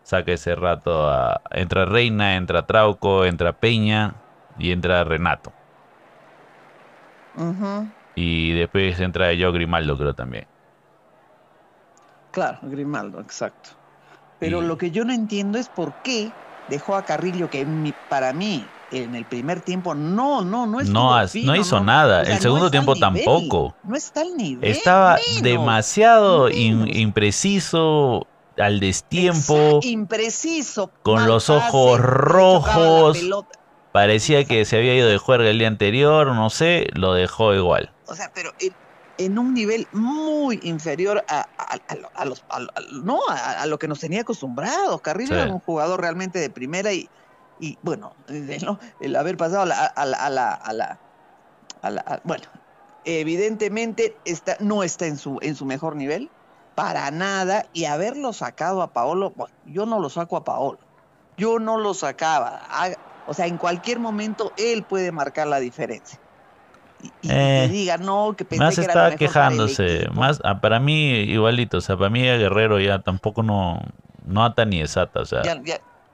saca 0.02 0.32
ese 0.32 0.56
rato 0.56 1.08
a... 1.10 1.42
Entra 1.52 1.86
Reina, 1.86 2.36
entra 2.36 2.66
Trauco, 2.66 3.24
entra 3.26 3.58
Peña 3.58 4.22
y 4.56 4.72
entra 4.72 5.04
Renato. 5.04 5.56
Y 8.14 8.52
después 8.54 8.98
entra 9.00 9.32
yo 9.34 9.52
Grimaldo, 9.52 9.98
creo 9.98 10.14
también. 10.14 10.48
Claro, 12.30 12.58
Grimaldo, 12.62 13.20
exacto. 13.20 13.70
Pero 14.38 14.62
lo 14.62 14.78
que 14.78 14.90
yo 14.92 15.04
no 15.04 15.12
entiendo 15.14 15.58
es 15.58 15.68
por 15.70 16.00
qué 16.02 16.38
dejó 16.66 16.96
a 16.96 17.04
Carrillo, 17.04 17.50
que 17.50 17.66
para 18.08 18.32
mí 18.34 18.74
en 18.92 19.14
el 19.14 19.24
primer 19.24 19.60
tiempo 19.60 19.94
no, 19.94 20.42
no, 20.42 20.66
no 20.66 20.80
No, 20.82 21.24
no 21.44 21.56
hizo 21.56 21.80
nada. 21.80 22.22
el 22.22 22.38
segundo 22.38 22.70
tiempo 22.70 22.94
tampoco. 22.94 23.74
No 23.84 23.96
está 23.96 24.20
al 24.20 24.36
nivel. 24.36 24.70
Estaba 24.70 25.18
demasiado 25.42 26.50
impreciso 26.50 28.26
al 28.58 28.80
destiempo. 28.80 29.80
impreciso. 29.82 30.90
Con 31.02 31.26
los 31.26 31.50
ojos 31.50 32.00
rojos. 32.00 33.18
Parecía 33.92 34.44
que 34.44 34.64
se 34.64 34.78
había 34.78 34.94
ido 34.94 35.08
de 35.08 35.18
juerga 35.18 35.50
el 35.50 35.58
día 35.58 35.68
anterior, 35.68 36.28
no 36.28 36.48
sé, 36.48 36.86
lo 36.94 37.12
dejó 37.12 37.52
igual. 37.52 37.92
O 38.06 38.14
sea, 38.14 38.30
pero 38.34 38.52
en, 39.18 39.38
un 39.38 39.52
nivel 39.52 39.86
muy 39.92 40.58
inferior 40.62 41.22
a, 41.28 41.46
los, 42.24 42.42
no, 43.04 43.20
a, 43.28 43.66
lo 43.66 43.78
que 43.78 43.88
nos 43.88 44.00
tenía 44.00 44.22
acostumbrados. 44.22 45.00
Carrillo 45.02 45.34
era 45.34 45.52
un 45.52 45.60
jugador 45.60 46.00
realmente 46.00 46.38
de 46.38 46.48
primera 46.48 46.90
y, 46.90 47.10
y 47.62 47.78
bueno, 47.82 48.12
el 49.00 49.16
haber 49.16 49.36
pasado 49.36 49.62
a 49.62 49.66
la, 49.66 49.86
a 49.86 50.04
la, 50.04 50.16
a 50.16 50.30
la, 50.72 50.98
a 51.80 51.90
la, 51.90 52.20
bueno, 52.24 52.44
evidentemente 53.04 54.16
está, 54.24 54.56
no 54.58 54.82
está 54.82 55.06
en 55.06 55.16
su, 55.16 55.38
en 55.42 55.54
su 55.54 55.64
mejor 55.64 55.94
nivel, 55.94 56.28
para 56.74 57.10
nada, 57.12 57.66
y 57.72 57.84
haberlo 57.84 58.32
sacado 58.32 58.82
a 58.82 58.92
Paolo, 58.92 59.32
yo 59.66 59.86
no 59.86 60.00
lo 60.00 60.10
saco 60.10 60.36
a 60.36 60.44
Paolo, 60.44 60.80
yo 61.36 61.60
no 61.60 61.78
lo 61.78 61.94
sacaba, 61.94 62.62
o 63.28 63.34
sea, 63.34 63.46
en 63.46 63.58
cualquier 63.58 64.00
momento 64.00 64.52
él 64.56 64.82
puede 64.82 65.12
marcar 65.12 65.46
la 65.46 65.60
diferencia. 65.60 66.18
Y, 67.20 67.30
eh, 67.30 67.68
diga, 67.70 67.96
no, 67.96 68.34
que 68.36 68.44
pensé 68.44 68.64
más 68.64 68.74
que 68.74 68.80
estaba 68.80 69.14
quejándose, 69.14 70.08
más 70.14 70.40
ah, 70.42 70.60
para 70.60 70.80
mí 70.80 71.10
igualito, 71.10 71.78
o 71.78 71.80
sea, 71.80 71.96
para 71.96 72.10
mí 72.10 72.22
Guerrero 72.22 72.80
ya 72.80 73.00
tampoco 73.00 73.44
no, 73.44 73.80
no 74.24 74.44
ata 74.44 74.64
ni 74.64 74.80
desata, 74.80 75.20
o 75.20 75.24
sea, 75.24 75.42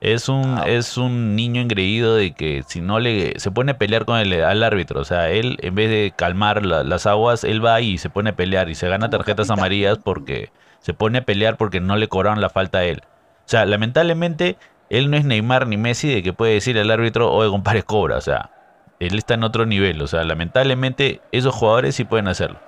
es 0.01 0.29
un, 0.29 0.59
ah, 0.59 0.63
es 0.67 0.97
un 0.97 1.35
niño 1.35 1.61
engreído 1.61 2.15
de 2.15 2.31
que 2.31 2.63
si 2.67 2.81
no 2.81 2.99
le 2.99 3.39
se 3.39 3.51
pone 3.51 3.73
a 3.73 3.77
pelear 3.77 4.05
con 4.05 4.17
el 4.17 4.33
al 4.43 4.63
árbitro, 4.63 5.01
o 5.01 5.05
sea, 5.05 5.29
él 5.29 5.57
en 5.61 5.75
vez 5.75 5.89
de 5.89 6.13
calmar 6.15 6.65
las 6.65 7.05
aguas, 7.05 7.43
él 7.43 7.63
va 7.63 7.81
y 7.81 7.97
se 7.97 8.09
pone 8.09 8.31
a 8.31 8.35
pelear 8.35 8.69
y 8.69 8.75
se 8.75 8.87
gana 8.87 9.09
tarjetas 9.09 9.49
amarillas 9.49 9.97
porque 10.03 10.51
se 10.79 10.93
pone 10.93 11.19
a 11.19 11.25
pelear 11.25 11.57
porque 11.57 11.81
no 11.81 11.97
le 11.97 12.07
cobraron 12.07 12.41
la 12.41 12.49
falta 12.49 12.79
a 12.79 12.85
él. 12.85 13.01
O 13.03 13.49
sea, 13.49 13.65
lamentablemente 13.65 14.57
él 14.89 15.11
no 15.11 15.17
es 15.17 15.25
Neymar 15.25 15.67
ni 15.67 15.77
Messi 15.77 16.13
de 16.13 16.23
que 16.23 16.33
puede 16.33 16.53
decir 16.53 16.77
al 16.79 16.91
árbitro, 16.91 17.31
oye, 17.31 17.49
compadre, 17.49 17.83
cobra, 17.83 18.17
o 18.17 18.21
sea, 18.21 18.51
él 18.99 19.17
está 19.17 19.33
en 19.35 19.43
otro 19.43 19.65
nivel, 19.65 20.01
o 20.01 20.07
sea, 20.07 20.23
lamentablemente 20.23 21.21
esos 21.31 21.53
jugadores 21.55 21.95
sí 21.95 22.05
pueden 22.05 22.27
hacerlo. 22.27 22.59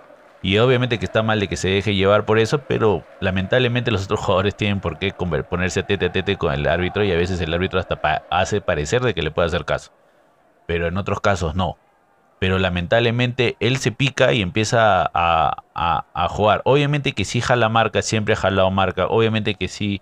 Y 0.44 0.58
obviamente 0.58 0.98
que 0.98 1.06
está 1.06 1.22
mal 1.22 1.40
de 1.40 1.48
que 1.48 1.56
se 1.56 1.70
deje 1.70 1.94
llevar 1.94 2.26
por 2.26 2.40
eso, 2.40 2.60
pero 2.60 3.04
lamentablemente 3.20 3.92
los 3.92 4.06
otros 4.06 4.20
jugadores 4.26 4.56
tienen 4.56 4.80
por 4.80 4.98
qué 4.98 5.14
ponerse 5.14 5.84
tete 5.84 6.08
a 6.08 6.12
tete 6.12 6.36
con 6.38 6.54
el 6.54 6.68
árbitro 6.68 7.04
y 7.04 7.12
a 7.12 7.18
veces 7.18 7.40
el 7.42 7.54
árbitro 7.54 7.80
hasta 7.80 8.00
hace 8.30 8.62
parecer 8.62 9.02
de 9.02 9.14
que 9.14 9.22
le 9.22 9.32
puede 9.32 9.48
hacer 9.48 9.66
caso. 9.66 9.92
Pero 10.66 10.88
en 10.88 10.98
otros 10.98 11.22
casos 11.22 11.56
no. 11.56 11.78
Pero 12.40 12.58
lamentablemente 12.58 13.56
él 13.60 13.78
se 13.78 13.92
pica 13.92 14.34
y 14.34 14.42
empieza 14.42 15.12
a, 15.14 16.28
jugar. 16.30 16.62
Obviamente 16.66 17.14
que 17.14 17.24
sí 17.24 17.40
jala 17.40 17.70
marca, 17.70 18.02
siempre 18.02 18.34
ha 18.34 18.38
jalado 18.38 18.72
marca. 18.72 19.06
Obviamente 19.08 19.54
que 19.54 19.68
sí, 19.68 20.02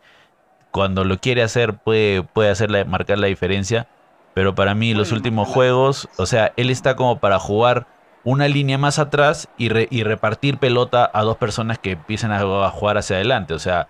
cuando 0.72 1.04
lo 1.04 1.18
quiere 1.18 1.44
hacer 1.44 1.74
puede, 1.74 2.24
puede 2.24 2.86
marcar 2.86 3.18
la 3.18 3.28
diferencia. 3.28 3.88
Pero 4.34 4.56
para 4.56 4.74
mí 4.74 4.94
los 4.94 5.12
últimos 5.12 5.50
juegos, 5.50 6.08
o 6.18 6.26
sea, 6.26 6.54
él 6.56 6.70
está 6.70 6.96
como 6.96 7.20
para 7.20 7.40
jugar 7.40 7.88
una 8.24 8.48
línea 8.48 8.78
más 8.78 9.00
atrás 9.00 9.50
y, 9.58 9.70
repartir 9.70 10.58
pelota 10.58 11.10
a 11.14 11.24
dos 11.24 11.38
personas 11.38 11.80
que 11.80 11.92
empiecen 11.92 12.32
a, 12.32 12.70
jugar 12.70 12.98
hacia 12.98 13.16
adelante. 13.16 13.54
O 13.54 13.60
sea, 13.60 13.88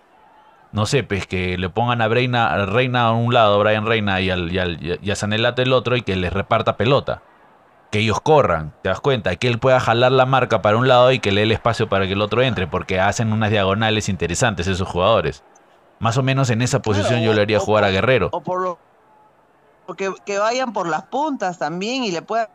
no 0.71 0.85
sé, 0.85 1.03
pues 1.03 1.25
que 1.25 1.57
le 1.57 1.69
pongan 1.69 2.01
a, 2.01 2.07
Reina, 2.07 2.65
Reina 2.65 3.07
a 3.07 3.11
un 3.11 3.33
lado, 3.33 3.59
Brian 3.59 3.85
Reina, 3.85 4.21
y, 4.21 4.29
al, 4.29 4.51
y, 4.51 4.59
al, 4.59 4.99
y 5.01 5.11
a 5.11 5.15
Sanelato 5.15 5.61
el 5.61 5.73
otro 5.73 5.95
y 5.95 6.01
que 6.01 6.15
les 6.15 6.31
reparta 6.31 6.77
pelota. 6.77 7.21
Que 7.91 7.99
ellos 7.99 8.21
corran, 8.21 8.71
¿te 8.83 8.89
das 8.89 8.99
cuenta? 8.99 9.35
Que 9.35 9.47
él 9.47 9.57
pueda 9.57 9.79
jalar 9.79 10.11
la 10.11 10.27
marca 10.27 10.61
para 10.61 10.77
un 10.77 10.87
lado 10.87 11.11
y 11.11 11.19
que 11.19 11.31
le 11.31 11.41
dé 11.41 11.45
el 11.45 11.51
espacio 11.51 11.89
para 11.89 12.05
que 12.05 12.13
el 12.13 12.21
otro 12.21 12.43
entre, 12.43 12.67
porque 12.67 12.99
hacen 12.99 13.33
unas 13.33 13.49
diagonales 13.49 14.09
interesantes 14.09 14.67
esos 14.67 14.87
jugadores. 14.87 15.43
Más 15.97 16.15
o 16.17 16.23
menos 16.23 16.51
en 16.51 16.61
esa 16.61 16.81
posición 16.81 17.23
yo 17.23 17.33
le 17.33 17.41
haría 17.41 17.59
jugar 17.59 17.83
a 17.83 17.89
Guerrero. 17.89 18.29
O 18.31 18.41
por 18.41 18.61
lo, 18.61 18.77
que, 19.97 20.13
que 20.23 20.37
vayan 20.37 20.71
por 20.71 20.87
las 20.87 21.03
puntas 21.03 21.57
también 21.57 22.03
y 22.03 22.11
le 22.11 22.21
puedan 22.21 22.47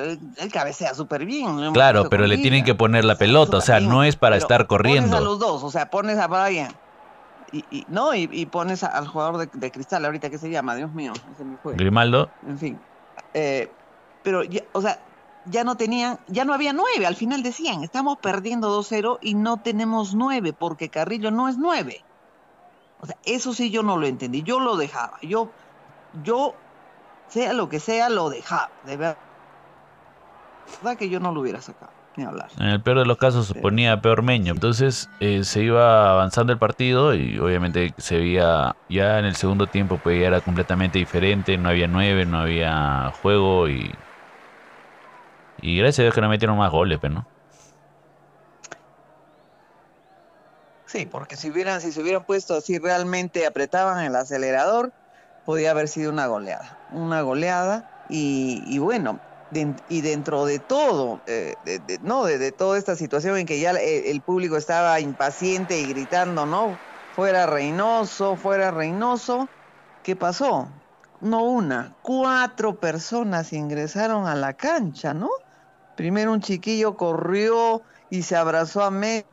él, 0.00 0.18
cabecea 0.52 0.94
súper 0.94 1.24
bien. 1.24 1.72
Claro, 1.72 2.08
pero 2.08 2.26
le 2.26 2.38
tienen 2.38 2.64
que 2.64 2.74
poner 2.74 3.04
la 3.04 3.16
pelota, 3.16 3.58
o 3.58 3.60
sea, 3.60 3.80
no 3.80 4.04
es 4.04 4.16
para 4.16 4.36
estar 4.36 4.66
corriendo. 4.66 5.10
Pones 5.10 5.20
a 5.20 5.24
los 5.24 5.38
dos, 5.38 5.62
o 5.62 5.70
sea, 5.70 5.90
pones 5.90 6.18
a 6.18 6.26
Brian 6.26 6.72
y, 7.52 7.84
no, 7.88 8.14
y, 8.14 8.46
pones 8.46 8.82
al 8.82 9.06
jugador 9.06 9.50
de, 9.50 9.70
cristal 9.70 10.04
ahorita 10.04 10.30
que 10.30 10.38
se 10.38 10.50
llama, 10.50 10.74
Dios 10.74 10.92
mío, 10.92 11.12
ese 11.34 11.44
me 11.44 11.58
fue. 11.58 11.74
Grimaldo. 11.74 12.30
En 12.46 12.58
fin. 12.58 12.80
Eh, 13.34 13.70
pero, 14.22 14.42
ya, 14.42 14.62
o 14.72 14.80
sea, 14.80 14.98
ya 15.46 15.62
no 15.62 15.76
tenían, 15.76 16.18
ya 16.28 16.44
no 16.44 16.54
había 16.54 16.72
nueve, 16.72 17.04
al 17.06 17.16
final 17.16 17.42
decían, 17.42 17.84
estamos 17.84 18.18
perdiendo 18.18 18.80
2-0 18.80 19.18
y 19.20 19.34
no 19.34 19.58
tenemos 19.58 20.14
nueve, 20.14 20.54
porque 20.54 20.88
Carrillo 20.88 21.30
no 21.30 21.48
es 21.48 21.58
nueve. 21.58 22.02
O 23.00 23.06
sea, 23.06 23.16
eso 23.24 23.52
sí 23.52 23.70
yo 23.70 23.82
no 23.82 23.98
lo 23.98 24.06
entendí, 24.06 24.42
yo 24.42 24.60
lo 24.60 24.76
dejaba, 24.76 25.18
yo, 25.20 25.50
yo, 26.22 26.54
sea 27.28 27.52
lo 27.52 27.68
que 27.68 27.80
sea, 27.80 28.08
lo 28.08 28.30
dejaba, 28.30 28.70
de 28.86 28.96
verdad 28.96 29.18
verdad 30.66 30.96
que 30.96 31.08
yo 31.08 31.20
no 31.20 31.32
lo 31.32 31.40
hubiera 31.40 31.60
sacado, 31.60 31.92
ni 32.16 32.24
hablar. 32.24 32.48
En 32.58 32.66
el 32.66 32.82
peor 32.82 32.98
de 32.98 33.06
los 33.06 33.16
casos 33.16 33.46
se 33.46 33.54
ponía 33.54 34.00
peor 34.00 34.22
meño. 34.22 34.52
Entonces 34.52 35.08
eh, 35.20 35.44
se 35.44 35.62
iba 35.62 36.10
avanzando 36.10 36.52
el 36.52 36.58
partido 36.58 37.14
y 37.14 37.38
obviamente 37.38 37.94
se 37.98 38.18
veía 38.18 38.76
ya 38.88 39.18
en 39.18 39.24
el 39.24 39.36
segundo 39.36 39.66
tiempo 39.66 39.98
pues 39.98 40.20
ya 40.20 40.28
era 40.28 40.40
completamente 40.40 40.98
diferente, 40.98 41.56
no 41.58 41.68
había 41.68 41.88
nueve, 41.88 42.26
no 42.26 42.38
había 42.38 43.12
juego 43.22 43.68
y... 43.68 43.92
Y 45.64 45.78
gracias 45.78 46.00
a 46.00 46.02
Dios 46.02 46.14
que 46.14 46.20
no 46.20 46.28
metieron 46.28 46.58
más 46.58 46.72
goles, 46.72 46.98
pero 47.00 47.14
no. 47.14 47.26
Sí, 50.86 51.06
porque 51.06 51.36
si 51.36 51.50
hubieran, 51.50 51.80
si 51.80 51.92
se 51.92 52.02
hubieran 52.02 52.24
puesto 52.24 52.54
así 52.54 52.78
realmente 52.78 53.46
apretaban 53.46 54.04
el 54.04 54.14
acelerador, 54.16 54.92
podía 55.46 55.70
haber 55.70 55.88
sido 55.88 56.10
una 56.12 56.26
goleada. 56.26 56.78
Una 56.90 57.22
goleada. 57.22 58.06
Y, 58.10 58.62
y 58.66 58.78
bueno, 58.78 59.20
y 59.88 60.00
dentro 60.00 60.46
de 60.46 60.58
todo, 60.58 61.20
eh, 61.26 61.54
de, 61.64 61.98
no, 62.02 62.24
de, 62.24 62.52
toda 62.52 62.78
esta 62.78 62.96
situación 62.96 63.36
en 63.36 63.46
que 63.46 63.60
ya 63.60 63.72
el, 63.72 64.20
público 64.22 64.56
estaba 64.56 64.98
impaciente 65.00 65.78
y 65.78 65.86
gritando, 65.86 66.46
¿no? 66.46 66.78
Fuera 67.14 67.46
Reynoso, 67.46 68.36
fuera 68.36 68.70
Reynoso, 68.70 69.48
¿qué 70.02 70.16
pasó? 70.16 70.68
No 71.20 71.44
una, 71.44 71.94
cuatro 72.02 72.80
personas 72.80 73.52
ingresaron 73.52 74.26
a 74.26 74.34
la 74.34 74.54
cancha, 74.54 75.12
¿no? 75.12 75.28
Primero 75.96 76.32
un 76.32 76.40
chiquillo 76.40 76.96
corrió 76.96 77.82
y 78.08 78.22
se 78.22 78.36
abrazó 78.36 78.82
a 78.82 78.90
Messi, 78.90 79.26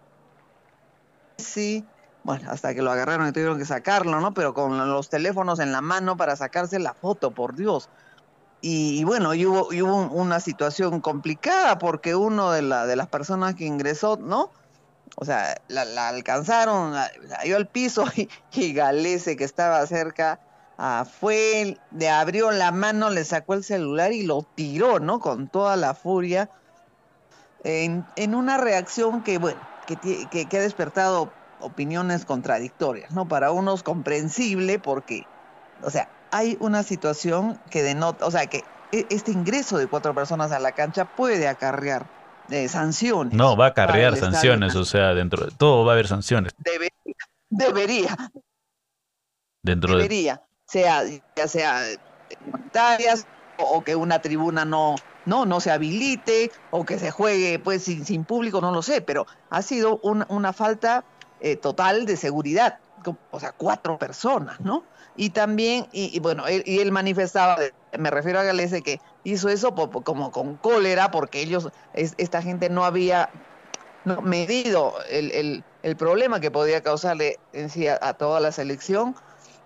bueno, 2.23 2.51
hasta 2.51 2.75
que 2.75 2.81
lo 2.81 2.91
agarraron 2.91 3.29
y 3.29 3.31
tuvieron 3.31 3.57
que 3.57 3.65
sacarlo, 3.65 4.19
¿no? 4.19 4.33
Pero 4.33 4.53
con 4.53 4.77
los 4.89 5.09
teléfonos 5.09 5.59
en 5.59 5.71
la 5.71 5.79
mano 5.79 6.17
para 6.17 6.35
sacarse 6.35 6.77
la 6.77 6.93
foto, 6.93 7.31
por 7.31 7.55
Dios. 7.55 7.89
Y, 8.61 9.03
bueno, 9.05 9.33
y 9.33 9.45
hubo, 9.45 9.69
hubo 9.69 10.01
una 10.11 10.39
situación 10.39 10.99
complicada 10.99 11.77
porque 11.79 12.15
uno 12.15 12.51
de, 12.51 12.61
la, 12.61 12.85
de 12.85 12.95
las 12.95 13.07
personas 13.07 13.55
que 13.55 13.65
ingresó, 13.65 14.17
¿no? 14.17 14.51
O 15.15 15.25
sea, 15.25 15.61
la, 15.67 16.07
alcanzaron, 16.07 16.93
cayó 17.29 17.57
al 17.57 17.67
piso 17.67 18.05
y, 18.51 18.73
Galese, 18.73 19.35
que 19.35 19.43
estaba 19.43 19.85
cerca, 19.87 20.39
ah, 20.77 21.05
fue, 21.19 21.77
le 21.91 22.09
abrió 22.09 22.51
la 22.51 22.71
mano, 22.71 23.09
le 23.09 23.25
sacó 23.25 23.53
el 23.53 23.63
celular 23.63 24.11
y 24.11 24.23
lo 24.23 24.45
tiró, 24.55 24.99
¿no? 24.99 25.19
Con 25.19 25.47
toda 25.47 25.75
la 25.75 25.93
furia. 25.93 26.49
En, 27.63 28.05
en 28.15 28.35
una 28.35 28.57
reacción 28.57 29.23
que, 29.23 29.37
bueno, 29.37 29.59
que, 29.85 30.45
que, 30.47 30.57
ha 30.57 30.61
despertado 30.61 31.31
opiniones 31.59 32.23
contradictorias, 32.23 33.11
¿no? 33.11 33.27
Para 33.27 33.51
unos 33.51 33.83
comprensible 33.83 34.79
porque, 34.79 35.25
o 35.83 35.89
sea, 35.89 36.09
hay 36.31 36.57
una 36.59 36.83
situación 36.83 37.59
que 37.69 37.83
denota, 37.83 38.25
o 38.25 38.31
sea, 38.31 38.47
que 38.47 38.63
e, 38.91 39.05
este 39.09 39.31
ingreso 39.31 39.77
de 39.77 39.87
cuatro 39.87 40.13
personas 40.13 40.51
a 40.51 40.59
la 40.59 40.71
cancha 40.73 41.05
puede 41.05 41.47
acarrear 41.47 42.07
eh, 42.49 42.67
sanciones. 42.67 43.33
No, 43.33 43.55
va 43.55 43.65
a 43.65 43.69
acarrear 43.69 44.15
sanciones, 44.15 44.75
o 44.75 44.85
sea, 44.85 45.13
dentro 45.13 45.45
de 45.45 45.51
todo 45.51 45.85
va 45.85 45.91
a 45.91 45.93
haber 45.93 46.07
sanciones. 46.07 46.53
Debería. 46.57 46.91
Debería. 47.49 48.17
Dentro 49.63 49.95
debería. 49.95 50.43
Sea, 50.65 51.03
ya 51.35 51.47
sea 51.47 51.81
monetarias 52.51 53.27
o 53.57 53.83
que 53.83 53.95
una 53.95 54.21
tribuna 54.21 54.65
no, 54.65 54.95
no, 55.25 55.45
no 55.45 55.59
se 55.59 55.71
habilite 55.71 56.51
o 56.71 56.85
que 56.85 56.97
se 56.97 57.11
juegue 57.11 57.59
pues 57.59 57.83
sin, 57.83 58.05
sin 58.05 58.23
público, 58.23 58.61
no 58.61 58.71
lo 58.71 58.81
sé, 58.81 59.01
pero 59.01 59.25
ha 59.49 59.61
sido 59.61 59.99
una 60.01 60.53
falta 60.53 61.03
eh, 61.41 61.55
total 61.55 62.05
de 62.05 62.17
seguridad, 62.17 62.79
o 63.31 63.39
sea, 63.39 63.51
cuatro 63.51 63.97
personas, 63.97 64.59
¿no? 64.59 64.83
Y 65.15 65.31
también, 65.31 65.87
y, 65.91 66.19
bueno, 66.19 66.47
él, 66.47 66.63
y 66.65 66.79
él 66.79 66.91
manifestaba, 66.91 67.57
me 67.97 68.09
refiero 68.09 68.39
a 68.39 68.43
Galese, 68.43 68.81
que 68.81 69.01
hizo 69.23 69.49
eso 69.49 69.75
como 69.75 70.31
con 70.31 70.57
cólera, 70.57 71.11
porque 71.11 71.41
ellos, 71.41 71.69
esta 71.93 72.41
gente 72.41 72.69
no 72.69 72.85
había 72.85 73.29
medido 74.23 74.93
el, 75.09 75.63
el, 75.83 75.95
problema 75.97 76.39
que 76.39 76.51
podía 76.51 76.81
causarle 76.81 77.37
en 77.53 77.69
sí 77.69 77.87
a, 77.87 78.13
toda 78.13 78.39
la 78.39 78.51
selección 78.51 79.15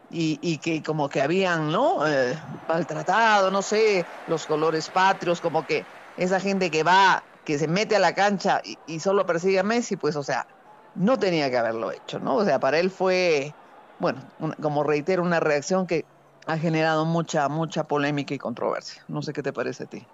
y, 0.09 0.39
y, 0.41 0.57
que 0.57 0.81
como 0.81 1.09
que 1.09 1.21
habían, 1.21 1.71
¿no? 1.71 2.07
Eh, 2.07 2.37
maltratado, 2.67 3.51
no 3.51 3.61
sé, 3.61 4.05
los 4.25 4.45
colores 4.45 4.89
patrios, 4.89 5.39
como 5.39 5.65
que 5.65 5.85
esa 6.17 6.39
gente 6.39 6.71
que 6.71 6.83
va, 6.83 7.23
que 7.45 7.59
se 7.59 7.67
mete 7.67 7.95
a 7.95 7.99
la 7.99 8.13
cancha 8.13 8.61
y, 8.63 8.77
y 8.87 8.99
solo 8.99 9.25
persigue 9.25 9.59
a 9.59 9.63
Messi, 9.63 9.97
pues, 9.97 10.15
o 10.15 10.23
sea, 10.23 10.47
no 10.95 11.17
tenía 11.17 11.49
que 11.49 11.57
haberlo 11.57 11.91
hecho, 11.91 12.19
¿no? 12.19 12.35
O 12.35 12.45
sea, 12.45 12.59
para 12.59 12.79
él 12.79 12.91
fue, 12.91 13.53
bueno, 13.99 14.21
como 14.61 14.83
reitero, 14.83 15.23
una 15.23 15.39
reacción 15.39 15.87
que 15.87 16.05
ha 16.45 16.57
generado 16.57 17.05
mucha, 17.05 17.49
mucha 17.49 17.85
polémica 17.85 18.33
y 18.33 18.37
controversia. 18.37 19.03
No 19.07 19.21
sé 19.21 19.33
qué 19.33 19.43
te 19.43 19.53
parece 19.53 19.83
a 19.83 19.87
ti. 19.87 20.05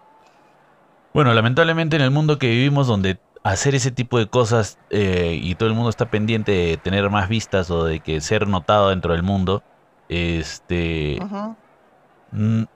Bueno, 1.14 1.34
lamentablemente 1.34 1.96
en 1.96 2.04
el 2.04 2.12
mundo 2.12 2.38
que 2.38 2.48
vivimos, 2.48 2.88
donde 2.88 3.20
hacer 3.44 3.74
ese 3.76 3.92
tipo 3.92 4.20
de 4.20 4.30
cosas 4.30 4.78
eh, 4.90 5.40
y 5.42 5.56
todo 5.56 5.70
el 5.70 5.76
mundo 5.76 5.90
está 5.90 6.10
pendiente 6.10 6.52
de 6.52 6.78
tener 6.78 7.10
más 7.10 7.30
vistas 7.30 7.72
o 7.72 7.84
de 7.84 8.00
que 8.02 8.22
ser 8.22 8.48
notado 8.48 8.90
dentro 8.90 9.14
del 9.14 9.24
mundo, 9.24 9.64
este, 10.08 11.18
Mm, 11.20 11.56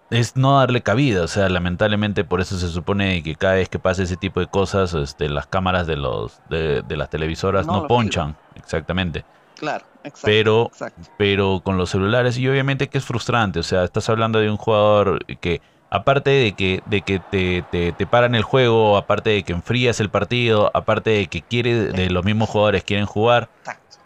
es 0.09 0.35
no 0.35 0.57
darle 0.57 0.81
cabida, 0.81 1.23
o 1.23 1.27
sea, 1.27 1.47
lamentablemente 1.49 2.23
por 2.23 2.41
eso 2.41 2.57
se 2.57 2.69
supone 2.69 3.21
que 3.21 3.35
cada 3.35 3.55
vez 3.55 3.69
que 3.69 3.79
pasa 3.79 4.03
ese 4.03 4.17
tipo 4.17 4.39
de 4.39 4.47
cosas, 4.47 4.93
este, 4.93 5.29
las 5.29 5.47
cámaras 5.47 5.85
de 5.85 5.95
los 5.95 6.39
de, 6.49 6.83
las 6.89 7.09
televisoras 7.09 7.67
no, 7.67 7.87
ponchan, 7.87 8.35
exactamente. 8.55 9.25
Claro, 9.55 9.85
exacto, 10.03 10.25
pero 10.25 10.71
pero 11.17 11.61
con 11.63 11.77
los 11.77 11.91
celulares 11.91 12.37
y 12.37 12.47
obviamente 12.47 12.89
que 12.89 12.97
es 12.97 13.05
frustrante, 13.05 13.59
o 13.59 13.63
sea, 13.63 13.83
estás 13.83 14.09
hablando 14.09 14.39
de 14.39 14.49
un 14.49 14.57
jugador 14.57 15.23
que 15.39 15.61
aparte 15.91 16.31
de 16.31 16.53
que 16.53 16.81
de 16.87 17.01
que 17.01 17.19
te, 17.19 17.63
te, 17.69 17.91
te 17.91 18.07
paran 18.07 18.33
el 18.33 18.43
juego, 18.43 18.97
aparte 18.97 19.29
de 19.29 19.43
que 19.43 19.53
enfrías 19.53 19.99
el 19.99 20.09
partido, 20.09 20.71
aparte 20.73 21.11
de 21.11 21.27
que 21.27 21.43
quiere 21.43 21.91
de 21.91 22.09
los 22.09 22.25
mismos 22.25 22.49
jugadores 22.49 22.83
quieren 22.83 23.05
jugar. 23.05 23.49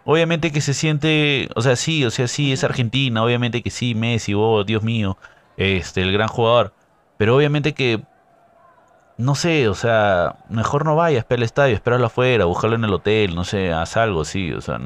Obviamente 0.09 0.53
que 0.53 0.61
se 0.61 0.73
siente, 0.73 1.49
o 1.53 1.61
sea, 1.61 1.75
sí, 1.75 2.05
o 2.05 2.11
sea, 2.11 2.29
sí, 2.29 2.53
es 2.53 2.63
Argentina, 2.63 3.21
obviamente 3.21 3.61
que 3.61 3.69
sí, 3.69 3.93
Messi, 3.93 4.33
oh, 4.33 4.63
Dios 4.63 4.81
mío, 4.81 5.17
este, 5.57 6.01
el 6.01 6.13
gran 6.13 6.27
jugador. 6.27 6.73
Pero 7.17 7.35
obviamente 7.35 7.73
que, 7.73 8.01
no 9.17 9.35
sé, 9.35 9.67
o 9.67 9.73
sea, 9.73 10.37
mejor 10.49 10.85
no 10.85 10.95
vayas 10.95 11.25
para 11.25 11.37
el 11.37 11.43
estadio, 11.43 11.75
espéralo 11.75 12.05
afuera, 12.05 12.45
búscalo 12.45 12.75
en 12.75 12.83
el 12.83 12.93
hotel, 12.93 13.35
no 13.35 13.43
sé, 13.43 13.73
haz 13.73 13.97
algo, 13.97 14.23
sí, 14.23 14.53
o 14.53 14.61
sea... 14.61 14.79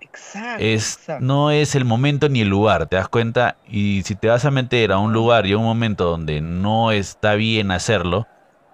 Exacto, 0.00 0.64
es, 0.64 0.98
No 1.20 1.52
es 1.52 1.76
el 1.76 1.84
momento 1.84 2.28
ni 2.28 2.40
el 2.40 2.48
lugar, 2.48 2.86
¿te 2.86 2.96
das 2.96 3.08
cuenta? 3.08 3.56
Y 3.68 4.02
si 4.02 4.16
te 4.16 4.26
vas 4.26 4.44
a 4.44 4.50
meter 4.50 4.90
a 4.90 4.98
un 4.98 5.12
lugar 5.12 5.46
y 5.46 5.52
a 5.52 5.58
un 5.58 5.64
momento 5.64 6.06
donde 6.06 6.40
no 6.40 6.90
está 6.90 7.34
bien 7.34 7.70
hacerlo, 7.70 8.26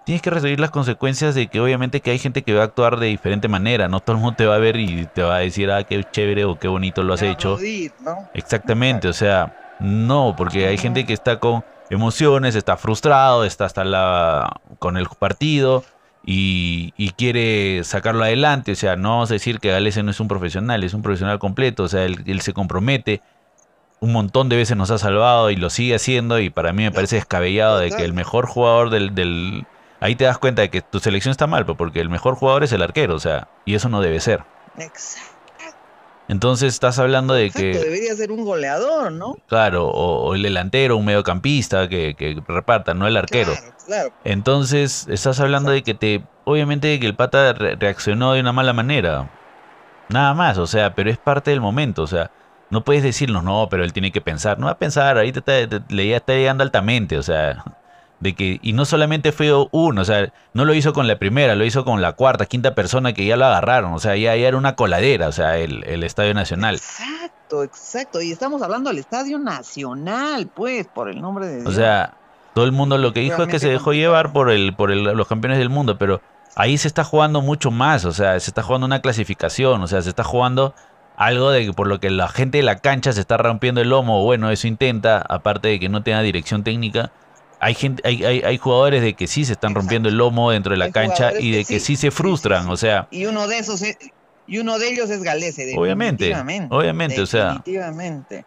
tienes 0.03 0.21
que 0.21 0.29
recibir 0.29 0.59
las 0.59 0.71
consecuencias 0.71 1.35
de 1.35 1.47
que 1.47 1.59
obviamente 1.59 1.99
que 1.99 2.11
hay 2.11 2.17
gente 2.17 2.41
que 2.41 2.53
va 2.53 2.61
a 2.61 2.65
actuar 2.65 2.97
de 2.97 3.07
diferente 3.07 3.49
manera, 3.49 3.87
no 3.89 3.99
todo 3.99 4.15
el 4.15 4.21
mundo 4.21 4.37
te 4.37 4.45
va 4.45 4.55
a 4.55 4.59
ver 4.59 4.77
y 4.77 5.05
te 5.05 5.21
va 5.21 5.35
a 5.35 5.39
decir, 5.39 5.69
ah, 5.69 5.83
qué 5.83 6.01
chévere 6.09 6.45
o 6.45 6.57
qué 6.57 6.69
bonito 6.69 7.03
lo 7.03 7.13
has 7.13 7.21
hecho. 7.21 7.57
Exactamente, 8.33 9.09
o 9.09 9.13
sea, 9.13 9.53
no, 9.79 10.35
porque 10.37 10.67
hay 10.67 10.77
gente 10.77 11.05
que 11.05 11.13
está 11.13 11.39
con 11.39 11.63
emociones, 11.89 12.55
está 12.55 12.77
frustrado, 12.77 13.45
está 13.45 13.65
hasta 13.65 13.85
la 13.85 14.61
con 14.79 14.97
el 14.97 15.07
partido 15.07 15.83
y, 16.25 16.91
quiere 17.17 17.83
sacarlo 17.83 18.23
adelante. 18.23 18.73
O 18.73 18.75
sea, 18.75 18.95
no 18.95 19.11
vamos 19.11 19.31
a 19.31 19.35
decir 19.35 19.59
que 19.59 19.71
Galese 19.71 20.03
no 20.03 20.11
es 20.11 20.19
un 20.19 20.27
profesional, 20.27 20.83
es 20.83 20.93
un 20.93 21.01
profesional 21.01 21.39
completo. 21.39 21.83
O 21.83 21.87
sea, 21.87 22.03
él, 22.03 22.41
se 22.41 22.53
compromete. 22.53 23.21
Un 23.99 24.11
montón 24.11 24.47
de 24.49 24.57
veces 24.57 24.77
nos 24.77 24.91
ha 24.91 24.99
salvado 24.99 25.49
y 25.49 25.55
lo 25.55 25.69
sigue 25.69 25.95
haciendo. 25.95 26.39
Y 26.39 26.49
para 26.49 26.73
mí 26.73 26.83
me 26.83 26.91
parece 26.91 27.15
descabellado 27.15 27.79
de 27.79 27.91
que 27.91 28.03
el 28.03 28.13
mejor 28.13 28.45
jugador 28.45 28.89
del, 28.89 29.15
del 29.15 29.65
ahí 29.99 30.15
te 30.15 30.25
das 30.25 30.37
cuenta 30.37 30.61
de 30.61 30.69
que 30.69 30.81
tu 30.81 30.99
selección 30.99 31.31
está 31.31 31.47
mal, 31.47 31.65
porque 31.65 32.01
el 32.01 32.09
mejor 32.09 32.35
jugador 32.35 32.63
es 32.63 32.71
el 32.71 32.81
arquero, 32.81 33.15
o 33.15 33.19
sea, 33.19 33.47
y 33.65 33.75
eso 33.75 33.89
no 33.89 34.01
debe 34.01 34.19
ser. 34.19 34.43
Exacto. 34.77 35.36
Entonces 36.29 36.73
estás 36.73 36.99
hablando 36.99 37.33
de 37.33 37.51
que... 37.51 37.73
Debería 37.73 38.13
ser 38.15 38.31
un 38.31 38.43
goleador, 38.43 39.11
¿no? 39.11 39.37
Claro, 39.47 39.87
o, 39.87 40.35
el 40.35 40.43
delantero, 40.43 40.97
un 40.97 41.05
mediocampista 41.05 41.87
que, 41.87 42.15
que 42.15 42.41
reparta, 42.47 42.93
no 42.93 43.07
el 43.07 43.15
arquero. 43.15 43.53
Claro, 43.53 43.75
claro. 43.85 44.13
Entonces 44.23 45.07
estás 45.09 45.39
hablando 45.39 45.71
de 45.71 45.83
que 45.83 45.93
te... 45.93 46.23
Obviamente 46.43 46.99
que 46.99 47.05
el 47.05 47.15
pata 47.15 47.53
reaccionó 47.53 48.33
de 48.33 48.41
una 48.41 48.53
mala 48.53 48.73
manera. 48.73 49.29
Nada 50.09 50.33
más, 50.33 50.57
o 50.57 50.67
sea, 50.67 50.95
pero 50.95 51.09
es 51.09 51.17
parte 51.17 51.51
del 51.51 51.59
momento, 51.59 52.03
o 52.03 52.07
sea, 52.07 52.31
no 52.69 52.83
puedes 52.83 53.03
decirnos, 53.03 53.43
no, 53.43 53.67
pero 53.69 53.83
él 53.83 53.93
tiene 53.93 54.11
que 54.11 54.21
pensar. 54.21 54.59
No 54.59 54.67
va 54.67 54.73
a 54.73 54.77
pensar, 54.77 55.17
ahorita 55.17 55.43
le 55.89 56.15
está 56.15 56.33
llegando 56.33 56.63
altamente, 56.63 57.17
o 57.17 57.23
sea, 57.23 57.63
de 58.19 58.33
que 58.33 58.59
y 58.61 58.73
no 58.73 58.85
solamente 58.85 59.31
fue 59.31 59.51
uno, 59.71 60.01
o 60.01 60.05
sea, 60.05 60.33
no 60.53 60.65
lo 60.65 60.73
hizo 60.73 60.93
con 60.93 61.07
la 61.07 61.19
primera, 61.19 61.55
lo 61.55 61.65
hizo 61.65 61.85
con 61.85 62.01
la 62.01 62.13
cuarta, 62.13 62.45
quinta 62.45 62.73
persona 62.73 63.13
que 63.13 63.25
ya 63.25 63.37
lo 63.37 63.45
agarraron, 63.45 63.93
o 63.93 63.99
sea, 63.99 64.15
ya, 64.15 64.33
era 64.33 64.57
una 64.57 64.75
coladera, 64.75 65.27
o 65.27 65.31
sea, 65.31 65.57
el, 65.57 66.03
Estadio 66.03 66.33
Nacional. 66.33 66.75
Exacto, 66.75 67.63
exacto, 67.63 68.21
y 68.21 68.31
estamos 68.31 68.61
hablando 68.61 68.89
del 68.89 68.99
Estadio 68.99 69.37
Nacional, 69.37 70.47
pues, 70.47 70.87
por 70.87 71.09
el 71.09 71.21
nombre 71.21 71.47
de 71.47 71.55
Dios. 71.57 71.67
O 71.67 71.71
sea, 71.71 72.13
todo 72.53 72.65
el 72.65 72.71
mundo 72.71 72.97
lo 72.97 73.13
que 73.13 73.19
dijo 73.19 73.43
es 73.43 73.49
que 73.49 73.59
se 73.59 73.69
dejó 73.69 73.93
llevar 73.93 74.33
por 74.33 74.49
el 74.49 74.73
por 74.73 74.89
los 74.89 75.27
campeones 75.27 75.59
del 75.59 75.69
mundo, 75.69 75.97
pero 75.97 76.21
ahí 76.55 76.77
se 76.77 76.87
está 76.87 77.03
jugando 77.03 77.41
mucho 77.41 77.69
más, 77.69 78.03
o 78.05 78.13
sea, 78.13 78.39
se 78.39 78.49
está 78.49 78.63
jugando 78.63 78.87
una 78.87 79.01
clasificación, 79.01 79.81
o 79.81 79.87
sea, 79.87 80.01
se 80.01 80.09
está 80.09 80.23
jugando 80.23 80.73
algo 81.15 81.51
de 81.51 81.65
que 81.65 81.73
por 81.73 81.87
lo 81.87 81.99
que 81.99 82.09
la 82.09 82.27
gente 82.29 82.59
de 82.59 82.63
la 82.63 82.77
cancha 82.77 83.11
se 83.11 83.19
está 83.19 83.37
rompiendo 83.37 83.81
el 83.81 83.89
lomo, 83.89 84.23
bueno, 84.23 84.49
eso 84.49 84.67
intenta, 84.67 85.23
aparte 85.27 85.67
de 85.67 85.79
que 85.79 85.89
no 85.89 86.01
tenga 86.01 86.21
dirección 86.21 86.63
técnica 86.63 87.11
hay, 87.59 87.73
gente, 87.73 88.01
hay, 88.05 88.23
hay, 88.23 88.41
hay, 88.41 88.57
jugadores 88.57 89.01
de 89.01 89.13
que 89.13 89.27
sí 89.27 89.45
se 89.45 89.53
están 89.53 89.73
rompiendo 89.73 90.09
el 90.09 90.17
lomo 90.17 90.51
dentro 90.51 90.71
de 90.71 90.77
la 90.77 90.91
cancha 90.91 91.31
y 91.39 91.51
de 91.51 91.65
que, 91.65 91.79
sí, 91.79 91.95
se 91.95 92.11
frustran, 92.11 92.69
o 92.69 92.77
sea. 92.77 93.07
Y 93.11 93.25
uno 93.25 93.47
de 93.47 93.59
esos 93.59 93.81
y 94.47 94.59
uno 94.59 94.79
de 94.79 94.89
ellos 94.89 95.09
es 95.09 95.23
Galese, 95.23 95.73
obviamente, 95.77 96.33
obviamente, 96.69 97.21
o 97.21 97.25
sea. 97.25 97.53
Definitivamente. 97.53 98.45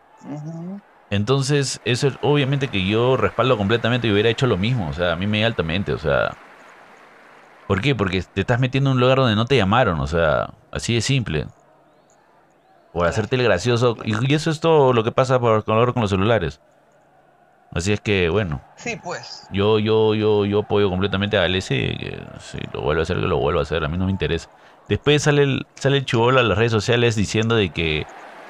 Entonces, 1.10 1.80
eso 1.84 2.08
es 2.08 2.14
obviamente 2.22 2.68
que 2.68 2.86
yo 2.86 3.16
respaldo 3.16 3.58
completamente 3.58 4.06
y 4.06 4.12
hubiera 4.12 4.28
hecho 4.28 4.46
lo 4.46 4.56
mismo, 4.56 4.88
o 4.88 4.92
sea, 4.92 5.12
a 5.12 5.16
mí 5.16 5.26
me 5.26 5.44
altamente, 5.44 5.92
o 5.92 5.98
sea. 5.98 6.36
¿Por 7.66 7.80
qué? 7.80 7.94
Porque 7.94 8.22
te 8.22 8.40
estás 8.40 8.58
metiendo 8.58 8.90
en 8.90 8.96
un 8.96 9.00
lugar 9.00 9.18
donde 9.18 9.36
no 9.36 9.44
te 9.44 9.56
llamaron, 9.56 10.00
o 10.00 10.06
sea, 10.06 10.54
así 10.72 10.94
de 10.94 11.00
simple. 11.00 11.46
Por 12.92 13.06
hacerte 13.06 13.36
el 13.36 13.44
gracioso. 13.44 13.96
Y, 14.04 14.34
eso 14.34 14.50
es 14.50 14.58
todo 14.58 14.92
lo 14.92 15.04
que 15.04 15.12
pasa 15.12 15.38
por, 15.38 15.64
con 15.64 16.00
los 16.00 16.10
celulares. 16.10 16.60
Así 17.72 17.92
es 17.92 18.00
que, 18.00 18.28
bueno. 18.28 18.60
Sí, 18.76 18.98
pues. 19.02 19.46
Yo, 19.52 19.78
yo, 19.78 20.14
yo, 20.14 20.44
yo 20.44 20.60
apoyo 20.60 20.90
completamente 20.90 21.36
a 21.36 21.42
Galese. 21.42 21.76
Que 21.76 22.22
si 22.40 22.58
lo 22.72 22.82
vuelvo 22.82 23.00
a 23.00 23.02
hacer, 23.04 23.16
que 23.16 23.26
lo 23.26 23.38
vuelva 23.38 23.60
a 23.60 23.62
hacer. 23.62 23.84
A 23.84 23.88
mí 23.88 23.96
no 23.96 24.06
me 24.06 24.10
interesa. 24.10 24.50
Después 24.88 25.22
sale 25.22 25.42
el, 25.44 25.66
sale 25.74 25.98
el 25.98 26.04
chubolo 26.04 26.40
a 26.40 26.42
las 26.42 26.58
redes 26.58 26.72
sociales 26.72 27.14
diciendo 27.14 27.54
de 27.54 27.70
que 27.70 28.06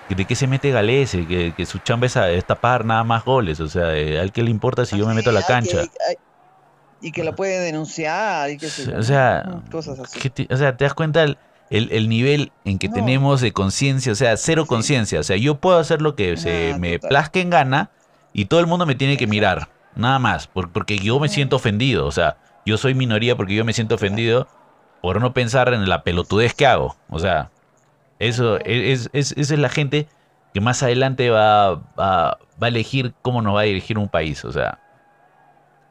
de 0.09 0.25
qué 0.25 0.35
se 0.35 0.47
mete 0.47 0.71
Galese, 0.71 1.27
que, 1.27 1.53
que 1.57 1.66
su 1.66 1.79
chamba 1.79 2.07
es, 2.07 2.45
tapar 2.45 2.85
nada 2.85 3.05
más 3.05 3.25
goles. 3.25 3.61
O 3.61 3.68
sea, 3.68 3.89
¿al 4.21 4.33
qué 4.33 4.43
le 4.43 4.51
importa 4.51 4.85
si 4.85 4.99
yo 4.99 5.07
me 5.07 5.14
meto 5.14 5.31
a 5.31 5.33
la 5.33 5.43
cancha? 5.43 5.83
y 7.03 7.12
que 7.12 7.25
lo 7.25 7.35
puede 7.35 7.61
denunciar. 7.61 8.51
Y 8.51 8.59
que 8.59 8.66
o 8.66 9.03
sea, 9.03 9.62
cosas 9.71 9.99
así. 10.01 10.49
o 10.51 10.57
sea, 10.57 10.77
te 10.77 10.85
das 10.85 10.95
cuenta 10.95 11.23
el, 11.23 11.37
el, 11.71 12.09
nivel 12.09 12.53
en 12.64 12.79
que 12.79 12.89
tenemos 12.89 13.41
de 13.41 13.53
conciencia. 13.53 14.12
O 14.12 14.16
sea, 14.16 14.37
cero 14.37 14.66
conciencia. 14.66 15.21
O 15.21 15.23
sea, 15.23 15.37
yo 15.37 15.61
puedo 15.61 15.79
hacer 15.79 16.03
lo 16.03 16.14
que 16.14 16.37
se 16.37 16.75
me 16.79 16.99
plazca 16.99 17.41
en 17.41 17.51
gana 17.51 17.91
y 18.33 18.47
todo 18.47 18.61
el 18.61 18.66
mundo 18.66 18.87
me 18.87 18.95
tiene 18.95 19.16
que 19.16 19.26
mirar, 19.26 19.68
nada 19.95 20.18
más, 20.18 20.47
porque 20.47 20.99
yo 20.99 21.18
me 21.18 21.28
siento 21.28 21.57
ofendido, 21.57 22.07
o 22.07 22.12
sea, 22.12 22.37
yo 22.64 22.76
soy 22.76 22.95
minoría 22.95 23.37
porque 23.37 23.55
yo 23.55 23.64
me 23.64 23.72
siento 23.72 23.95
ofendido 23.95 24.47
por 25.03 25.20
no 25.20 25.33
pensar 25.33 25.72
en 25.72 25.89
la 25.89 26.03
pelotudez 26.03 26.55
que 26.55 26.66
hago, 26.66 26.97
o 27.09 27.18
sea, 27.18 27.51
eso 28.18 28.59
es, 28.61 29.09
es, 29.12 29.33
esa 29.33 29.55
es 29.55 29.59
la 29.59 29.68
gente 29.68 30.07
que 30.53 30.61
más 30.61 30.83
adelante 30.83 31.31
va, 31.31 31.76
va, 31.99 32.39
a 32.61 32.68
elegir 32.68 33.14
cómo 33.22 33.41
nos 33.43 33.55
va 33.55 33.61
a 33.61 33.64
dirigir 33.64 33.99
un 33.99 34.09
país, 34.09 34.45
o 34.45 34.53
sea, 34.53 34.78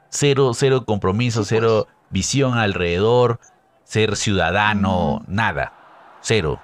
cero, 0.10 0.52
cero 0.54 0.86
compromiso, 0.86 1.44
cero 1.44 1.86
pues. 1.86 1.96
visión 2.10 2.58
alrededor, 2.58 3.40
ser 3.84 4.16
ciudadano, 4.16 5.24
nada. 5.28 5.74
Cero. 6.22 6.62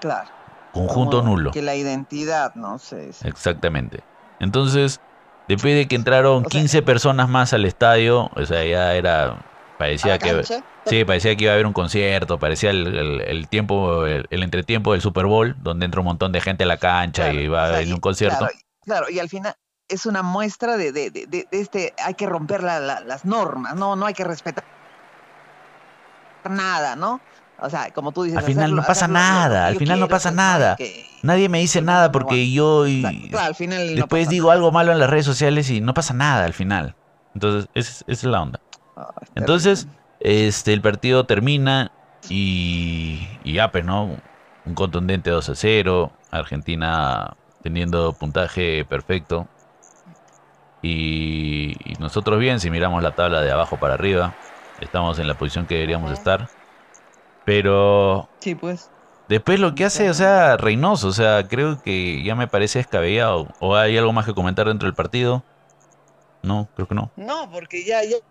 Claro. 0.00 0.30
Conjunto 0.72 1.22
nulo. 1.22 1.50
Que 1.50 1.62
la 1.62 1.74
identidad, 1.74 2.54
no 2.54 2.78
sé. 2.78 3.10
Exactamente. 3.24 4.04
Entonces, 4.40 5.00
después 5.48 5.74
de 5.74 5.86
que 5.88 5.96
entraron 5.96 6.44
15 6.44 6.82
personas 6.82 7.28
más 7.28 7.52
al 7.52 7.64
estadio, 7.64 8.30
o 8.34 8.46
sea, 8.46 8.64
ya 8.64 8.94
era. 8.94 9.44
Parecía 9.78 10.18
que. 10.18 10.42
Sí, 10.86 11.04
parecía 11.04 11.36
que 11.36 11.44
iba 11.44 11.52
a 11.52 11.54
haber 11.54 11.66
un 11.66 11.72
concierto, 11.72 12.38
parecía 12.38 12.70
el, 12.70 13.46
tiempo, 13.50 14.06
el, 14.06 14.26
entretiempo 14.30 14.92
del 14.92 15.00
Super 15.00 15.26
Bowl, 15.26 15.56
donde 15.62 15.84
entra 15.84 16.00
un 16.00 16.06
montón 16.06 16.32
de 16.32 16.40
gente 16.40 16.64
a 16.64 16.66
la 16.66 16.76
cancha 16.76 17.32
y 17.32 17.48
va 17.48 17.64
a 17.64 17.68
haber 17.68 17.92
un 17.92 18.00
concierto. 18.00 18.48
Claro, 18.84 19.10
y 19.10 19.18
al 19.18 19.28
final 19.28 19.54
es 19.88 20.06
una 20.06 20.22
muestra 20.22 20.76
de, 20.76 20.92
de, 20.92 21.10
de, 21.10 21.48
este, 21.50 21.92
hay 22.02 22.14
que 22.14 22.26
romper 22.26 22.62
las 22.62 23.24
normas, 23.24 23.74
no, 23.74 23.96
no 23.96 24.06
hay 24.06 24.14
que 24.14 24.24
respetar 24.24 24.64
nada, 26.48 26.96
¿no? 26.96 27.20
O 27.58 27.70
sea, 27.70 27.90
como 27.90 28.12
tú 28.12 28.24
dices, 28.24 28.38
al 28.38 28.44
final 28.44 28.74
no 28.74 28.82
pasa 28.82 29.08
nada, 29.08 29.66
al 29.66 29.76
final 29.76 29.98
no 29.98 30.08
pasa 30.08 30.30
nada. 30.30 30.76
Nadie 31.22 31.48
me 31.48 31.58
dice 31.58 31.80
nada 31.80 32.12
porque 32.12 32.50
yo 32.50 32.86
y 32.86 33.04
al 33.38 33.54
final 33.54 33.94
después 33.94 34.28
digo 34.28 34.50
algo 34.50 34.70
malo 34.72 34.92
en 34.92 34.98
las 34.98 35.08
redes 35.08 35.24
sociales 35.24 35.70
y 35.70 35.80
no 35.80 35.94
pasa 35.94 36.12
nada 36.14 36.44
al 36.44 36.52
final. 36.52 36.94
Entonces, 37.34 37.68
esa 37.74 38.04
es 38.06 38.24
la 38.24 38.42
onda. 38.42 38.60
Ah, 38.96 39.10
Entonces, 39.34 39.88
este 40.20 40.72
el 40.72 40.80
partido 40.80 41.24
termina 41.24 41.92
y, 42.28 43.26
y 43.44 43.54
ya, 43.54 43.70
pues, 43.70 43.84
¿no? 43.84 44.16
Un 44.64 44.74
contundente 44.74 45.30
2 45.30 45.48
a 45.48 45.54
0. 45.54 46.12
Argentina 46.30 47.36
teniendo 47.62 48.12
puntaje 48.12 48.84
perfecto. 48.84 49.48
Y, 50.82 51.74
y 51.84 51.94
nosotros 51.98 52.38
bien, 52.38 52.60
si 52.60 52.70
miramos 52.70 53.02
la 53.02 53.14
tabla 53.14 53.40
de 53.40 53.50
abajo 53.50 53.78
para 53.78 53.94
arriba, 53.94 54.34
estamos 54.80 55.18
en 55.18 55.26
la 55.26 55.34
posición 55.34 55.66
que 55.66 55.74
deberíamos 55.74 56.12
estar. 56.12 56.48
Pero. 57.46 58.28
Sí, 58.40 58.54
pues. 58.54 58.90
Después 59.28 59.58
lo 59.58 59.74
que 59.74 59.84
hace, 59.84 60.10
o 60.10 60.14
sea, 60.14 60.56
Reynoso, 60.56 61.08
o 61.08 61.12
sea, 61.12 61.48
creo 61.48 61.82
que 61.82 62.22
ya 62.22 62.34
me 62.34 62.46
parece 62.46 62.80
descabellado. 62.80 63.48
¿O 63.60 63.74
hay 63.74 63.96
algo 63.96 64.12
más 64.12 64.26
que 64.26 64.34
comentar 64.34 64.68
dentro 64.68 64.86
del 64.86 64.94
partido? 64.94 65.42
No, 66.42 66.68
creo 66.74 66.86
que 66.86 66.94
no. 66.94 67.10
No, 67.16 67.50
porque 67.50 67.84
ya, 67.84 68.02
ya 68.04 68.16
el 68.16 68.22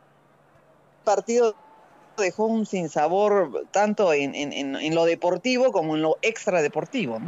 partido 1.04 1.56
dejó 2.18 2.46
un 2.46 2.66
sinsabor 2.66 3.66
tanto 3.72 4.14
en, 4.14 4.36
en, 4.36 4.54
en, 4.54 4.96
lo 4.96 5.04
deportivo 5.04 5.74
como 5.74 5.96
en 5.96 6.02
lo 6.02 6.18
extra 6.22 6.62
deportivo, 6.62 7.20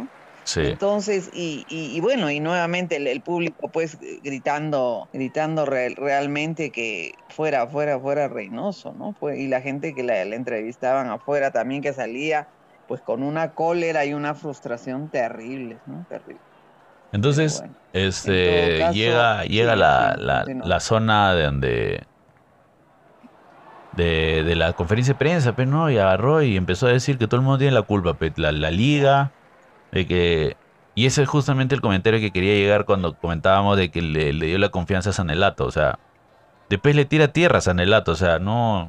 Entonces, 0.55 1.29
y, 1.33 1.65
y, 1.69 1.99
bueno, 1.99 2.31
y 2.31 2.39
nuevamente 2.39 2.95
el, 2.95 3.21
público 3.21 3.69
pues 3.69 3.97
gritando, 4.23 5.09
gritando 5.11 5.65
realmente 5.65 6.71
que 6.71 7.13
fuera, 7.29 7.67
fuera, 7.67 7.99
fuera 7.99 8.27
Reynoso, 8.27 8.93
¿no? 8.93 9.13
Pues, 9.19 9.39
y 9.39 9.47
la 9.47 9.61
gente 9.61 9.93
que 9.93 10.03
la, 10.03 10.21
entrevistaban 10.21 11.09
afuera 11.09 11.51
también 11.51 11.81
que 11.81 11.91
salía 11.93 12.47
pues 12.87 13.01
con 13.01 13.23
una 13.23 13.51
cólera 13.51 14.05
y 14.05 14.13
una 14.13 14.33
frustración 14.33 15.09
terribles, 15.09 15.79
¿no? 15.85 16.05
Terrible. 16.07 16.39
Entonces, 17.11 17.63
este 17.93 18.89
llega, 18.93 19.43
llega 19.43 19.75
la, 19.75 20.15
la, 20.17 20.45
la, 20.45 20.79
zona 20.79 21.33
de 21.33 21.43
donde 21.43 22.03
de, 23.93 24.43
de, 24.43 24.55
la 24.55 24.73
conferencia 24.73 25.13
de 25.13 25.17
prensa, 25.17 25.55
pero 25.55 25.69
pues, 25.69 25.79
no, 25.79 25.89
y 25.89 25.97
agarró 25.97 26.41
y 26.41 26.55
empezó 26.55 26.87
a 26.87 26.91
decir 26.91 27.17
que 27.17 27.27
todo 27.27 27.39
el 27.39 27.43
mundo 27.43 27.57
tiene 27.57 27.73
la 27.73 27.81
culpa, 27.81 28.15
la, 28.35 28.51
la 28.51 28.71
liga, 28.71 29.31
de 29.97 30.05
que, 30.05 30.57
y 30.93 31.07
ese 31.07 31.23
es 31.23 31.29
justamente 31.29 31.73
el 31.73 31.81
comentario 31.81 32.19
que 32.19 32.29
quería 32.29 32.53
llegar 32.53 32.85
cuando 32.85 33.17
comentábamos 33.17 33.77
de 33.77 33.89
que 33.89 34.03
le, 34.03 34.31
dio 34.31 34.59
la 34.59 34.69
confianza 34.69 35.09
a 35.09 35.13
Sanelato. 35.13 35.65
O 35.65 35.71
sea, 35.71 35.97
después 36.69 36.95
le 36.95 37.05
tira 37.05 37.29
tierra 37.29 37.57
a 37.57 37.61
Sanelato. 37.61 38.11
O 38.11 38.15
sea, 38.15 38.37
no. 38.37 38.87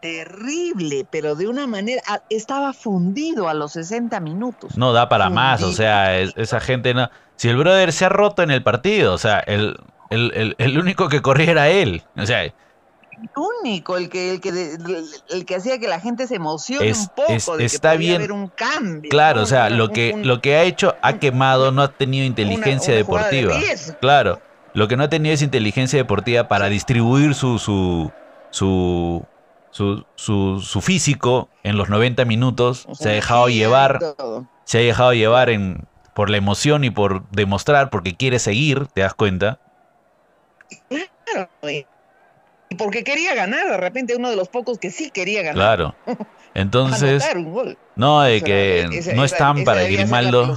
terrible, 0.00 1.06
pero 1.10 1.36
de 1.36 1.48
una 1.48 1.66
manera. 1.66 2.02
Estaba 2.28 2.74
fundido 2.74 3.48
a 3.48 3.54
los 3.54 3.72
60 3.72 4.20
minutos. 4.20 4.76
No 4.76 4.92
da 4.92 5.08
para 5.08 5.30
más. 5.30 5.62
O 5.62 5.72
sea, 5.72 6.18
esa 6.20 6.60
gente 6.60 6.92
no. 6.92 7.10
Si 7.36 7.48
el 7.48 7.56
brother 7.56 7.92
se 7.92 8.04
ha 8.04 8.08
roto 8.10 8.42
en 8.42 8.50
el 8.50 8.62
partido, 8.62 9.14
o 9.14 9.18
sea, 9.18 9.40
el, 9.40 9.78
el, 10.10 10.54
el 10.58 10.78
único 10.78 11.08
que 11.08 11.22
corría 11.22 11.50
era 11.50 11.68
él. 11.68 12.02
O 12.16 12.26
sea, 12.26 12.52
único, 13.36 13.96
el 13.96 14.08
que, 14.08 14.30
el 14.30 14.40
que, 14.40 14.48
el, 15.30 15.46
que 15.46 15.56
hacía 15.56 15.78
que 15.78 15.88
la 15.88 16.00
gente 16.00 16.26
se 16.26 16.36
emocione 16.36 16.92
un 16.92 17.08
poco, 17.08 17.56
de 17.56 17.64
está 17.64 17.92
que 17.92 17.98
bien, 17.98 18.16
haber 18.16 18.32
un 18.32 18.48
cambio. 18.48 19.10
Claro, 19.10 19.42
o 19.42 19.46
sea, 19.46 19.70
lo 19.70 19.90
que, 19.90 20.14
lo 20.16 20.40
que 20.40 20.56
ha 20.56 20.62
hecho 20.62 20.96
ha 21.02 21.18
quemado, 21.18 21.72
no 21.72 21.82
ha 21.82 21.88
tenido 21.88 22.24
inteligencia 22.24 22.94
deportiva. 22.94 23.54
claro, 24.00 24.40
lo 24.74 24.88
que 24.88 24.96
no 24.96 25.04
ha 25.04 25.08
tenido 25.08 25.34
es 25.34 25.42
inteligencia 25.42 25.98
deportiva 25.98 26.48
para 26.48 26.68
distribuir 26.68 27.34
su, 27.34 27.58
su, 27.58 28.12
su, 28.50 29.24
su, 29.70 30.60
su, 30.60 30.80
físico 30.80 31.48
en 31.62 31.76
los 31.76 31.88
90 31.88 32.24
minutos. 32.24 32.86
se 32.92 33.08
ha 33.08 33.12
dejado 33.12 33.48
llevar, 33.48 34.00
se 34.64 34.78
ha 34.78 34.80
dejado 34.82 35.14
llevar 35.14 35.50
en, 35.50 35.86
por 36.14 36.30
la 36.30 36.36
emoción 36.36 36.84
y 36.84 36.90
por 36.90 37.28
demostrar, 37.30 37.90
porque 37.90 38.16
quiere 38.16 38.38
seguir, 38.38 38.86
¿te 38.88 39.02
das 39.02 39.14
cuenta? 39.14 39.58
Claro, 40.88 41.50
porque 42.76 43.04
quería 43.04 43.34
ganar, 43.34 43.68
de 43.68 43.76
repente 43.76 44.16
uno 44.16 44.30
de 44.30 44.36
los 44.36 44.48
pocos 44.48 44.78
que 44.78 44.90
sí 44.90 45.10
quería 45.10 45.42
ganar. 45.42 45.54
Claro. 45.54 45.94
Entonces, 46.54 47.22
no, 47.96 48.22
de 48.22 48.40
que 48.40 48.88
no 49.14 49.24
están 49.24 49.64
para 49.64 49.82
Grimaldo. 49.82 50.56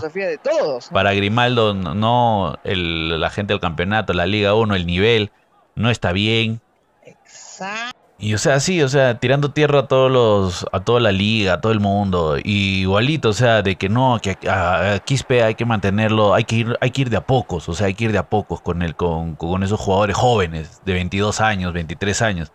Para 0.93 1.14
Grimaldo, 1.14 1.74
no, 1.74 2.57
el, 2.64 3.20
la 3.20 3.30
gente 3.30 3.51
del 3.51 3.60
campeonato, 3.60 4.14
la 4.14 4.26
Liga 4.26 4.53
1, 4.53 4.76
el 4.76 4.86
nivel, 4.86 5.32
no 5.76 5.89
está 5.89 6.14
bien. 6.14 6.62
Exacto. 7.03 7.99
Y 8.22 8.34
o 8.34 8.38
sea, 8.38 8.59
sí, 8.59 8.82
o 8.82 8.89
sea, 8.89 9.17
tirando 9.17 9.51
tierra 9.51 9.80
a 9.80 9.88
todos 9.88 10.11
los, 10.11 10.65
a 10.74 10.82
toda 10.82 10.99
la 10.99 11.13
liga, 11.13 11.53
a 11.53 11.61
todo 11.61 11.72
el 11.72 11.80
mundo. 11.80 12.38
Y 12.43 12.82
igualito, 12.82 13.30
o 13.30 13.34
sea, 13.34 13.61
de 13.61 13.78
que 13.78 13.88
no, 13.88 14.20
que 14.22 14.38
a, 14.49 14.99
Quispe 15.05 15.41
hay 15.41 15.55
que 15.55 15.63
mantenerlo, 15.65 16.34
hay 16.34 16.43
que 16.43 16.57
ir, 16.57 16.78
hay 16.82 16.91
que 16.91 17.03
ir 17.03 17.09
de 17.09 17.15
a 17.15 17.26
pocos, 17.26 17.70
o 17.70 17.74
sea, 17.74 17.88
hay 17.88 17.93
que 17.93 18.05
ir 18.05 18.11
de 18.11 18.17
a 18.17 18.30
pocos 18.30 18.59
con 18.59 18.82
el, 18.82 18.95
con, 18.95 19.36
con 19.36 19.63
esos 19.63 19.80
jugadores 19.80 20.17
jóvenes, 20.17 20.82
de 20.86 20.93
22 20.93 21.39
años, 21.39 21.72
23 21.72 22.22
años. 22.22 22.51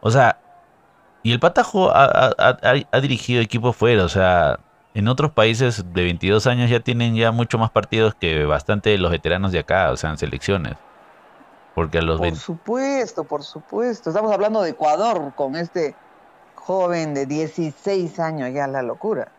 O 0.00 0.10
sea, 0.10 0.40
y 1.22 1.32
el 1.32 1.40
Patajo 1.40 1.90
ha, 1.90 2.34
ha, 2.38 3.00
dirigido 3.00 3.40
equipos 3.42 3.74
fuera, 3.76 4.04
o 4.04 4.08
sea, 4.08 4.60
en 4.94 5.08
otros 5.08 5.32
países 5.32 5.84
de 5.94 6.04
22 6.04 6.46
años 6.46 6.70
ya 6.70 6.80
tienen 6.80 7.16
ya 7.16 7.32
mucho 7.32 7.58
más 7.58 7.70
partidos 7.70 8.14
que 8.14 8.44
bastante 8.44 8.96
los 8.98 9.10
veteranos 9.10 9.52
de 9.52 9.60
acá, 9.60 9.90
o 9.90 9.96
sea, 9.96 10.10
en 10.10 10.18
selecciones. 10.18 10.76
Porque 11.76 11.98
a 11.98 12.00
los 12.00 12.18
Por 12.18 12.34
supuesto, 12.36 13.24
por 13.24 13.42
supuesto. 13.42 14.08
Estamos 14.08 14.32
hablando 14.32 14.62
de 14.62 14.70
Ecuador 14.70 15.34
con 15.36 15.54
este 15.56 15.94
joven 16.54 17.12
de 17.12 17.26
16 17.26 18.18
años, 18.18 18.50
ya 18.54 18.66
la 18.66 18.80
locura. 18.80 19.30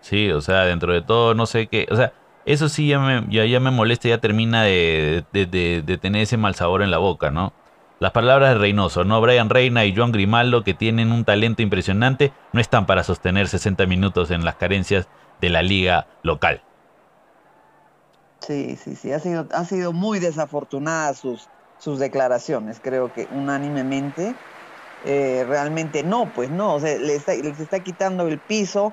Sí, 0.00 0.28
o 0.32 0.40
sea, 0.40 0.64
dentro 0.64 0.92
de 0.92 1.02
todo, 1.02 1.34
no 1.34 1.46
sé 1.46 1.68
qué. 1.68 1.86
O 1.92 1.94
sea, 1.94 2.12
eso 2.46 2.68
sí 2.68 2.88
ya 2.88 2.98
me, 2.98 3.24
ya, 3.30 3.60
me 3.60 3.70
molesta, 3.70 4.08
ya 4.08 4.18
termina 4.18 4.64
de, 4.64 5.24
de, 5.32 5.98
tener 6.02 6.22
ese 6.22 6.36
mal 6.36 6.56
sabor 6.56 6.82
en 6.82 6.90
la 6.90 6.98
boca, 6.98 7.30
¿no? 7.30 7.52
Las 8.00 8.10
palabras 8.10 8.54
de 8.54 8.58
Reynoso, 8.58 9.04
¿no? 9.04 9.20
Brian 9.20 9.48
Reina 9.48 9.84
y 9.84 9.94
Joan 9.94 10.10
Grimaldo, 10.10 10.64
que 10.64 10.74
tienen 10.74 11.12
un 11.12 11.24
talento 11.24 11.62
impresionante, 11.62 12.32
no 12.52 12.60
están 12.60 12.86
para 12.86 13.04
sostener 13.04 13.46
60 13.46 13.86
minutos 13.86 14.32
en 14.32 14.44
las 14.44 14.56
carencias 14.56 15.06
de 15.40 15.50
la 15.50 15.62
liga 15.62 16.08
local. 16.24 16.60
Sí, 18.40 18.74
sí, 18.74 18.96
sí, 18.96 19.12
ha 19.12 19.20
sido, 19.20 19.46
ha 19.52 19.64
sido 19.64 19.92
muy 19.92 20.18
desafortunada 20.18 21.14
sus, 21.14 21.48
sus 21.78 21.98
declaraciones, 21.98 22.80
creo 22.82 23.12
que 23.12 23.28
unánimemente. 23.32 24.34
Eh, 25.04 25.44
realmente 25.46 26.02
no, 26.02 26.32
pues 26.34 26.50
no, 26.50 26.74
o 26.74 26.80
sea, 26.80 26.98
le 26.98 27.14
está, 27.14 27.32
les 27.34 27.60
está 27.60 27.78
quitando 27.80 28.26
el 28.26 28.38
piso. 28.38 28.92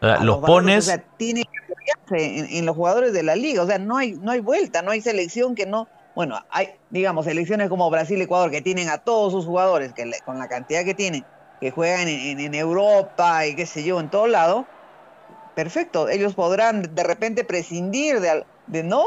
los 0.00 0.38
pones. 0.38 0.84
O 0.84 0.90
sea, 0.90 1.02
tiene 1.16 1.42
que 1.42 1.58
apoyarse 1.58 2.56
en, 2.56 2.64
los 2.64 2.76
jugadores 2.76 3.12
de 3.12 3.24
la 3.24 3.34
liga, 3.34 3.62
o 3.62 3.66
sea, 3.66 3.78
no 3.78 3.96
hay, 3.96 4.12
no 4.12 4.30
hay 4.30 4.40
vuelta, 4.40 4.80
no 4.82 4.92
hay 4.92 5.00
selección 5.00 5.56
que 5.56 5.66
no. 5.66 5.88
Bueno, 6.14 6.40
hay, 6.50 6.70
digamos, 6.90 7.24
selecciones 7.24 7.68
como 7.68 7.90
Brasil 7.90 8.18
y 8.18 8.22
Ecuador 8.22 8.50
que 8.50 8.62
tienen 8.62 8.88
a 8.88 8.98
todos 8.98 9.32
sus 9.32 9.44
jugadores, 9.44 9.92
que 9.92 10.08
con 10.24 10.38
la 10.38 10.48
cantidad 10.48 10.84
que 10.84 10.94
tienen, 10.94 11.24
que 11.60 11.70
juegan 11.72 12.06
en, 12.06 12.38
en, 12.38 12.54
Europa 12.54 13.46
y 13.46 13.56
qué 13.56 13.66
sé 13.66 13.82
yo, 13.82 13.98
en 14.00 14.10
todo 14.10 14.26
lado, 14.28 14.66
perfecto, 15.54 16.08
ellos 16.08 16.34
podrán 16.34 16.94
de 16.94 17.02
repente 17.02 17.42
prescindir 17.44 18.20
de, 18.20 18.44
de 18.68 18.82
no 18.84 19.04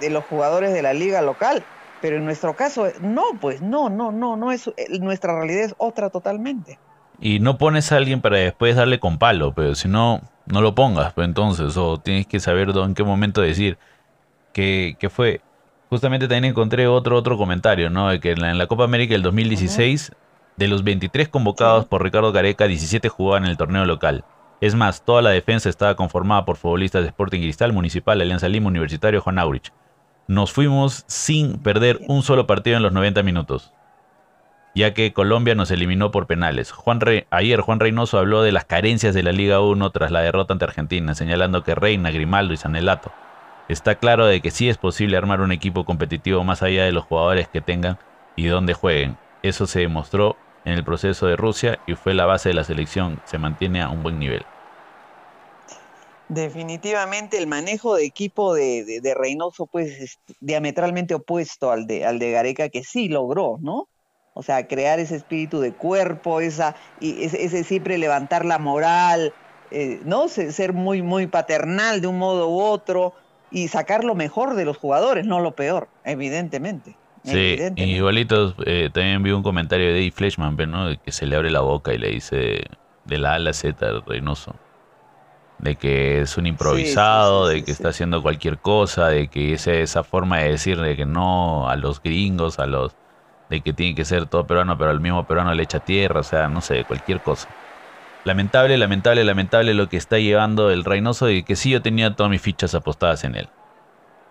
de, 0.00 0.10
los 0.10 0.24
jugadores 0.24 0.72
de 0.72 0.82
la 0.82 0.92
liga 0.92 1.22
local, 1.22 1.64
pero 2.04 2.18
en 2.18 2.26
nuestro 2.26 2.54
caso, 2.54 2.86
no, 3.00 3.22
pues 3.40 3.62
no, 3.62 3.88
no, 3.88 4.12
no, 4.12 4.36
no 4.36 4.52
es, 4.52 4.68
eh, 4.68 4.98
nuestra 5.00 5.38
realidad 5.38 5.64
es 5.64 5.74
otra 5.78 6.10
totalmente. 6.10 6.78
Y 7.18 7.40
no 7.40 7.56
pones 7.56 7.92
a 7.92 7.96
alguien 7.96 8.20
para 8.20 8.36
después 8.36 8.76
darle 8.76 9.00
con 9.00 9.16
palo, 9.16 9.54
pero 9.54 9.74
si 9.74 9.88
no, 9.88 10.20
no 10.44 10.60
lo 10.60 10.74
pongas, 10.74 11.14
pues 11.14 11.26
entonces, 11.26 11.78
o 11.78 11.96
tienes 11.96 12.26
que 12.26 12.40
saber 12.40 12.68
en 12.76 12.92
qué 12.92 13.04
momento 13.04 13.40
decir 13.40 13.78
que, 14.52 14.98
fue. 15.10 15.40
Justamente 15.88 16.28
también 16.28 16.44
encontré 16.44 16.86
otro, 16.88 17.16
otro 17.16 17.38
comentario, 17.38 17.88
¿no? 17.88 18.10
De 18.10 18.20
que 18.20 18.32
en 18.32 18.58
la, 18.58 18.66
Copa 18.66 18.84
América 18.84 19.14
del 19.14 19.22
2016, 19.22 20.12
de 20.58 20.68
los 20.68 20.84
23 20.84 21.30
convocados 21.30 21.86
por 21.86 22.02
Ricardo 22.02 22.34
Careca, 22.34 22.66
17 22.66 23.08
jugaban 23.08 23.44
en 23.44 23.50
el 23.50 23.56
torneo 23.56 23.86
local. 23.86 24.26
Es 24.60 24.74
más, 24.74 25.06
toda 25.06 25.22
la 25.22 25.30
defensa 25.30 25.70
estaba 25.70 25.96
conformada 25.96 26.44
por 26.44 26.58
futbolistas 26.58 27.00
de 27.00 27.08
Sporting 27.08 27.40
Cristal, 27.40 27.72
Municipal, 27.72 28.20
Alianza 28.20 28.46
Lima, 28.50 28.68
Universitario, 28.68 29.22
Juan 29.22 29.38
Aurich 29.38 29.72
nos 30.26 30.52
fuimos 30.52 31.04
sin 31.06 31.58
perder 31.58 32.00
un 32.08 32.22
solo 32.22 32.46
partido 32.46 32.76
en 32.76 32.82
los 32.82 32.92
90 32.92 33.22
minutos. 33.22 33.72
ya 34.76 34.92
que 34.92 35.12
Colombia 35.12 35.54
nos 35.54 35.70
eliminó 35.70 36.10
por 36.10 36.26
penales. 36.26 36.72
Juan 36.72 36.98
ayer 37.30 37.60
Juan 37.60 37.78
Reynoso 37.78 38.18
habló 38.18 38.42
de 38.42 38.50
las 38.50 38.64
carencias 38.64 39.14
de 39.14 39.22
la 39.22 39.30
Liga 39.30 39.60
1 39.60 39.90
tras 39.90 40.10
la 40.10 40.20
derrota 40.20 40.52
ante 40.52 40.64
Argentina, 40.64 41.14
señalando 41.14 41.62
que 41.62 41.76
Reina, 41.76 42.10
Grimaldo 42.10 42.54
y 42.54 42.56
Sanelato. 42.56 43.12
Está 43.68 43.94
claro 43.94 44.26
de 44.26 44.40
que 44.40 44.50
sí 44.50 44.68
es 44.68 44.76
posible 44.76 45.16
armar 45.16 45.40
un 45.40 45.52
equipo 45.52 45.84
competitivo 45.84 46.42
más 46.42 46.62
allá 46.62 46.84
de 46.84 46.92
los 46.92 47.04
jugadores 47.04 47.46
que 47.48 47.60
tengan 47.60 47.98
y 48.36 48.46
donde 48.46 48.74
jueguen. 48.74 49.16
Eso 49.42 49.66
se 49.66 49.80
demostró 49.80 50.36
en 50.64 50.72
el 50.74 50.84
proceso 50.84 51.26
de 51.26 51.36
Rusia 51.36 51.78
y 51.86 51.94
fue 51.94 52.14
la 52.14 52.26
base 52.26 52.48
de 52.48 52.54
la 52.56 52.64
selección. 52.64 53.20
Se 53.24 53.38
mantiene 53.38 53.80
a 53.80 53.90
un 53.90 54.02
buen 54.02 54.18
nivel. 54.18 54.44
Definitivamente 56.28 57.36
el 57.38 57.46
manejo 57.46 57.96
de 57.96 58.06
equipo 58.06 58.54
de, 58.54 59.00
de, 59.02 59.14
Reynoso 59.14 59.66
pues 59.66 60.00
es 60.00 60.18
diametralmente 60.40 61.14
opuesto 61.14 61.70
al 61.70 61.86
de, 61.86 62.06
al 62.06 62.18
de 62.18 62.30
Gareca 62.30 62.70
que 62.70 62.82
sí 62.82 63.08
logró, 63.08 63.58
¿no? 63.60 63.88
O 64.32 64.42
sea, 64.42 64.66
crear 64.66 64.98
ese 64.98 65.16
espíritu 65.16 65.60
de 65.60 65.72
cuerpo, 65.72 66.40
esa, 66.40 66.74
y 66.98 67.22
ese, 67.24 67.62
siempre 67.62 67.98
levantar 67.98 68.44
la 68.44 68.58
moral, 68.58 69.32
eh, 69.70 70.00
¿no? 70.04 70.28
Ser 70.28 70.72
muy, 70.72 71.02
muy 71.02 71.26
paternal 71.26 72.00
de 72.00 72.06
un 72.06 72.18
modo 72.18 72.48
u 72.48 72.58
otro 72.58 73.14
y 73.50 73.68
sacar 73.68 74.02
lo 74.02 74.14
mejor 74.14 74.54
de 74.54 74.64
los 74.64 74.78
jugadores, 74.78 75.26
no 75.26 75.40
lo 75.40 75.54
peor, 75.54 75.88
evidentemente. 76.04 76.96
Sí, 77.22 77.56
y 77.76 77.82
igualito 77.82 78.54
eh, 78.66 78.90
también 78.92 79.22
vi 79.22 79.30
un 79.30 79.42
comentario 79.42 79.86
de 79.86 79.92
Dave 79.92 80.10
Fleshman, 80.10 80.56
¿no? 80.56 80.90
Que 81.02 81.12
se 81.12 81.26
le 81.26 81.36
abre 81.36 81.50
la 81.50 81.60
boca 81.60 81.94
y 81.94 81.98
le 81.98 82.10
dice 82.10 82.64
de 83.04 83.18
la 83.18 83.32
A 83.32 83.34
a 83.36 83.38
la 83.38 83.52
Z 83.52 84.02
Reynoso. 84.06 84.54
De 85.58 85.76
que 85.76 86.20
es 86.20 86.36
un 86.36 86.46
improvisado, 86.46 87.46
de 87.46 87.64
que 87.64 87.70
está 87.70 87.88
haciendo 87.88 88.22
cualquier 88.22 88.58
cosa, 88.58 89.08
de 89.08 89.28
que 89.28 89.54
esa, 89.54 89.72
esa 89.72 90.02
forma 90.02 90.38
de 90.38 90.50
decir 90.50 90.80
de 90.80 90.96
que 90.96 91.06
no 91.06 91.68
a 91.68 91.76
los 91.76 92.02
gringos, 92.02 92.58
a 92.58 92.66
los 92.66 92.94
de 93.48 93.60
que 93.60 93.72
tiene 93.72 93.94
que 93.94 94.04
ser 94.04 94.26
todo 94.26 94.46
peruano, 94.46 94.76
pero 94.76 94.90
al 94.90 95.00
mismo 95.00 95.26
peruano 95.26 95.54
le 95.54 95.62
echa 95.62 95.80
tierra, 95.80 96.20
o 96.20 96.24
sea, 96.24 96.48
no 96.48 96.60
sé, 96.60 96.84
cualquier 96.84 97.20
cosa. 97.20 97.48
Lamentable, 98.24 98.78
lamentable, 98.78 99.22
lamentable 99.22 99.74
lo 99.74 99.88
que 99.88 99.98
está 99.98 100.18
llevando 100.18 100.70
el 100.70 100.84
Reynoso 100.84 101.28
y 101.30 101.42
que 101.42 101.56
sí 101.56 101.70
yo 101.70 101.82
tenía 101.82 102.16
todas 102.16 102.30
mis 102.30 102.40
fichas 102.40 102.74
apostadas 102.74 103.22
en 103.24 103.36
él. 103.36 103.48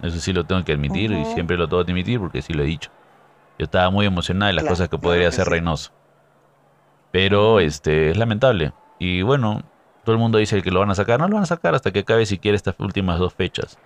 Eso 0.02 0.20
sí 0.20 0.34
lo 0.34 0.46
tengo 0.46 0.64
que 0.66 0.74
admitir 0.74 1.12
y 1.12 1.26
siempre 1.26 1.58
lo 1.58 1.68
tengo 1.70 1.86
que 1.86 1.92
admitir 1.92 2.20
porque 2.20 2.42
sí 2.42 2.54
lo 2.54 2.64
he 2.64 2.66
dicho. 2.66 2.90
Yo 3.60 3.66
estaba 3.66 3.92
muy 3.92 4.08
emocionado 4.08 4.48
de 4.48 4.54
las 4.54 4.66
cosas 4.66 4.90
que 4.90 4.98
podría 4.98 5.28
hacer 5.28 5.48
Reynoso. 5.48 5.92
Pero 7.12 7.60
este 7.60 8.10
es 8.10 8.18
lamentable. 8.18 8.74
Y 8.98 9.22
bueno, 9.22 9.62
todo 10.04 10.14
el 10.14 10.20
mundo 10.20 10.38
dice 10.38 10.62
que 10.62 10.72
lo 10.72 10.80
van 10.80 10.92
a 10.92 10.96
sacar. 10.96 11.20
No 11.20 11.28
lo 11.28 11.36
van 11.36 11.44
a 11.44 11.48
sacar 11.48 11.76
hasta 11.76 11.92
que 11.92 12.00
acabe 12.00 12.26
siquiera 12.26 12.56
estas 12.56 12.76
últimas 12.80 13.20
dos 13.20 13.34
fechas. 13.34 13.78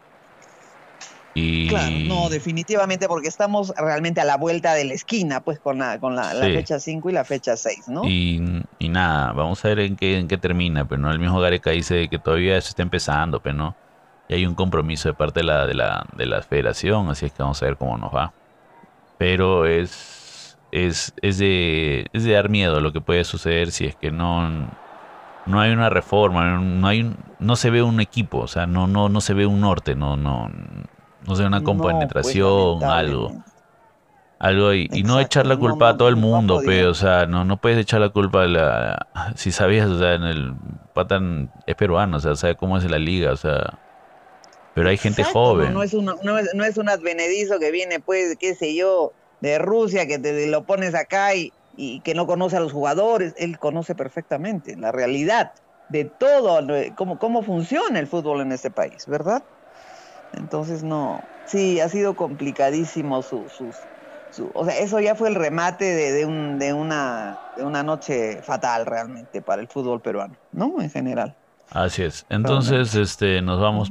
Claro, 1.70 1.95
no, 2.07 2.30
definitivamente 2.30 3.07
porque 3.07 3.28
estamos 3.28 3.74
realmente 3.78 4.22
a 4.22 4.26
la 4.26 4.38
vuelta 4.38 4.74
de 4.74 4.86
la 4.86 4.93
esquina, 4.93 5.41
pues 5.41 5.59
con 5.59 5.78
la, 5.78 5.99
con 5.99 6.15
la, 6.15 6.32
fecha 6.32 6.80
5 6.80 7.09
y 7.09 7.13
la 7.13 7.24
fecha 7.24 7.55
6, 7.55 7.89
¿no? 7.89 8.03
Y, 8.05 8.63
nada, 8.80 9.34
vamos 9.34 9.63
a 9.63 9.68
ver 9.68 9.80
en 9.80 9.95
qué, 9.95 10.18
en 10.18 10.28
qué 10.28 10.38
termina, 10.38 10.88
pero 10.88 10.99
no, 10.99 11.11
el 11.11 11.20
mismo 11.20 11.39
Gareca 11.39 11.72
dice 11.72 12.07
que 12.07 12.18
todavía 12.18 12.59
se 12.61 12.70
está 12.70 12.82
empezando, 12.82 13.39
pero 13.39 13.55
no. 13.55 13.76
Y 14.30 14.34
hay 14.34 14.45
un 14.45 14.55
compromiso 14.55 15.09
de 15.09 15.13
parte 15.13 15.41
de 15.41 15.45
la, 15.45 15.68
de 15.68 15.76
la, 15.76 16.05
de 16.15 16.26
la 16.26 16.41
federación, 16.41 17.09
así 17.09 17.28
es 17.28 17.34
que 17.34 17.43
vamos 17.43 17.61
a 17.61 17.65
ver 17.65 17.78
cómo 17.78 17.97
nos 17.97 18.13
va. 18.13 18.34
Pero 19.20 19.65
es, 19.65 20.57
es, 20.72 21.13
es, 21.22 21.38
de, 21.38 22.07
es 22.13 22.24
de 22.24 22.34
dar 22.34 22.49
miedo 22.49 22.82
lo 22.82 22.91
que 22.91 23.01
puede 23.01 23.24
suceder 23.24 23.72
si 23.72 23.86
es 23.86 23.95
que 23.95 24.11
no, 24.11 24.70
no 25.47 25.59
hay 25.59 25.71
una 25.71 25.89
reforma, 25.89 26.57
no, 26.57 26.87
hay, 26.87 27.15
no 27.39 27.55
se 27.55 27.69
ve 27.69 27.81
un 27.81 27.99
equipo, 27.99 28.39
o 28.39 28.47
sea, 28.47 28.67
no, 28.67 28.87
no, 28.87 29.09
no 29.09 29.21
se 29.21 29.33
ve 29.33 29.45
un 29.45 29.61
norte, 29.61 29.95
no, 29.95 30.17
no, 30.17 30.49
no 31.25 31.35
sé, 31.35 31.45
una 31.45 31.63
compenetración, 31.63 32.79
pues, 32.79 32.89
algo. 32.89 33.43
Algo 34.39 34.71
y, 34.71 34.87
y 34.93 35.01
no 35.01 35.19
echar 35.19 35.47
la 35.47 35.57
culpa 35.57 35.89
a 35.89 35.97
todo 35.97 36.09
el 36.09 36.15
mundo, 36.15 36.61
pero, 36.63 36.91
o 36.91 36.93
sea, 36.93 37.25
no, 37.25 37.43
no 37.43 37.57
puedes 37.57 37.79
echar 37.79 38.01
la 38.01 38.09
culpa 38.09 38.43
a 38.43 38.47
la... 38.47 39.07
Si 39.35 39.51
sabías, 39.51 39.89
o 39.89 39.97
sea, 39.97 40.13
en 40.13 40.23
el 40.23 40.53
Patan 40.93 41.51
es 41.65 41.75
peruano, 41.75 42.17
o 42.17 42.19
sea, 42.19 42.35
sabe 42.35 42.55
cómo 42.55 42.77
es 42.77 42.89
la 42.89 42.99
liga, 42.99 43.31
o 43.31 43.37
sea... 43.37 43.79
Pero 44.75 44.89
hay 44.89 44.97
gente 44.97 45.23
joven. 45.23 45.73
No, 45.73 45.81
es 45.81 45.95
una, 45.95 46.13
no, 46.21 46.37
es, 46.37 46.53
no 46.53 46.63
es 46.63 46.77
un 46.77 46.87
advenedizo 46.87 47.57
que 47.57 47.71
viene, 47.71 47.99
pues, 47.99 48.37
qué 48.39 48.53
sé 48.53 48.75
yo, 48.75 49.11
de 49.41 49.57
Rusia, 49.57 50.05
que 50.05 50.19
te 50.19 50.45
lo 50.45 50.65
pones 50.65 50.93
acá 50.93 51.33
y, 51.33 51.51
y 51.78 52.01
que 52.01 52.15
no 52.15 52.28
conoce 52.28 52.57
a 52.57 52.59
los 52.59 52.73
jugadores. 52.73 53.34
Él 53.38 53.59
conoce 53.59 53.95
perfectamente 53.95 54.75
la 54.75 54.91
realidad 54.91 55.53
de 55.88 56.05
todo, 56.05 56.59
cómo, 56.95 57.19
cómo 57.19 57.43
funciona 57.43 57.99
el 57.99 58.07
fútbol 58.07 58.41
en 58.41 58.51
este 58.51 58.71
país, 58.71 59.05
¿verdad? 59.05 59.47
Entonces 60.32 60.84
no, 60.84 61.32
sí, 61.45 61.80
ha 61.80 61.88
sido 61.88 62.15
complicadísimo 62.15 63.21
su, 63.21 63.47
sus, 63.49 63.89
su, 64.30 64.51
o 64.53 64.65
sea, 64.65 64.78
eso 64.80 64.99
ya 64.99 65.15
fue 65.15 65.30
el 65.30 65.36
remate 65.36 65.86
de, 65.86 66.11
de, 66.11 66.25
un, 66.25 66.57
de, 66.59 66.73
una, 66.73 67.39
de 67.55 67.63
una 67.63 67.84
noche 67.84 68.41
fatal 68.41 68.86
realmente 68.86 69.41
para 69.41 69.61
el 69.61 69.69
fútbol 69.69 70.01
peruano, 70.01 70.38
¿no? 70.51 70.82
En 70.82 70.89
general. 70.89 71.38
Así 71.72 72.03
es. 72.03 72.26
Entonces, 72.30 72.95
este, 72.95 73.41
nos 73.41 73.59
vamos 73.59 73.89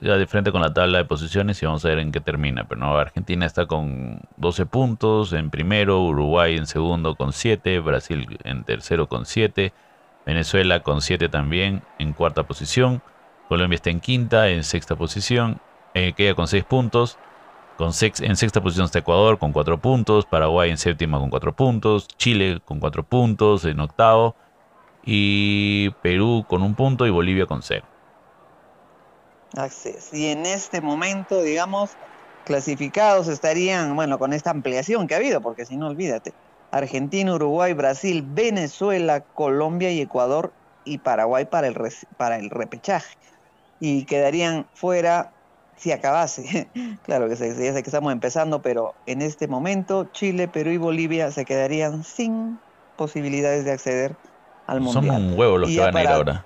ya 0.00 0.16
de 0.16 0.26
frente 0.26 0.50
con 0.50 0.62
la 0.62 0.72
tabla 0.72 0.98
de 0.98 1.04
posiciones 1.04 1.62
y 1.62 1.66
vamos 1.66 1.84
a 1.84 1.88
ver 1.88 1.98
en 1.98 2.10
qué 2.10 2.20
termina. 2.20 2.64
Pero 2.66 2.80
no, 2.80 2.96
Argentina 2.96 3.44
está 3.44 3.66
con 3.66 4.20
12 4.38 4.66
puntos 4.66 5.32
en 5.34 5.50
primero, 5.50 6.02
Uruguay 6.02 6.56
en 6.56 6.66
segundo 6.66 7.16
con 7.16 7.32
7, 7.32 7.80
Brasil 7.80 8.38
en 8.44 8.64
tercero 8.64 9.08
con 9.08 9.26
7, 9.26 9.72
Venezuela 10.24 10.82
con 10.82 11.02
7 11.02 11.28
también 11.28 11.82
en 11.98 12.12
cuarta 12.12 12.44
posición, 12.44 13.02
Colombia 13.48 13.76
está 13.76 13.90
en 13.90 14.00
quinta, 14.00 14.48
en 14.48 14.64
sexta 14.64 14.96
posición, 14.96 15.60
eh, 15.94 16.14
queda 16.14 16.34
con 16.34 16.48
6 16.48 16.64
puntos. 16.64 17.18
Con 17.76 17.92
en 17.92 18.36
sexta 18.36 18.60
posición 18.60 18.86
está 18.86 18.98
Ecuador 18.98 19.38
con 19.38 19.52
4 19.52 19.78
puntos, 19.78 20.26
Paraguay 20.26 20.70
en 20.70 20.78
séptima 20.78 21.18
con 21.18 21.30
4 21.30 21.54
puntos, 21.54 22.08
Chile 22.08 22.60
con 22.64 22.80
4 22.80 23.04
puntos 23.04 23.64
en 23.64 23.78
octavo 23.78 24.34
y 25.10 25.88
Perú 26.02 26.44
con 26.46 26.62
un 26.62 26.74
punto 26.74 27.06
y 27.06 27.10
Bolivia 27.10 27.46
con 27.46 27.62
0. 27.62 27.82
Así 29.56 29.94
Y 30.12 30.26
en 30.26 30.44
este 30.44 30.82
momento, 30.82 31.40
digamos, 31.40 31.92
clasificados 32.44 33.26
estarían, 33.28 33.96
bueno, 33.96 34.18
con 34.18 34.34
esta 34.34 34.50
ampliación 34.50 35.06
que 35.06 35.14
ha 35.14 35.16
habido, 35.16 35.40
porque 35.40 35.64
si 35.64 35.78
no, 35.78 35.86
olvídate, 35.86 36.34
Argentina, 36.72 37.32
Uruguay, 37.32 37.72
Brasil, 37.72 38.22
Venezuela, 38.22 39.20
Colombia 39.22 39.90
y 39.90 40.02
Ecuador 40.02 40.52
y 40.84 40.98
Paraguay 40.98 41.46
para 41.46 41.68
el, 41.68 41.76
para 42.18 42.36
el 42.36 42.50
repechaje. 42.50 43.16
Y 43.80 44.04
quedarían 44.04 44.66
fuera 44.74 45.32
si 45.78 45.90
acabase. 45.90 46.68
claro 47.06 47.30
que 47.30 47.36
ya 47.36 47.54
sé 47.54 47.82
que 47.82 47.88
estamos 47.88 48.12
empezando, 48.12 48.60
pero 48.60 48.94
en 49.06 49.22
este 49.22 49.48
momento 49.48 50.04
Chile, 50.12 50.48
Perú 50.48 50.68
y 50.68 50.76
Bolivia 50.76 51.30
se 51.30 51.46
quedarían 51.46 52.04
sin 52.04 52.58
posibilidades 52.98 53.64
de 53.64 53.72
acceder 53.72 54.16
al 54.68 54.80
Mundial. 54.80 55.16
Son 55.16 55.24
un 55.24 55.38
huevo 55.38 55.58
los 55.58 55.68
que 55.68 55.80
van 55.80 55.96
a 55.96 56.02
ir 56.02 56.08
ahora. 56.08 56.44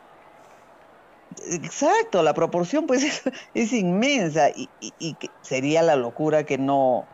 Exacto, 1.50 2.22
la 2.22 2.34
proporción 2.34 2.86
pues 2.86 3.22
es, 3.54 3.72
inmensa 3.72 4.50
y, 4.50 4.68
y, 4.80 5.16
sería 5.42 5.82
la 5.82 5.96
locura 5.96 6.44
que 6.44 6.56
no 6.58 7.06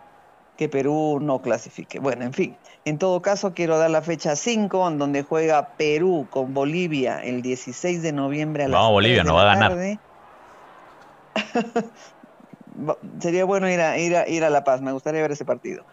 que 0.57 0.69
Perú 0.69 1.21
no 1.23 1.41
clasifique. 1.41 2.01
Bueno, 2.01 2.25
en 2.25 2.33
fin, 2.33 2.57
en 2.85 2.99
todo 2.99 3.23
caso 3.23 3.55
quiero 3.55 3.79
dar 3.79 3.91
la 3.91 4.03
fecha 4.03 4.35
5 4.35 4.89
en 4.89 4.99
donde 4.99 5.23
juega 5.23 5.69
Perú 5.77 6.27
con 6.31 6.53
Bolivia 6.53 7.23
el 7.23 7.43
16 7.43 8.03
de 8.03 8.13
noviembre 8.13 8.65
a 8.65 8.69
las 8.69 8.81
No, 8.81 8.91
Bolivia 8.91 9.23
no 9.23 9.35
va 9.35 9.53
a 9.53 9.55
ganar. 9.55 9.99
sería 13.21 13.45
bueno 13.45 13.71
ir 13.71 13.81
a, 13.81 13.99
ir, 13.99 14.17
a, 14.17 14.29
ir 14.29 14.45
a 14.45 14.51
La 14.51 14.65
Paz, 14.65 14.81
me 14.81 14.91
gustaría 14.91 15.23
ver 15.23 15.31
ese 15.31 15.45
partido. 15.45 15.85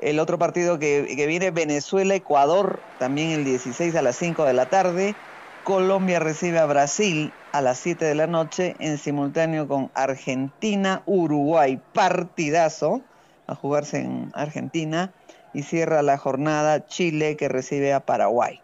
El 0.00 0.18
otro 0.18 0.38
partido 0.38 0.78
que, 0.78 1.02
viene, 1.28 1.50
Venezuela-Ecuador, 1.50 2.80
también 2.98 3.30
el 3.30 3.44
16 3.44 3.94
a 3.96 4.02
las 4.02 4.16
5 4.16 4.44
de 4.44 4.54
la 4.54 4.66
tarde. 4.66 5.14
Colombia 5.62 6.20
recibe 6.20 6.58
a 6.58 6.64
Brasil 6.64 7.32
a 7.52 7.60
las 7.60 7.78
7 7.78 8.06
de 8.06 8.14
la 8.14 8.26
noche, 8.26 8.76
en 8.78 8.96
simultáneo 8.96 9.68
con 9.68 9.90
Argentina-Uruguay, 9.94 11.82
partidazo, 11.92 13.02
a 13.46 13.54
jugarse 13.54 13.98
en 13.98 14.30
Argentina. 14.32 15.12
Y 15.52 15.64
cierra 15.64 16.00
la 16.00 16.16
jornada 16.16 16.86
Chile, 16.86 17.36
que 17.36 17.48
recibe 17.48 17.92
a 17.92 18.00
Paraguay. 18.00 18.62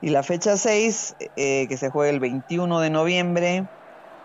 Y 0.00 0.08
la 0.10 0.24
fecha 0.24 0.56
6, 0.56 1.16
eh, 1.36 1.66
que 1.68 1.76
se 1.76 1.90
juega 1.90 2.10
el 2.10 2.18
21 2.18 2.80
de 2.80 2.90
noviembre, 2.90 3.68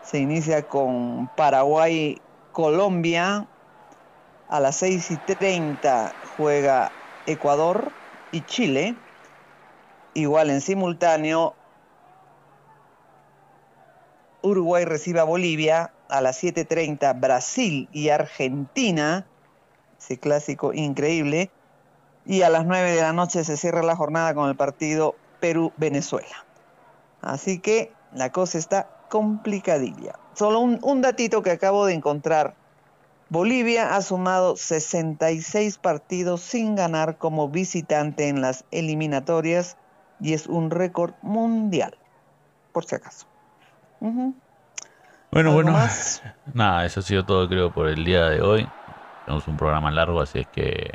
se 0.02 0.18
inicia 0.20 0.64
con 0.64 1.28
Paraguay 1.36 2.22
Colombia. 2.52 3.48
A 4.48 4.60
las 4.60 4.76
6 4.78 5.10
y 5.12 5.18
30 5.18 6.16
juega 6.38 6.92
Ecuador 7.26 7.92
y 8.32 8.42
Chile. 8.42 8.96
Igual 10.14 10.50
en 10.50 10.62
simultáneo, 10.62 11.56
Uruguay 14.42 14.86
recibe 14.86 15.20
a 15.20 15.24
Bolivia. 15.24 15.92
A 16.10 16.22
las 16.22 16.44
7.30 16.44 17.20
Brasil 17.20 17.90
y 17.92 18.10
Argentina. 18.10 19.26
Ese 19.98 20.20
clásico 20.20 20.74
increíble. 20.74 21.50
Y 22.26 22.44
a 22.44 22.50
las 22.50 22.66
9 22.66 22.92
de 22.92 23.02
la 23.02 23.14
noche 23.14 23.44
se 23.44 23.58
cierra 23.58 23.82
la 23.82 23.96
jornada 23.96 24.36
con 24.36 24.48
el 24.48 24.56
partido 24.56 25.16
Perú-Venezuela. 25.40 26.46
Así 27.22 27.60
que 27.60 27.92
la 28.14 28.32
cosa 28.32 28.58
está 28.58 28.90
complicadilla. 29.10 30.20
Solo 30.34 30.60
un, 30.60 31.02
datito 31.02 31.42
que 31.42 31.52
acabo 31.52 31.86
de 31.86 31.94
encontrar 31.94 32.56
Bolivia 33.34 33.96
ha 33.96 34.02
sumado 34.04 34.56
66 34.56 35.80
partidos 35.80 36.42
sin 36.42 36.76
ganar 36.76 37.18
como 37.18 37.50
visitante 37.50 38.30
en 38.30 38.42
las 38.42 38.64
eliminatorias 38.70 39.76
y 40.22 40.34
es 40.34 40.46
un 40.46 40.70
récord 40.70 41.16
mundial, 41.24 41.98
por 42.72 42.86
si 42.86 42.94
acaso. 42.94 43.26
Bueno, 45.32 45.52
bueno, 45.52 45.76
nada, 46.54 46.86
eso 46.86 47.00
ha 47.00 47.04
sido 47.04 47.26
todo 47.26 47.50
creo 47.50 47.74
por 47.74 47.88
el 47.88 48.06
día 48.06 48.26
de 48.28 48.40
hoy. 48.40 48.70
Tenemos 49.26 49.48
un 49.48 49.58
programa 49.58 49.90
largo, 49.90 50.22
así 50.22 50.42
es 50.42 50.48
que 50.50 50.92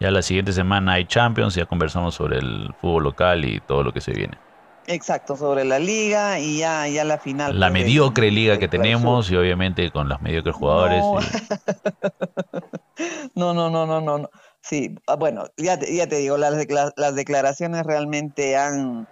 ya 0.00 0.10
la 0.10 0.22
siguiente 0.22 0.54
semana 0.54 0.94
hay 0.94 1.04
Champions, 1.04 1.56
ya 1.56 1.66
conversamos 1.66 2.14
sobre 2.14 2.38
el 2.38 2.74
fútbol 2.80 3.04
local 3.04 3.44
y 3.44 3.60
todo 3.60 3.82
lo 3.82 3.92
que 3.92 4.00
se 4.00 4.12
viene. 4.12 4.38
Exacto, 4.86 5.36
sobre 5.36 5.64
la 5.64 5.78
liga 5.78 6.38
y 6.38 6.58
ya, 6.58 6.86
ya 6.88 7.04
la 7.04 7.18
final. 7.18 7.58
La 7.58 7.68
pues, 7.70 7.84
mediocre 7.84 8.30
liga 8.30 8.58
que 8.58 8.68
tenemos 8.68 9.30
y 9.30 9.36
obviamente 9.36 9.90
con 9.90 10.08
los 10.08 10.20
mediocres 10.20 10.54
jugadores. 10.54 11.04
No, 13.34 13.52
no, 13.52 13.70
no, 13.70 13.86
no, 13.86 14.00
no, 14.00 14.18
no. 14.18 14.30
Sí, 14.60 14.94
ah, 15.08 15.16
bueno, 15.16 15.46
ya 15.56 15.76
te, 15.76 15.92
ya 15.92 16.06
te 16.06 16.16
digo, 16.16 16.36
las, 16.36 16.54
las 16.96 17.14
declaraciones 17.16 17.84
realmente 17.84 18.56
han, 18.56 19.08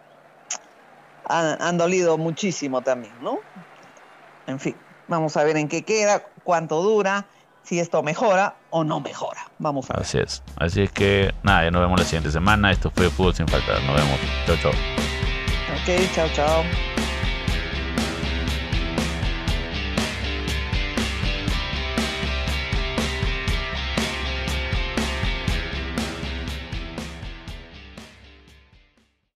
han, 1.26 1.60
han 1.60 1.78
dolido 1.78 2.16
muchísimo 2.16 2.82
también, 2.82 3.12
¿no? 3.20 3.40
En 4.46 4.60
fin, 4.60 4.76
vamos 5.08 5.36
a 5.36 5.42
ver 5.42 5.56
en 5.56 5.68
qué 5.68 5.82
queda, 5.82 6.22
cuánto 6.44 6.80
dura 6.80 7.26
si 7.64 7.78
esto 7.78 8.02
mejora 8.02 8.56
o 8.70 8.84
no 8.84 9.00
mejora. 9.00 9.50
Vamos 9.58 9.90
a 9.90 9.94
ver. 9.94 10.02
Así 10.02 10.18
es. 10.18 10.42
Así 10.56 10.82
es 10.82 10.92
que 10.92 11.32
nada, 11.42 11.64
ya 11.64 11.70
nos 11.70 11.82
vemos 11.82 11.98
la 11.98 12.06
siguiente 12.06 12.30
semana. 12.30 12.70
Esto 12.70 12.90
fue 12.90 13.10
Fútbol 13.10 13.34
sin 13.34 13.48
faltar. 13.48 13.82
Nos 13.82 13.96
vemos. 13.96 14.18
Chao, 14.46 14.56
chao. 14.62 15.01
Ok, 15.82 16.14
chao, 16.14 16.28
chao. 16.28 17.01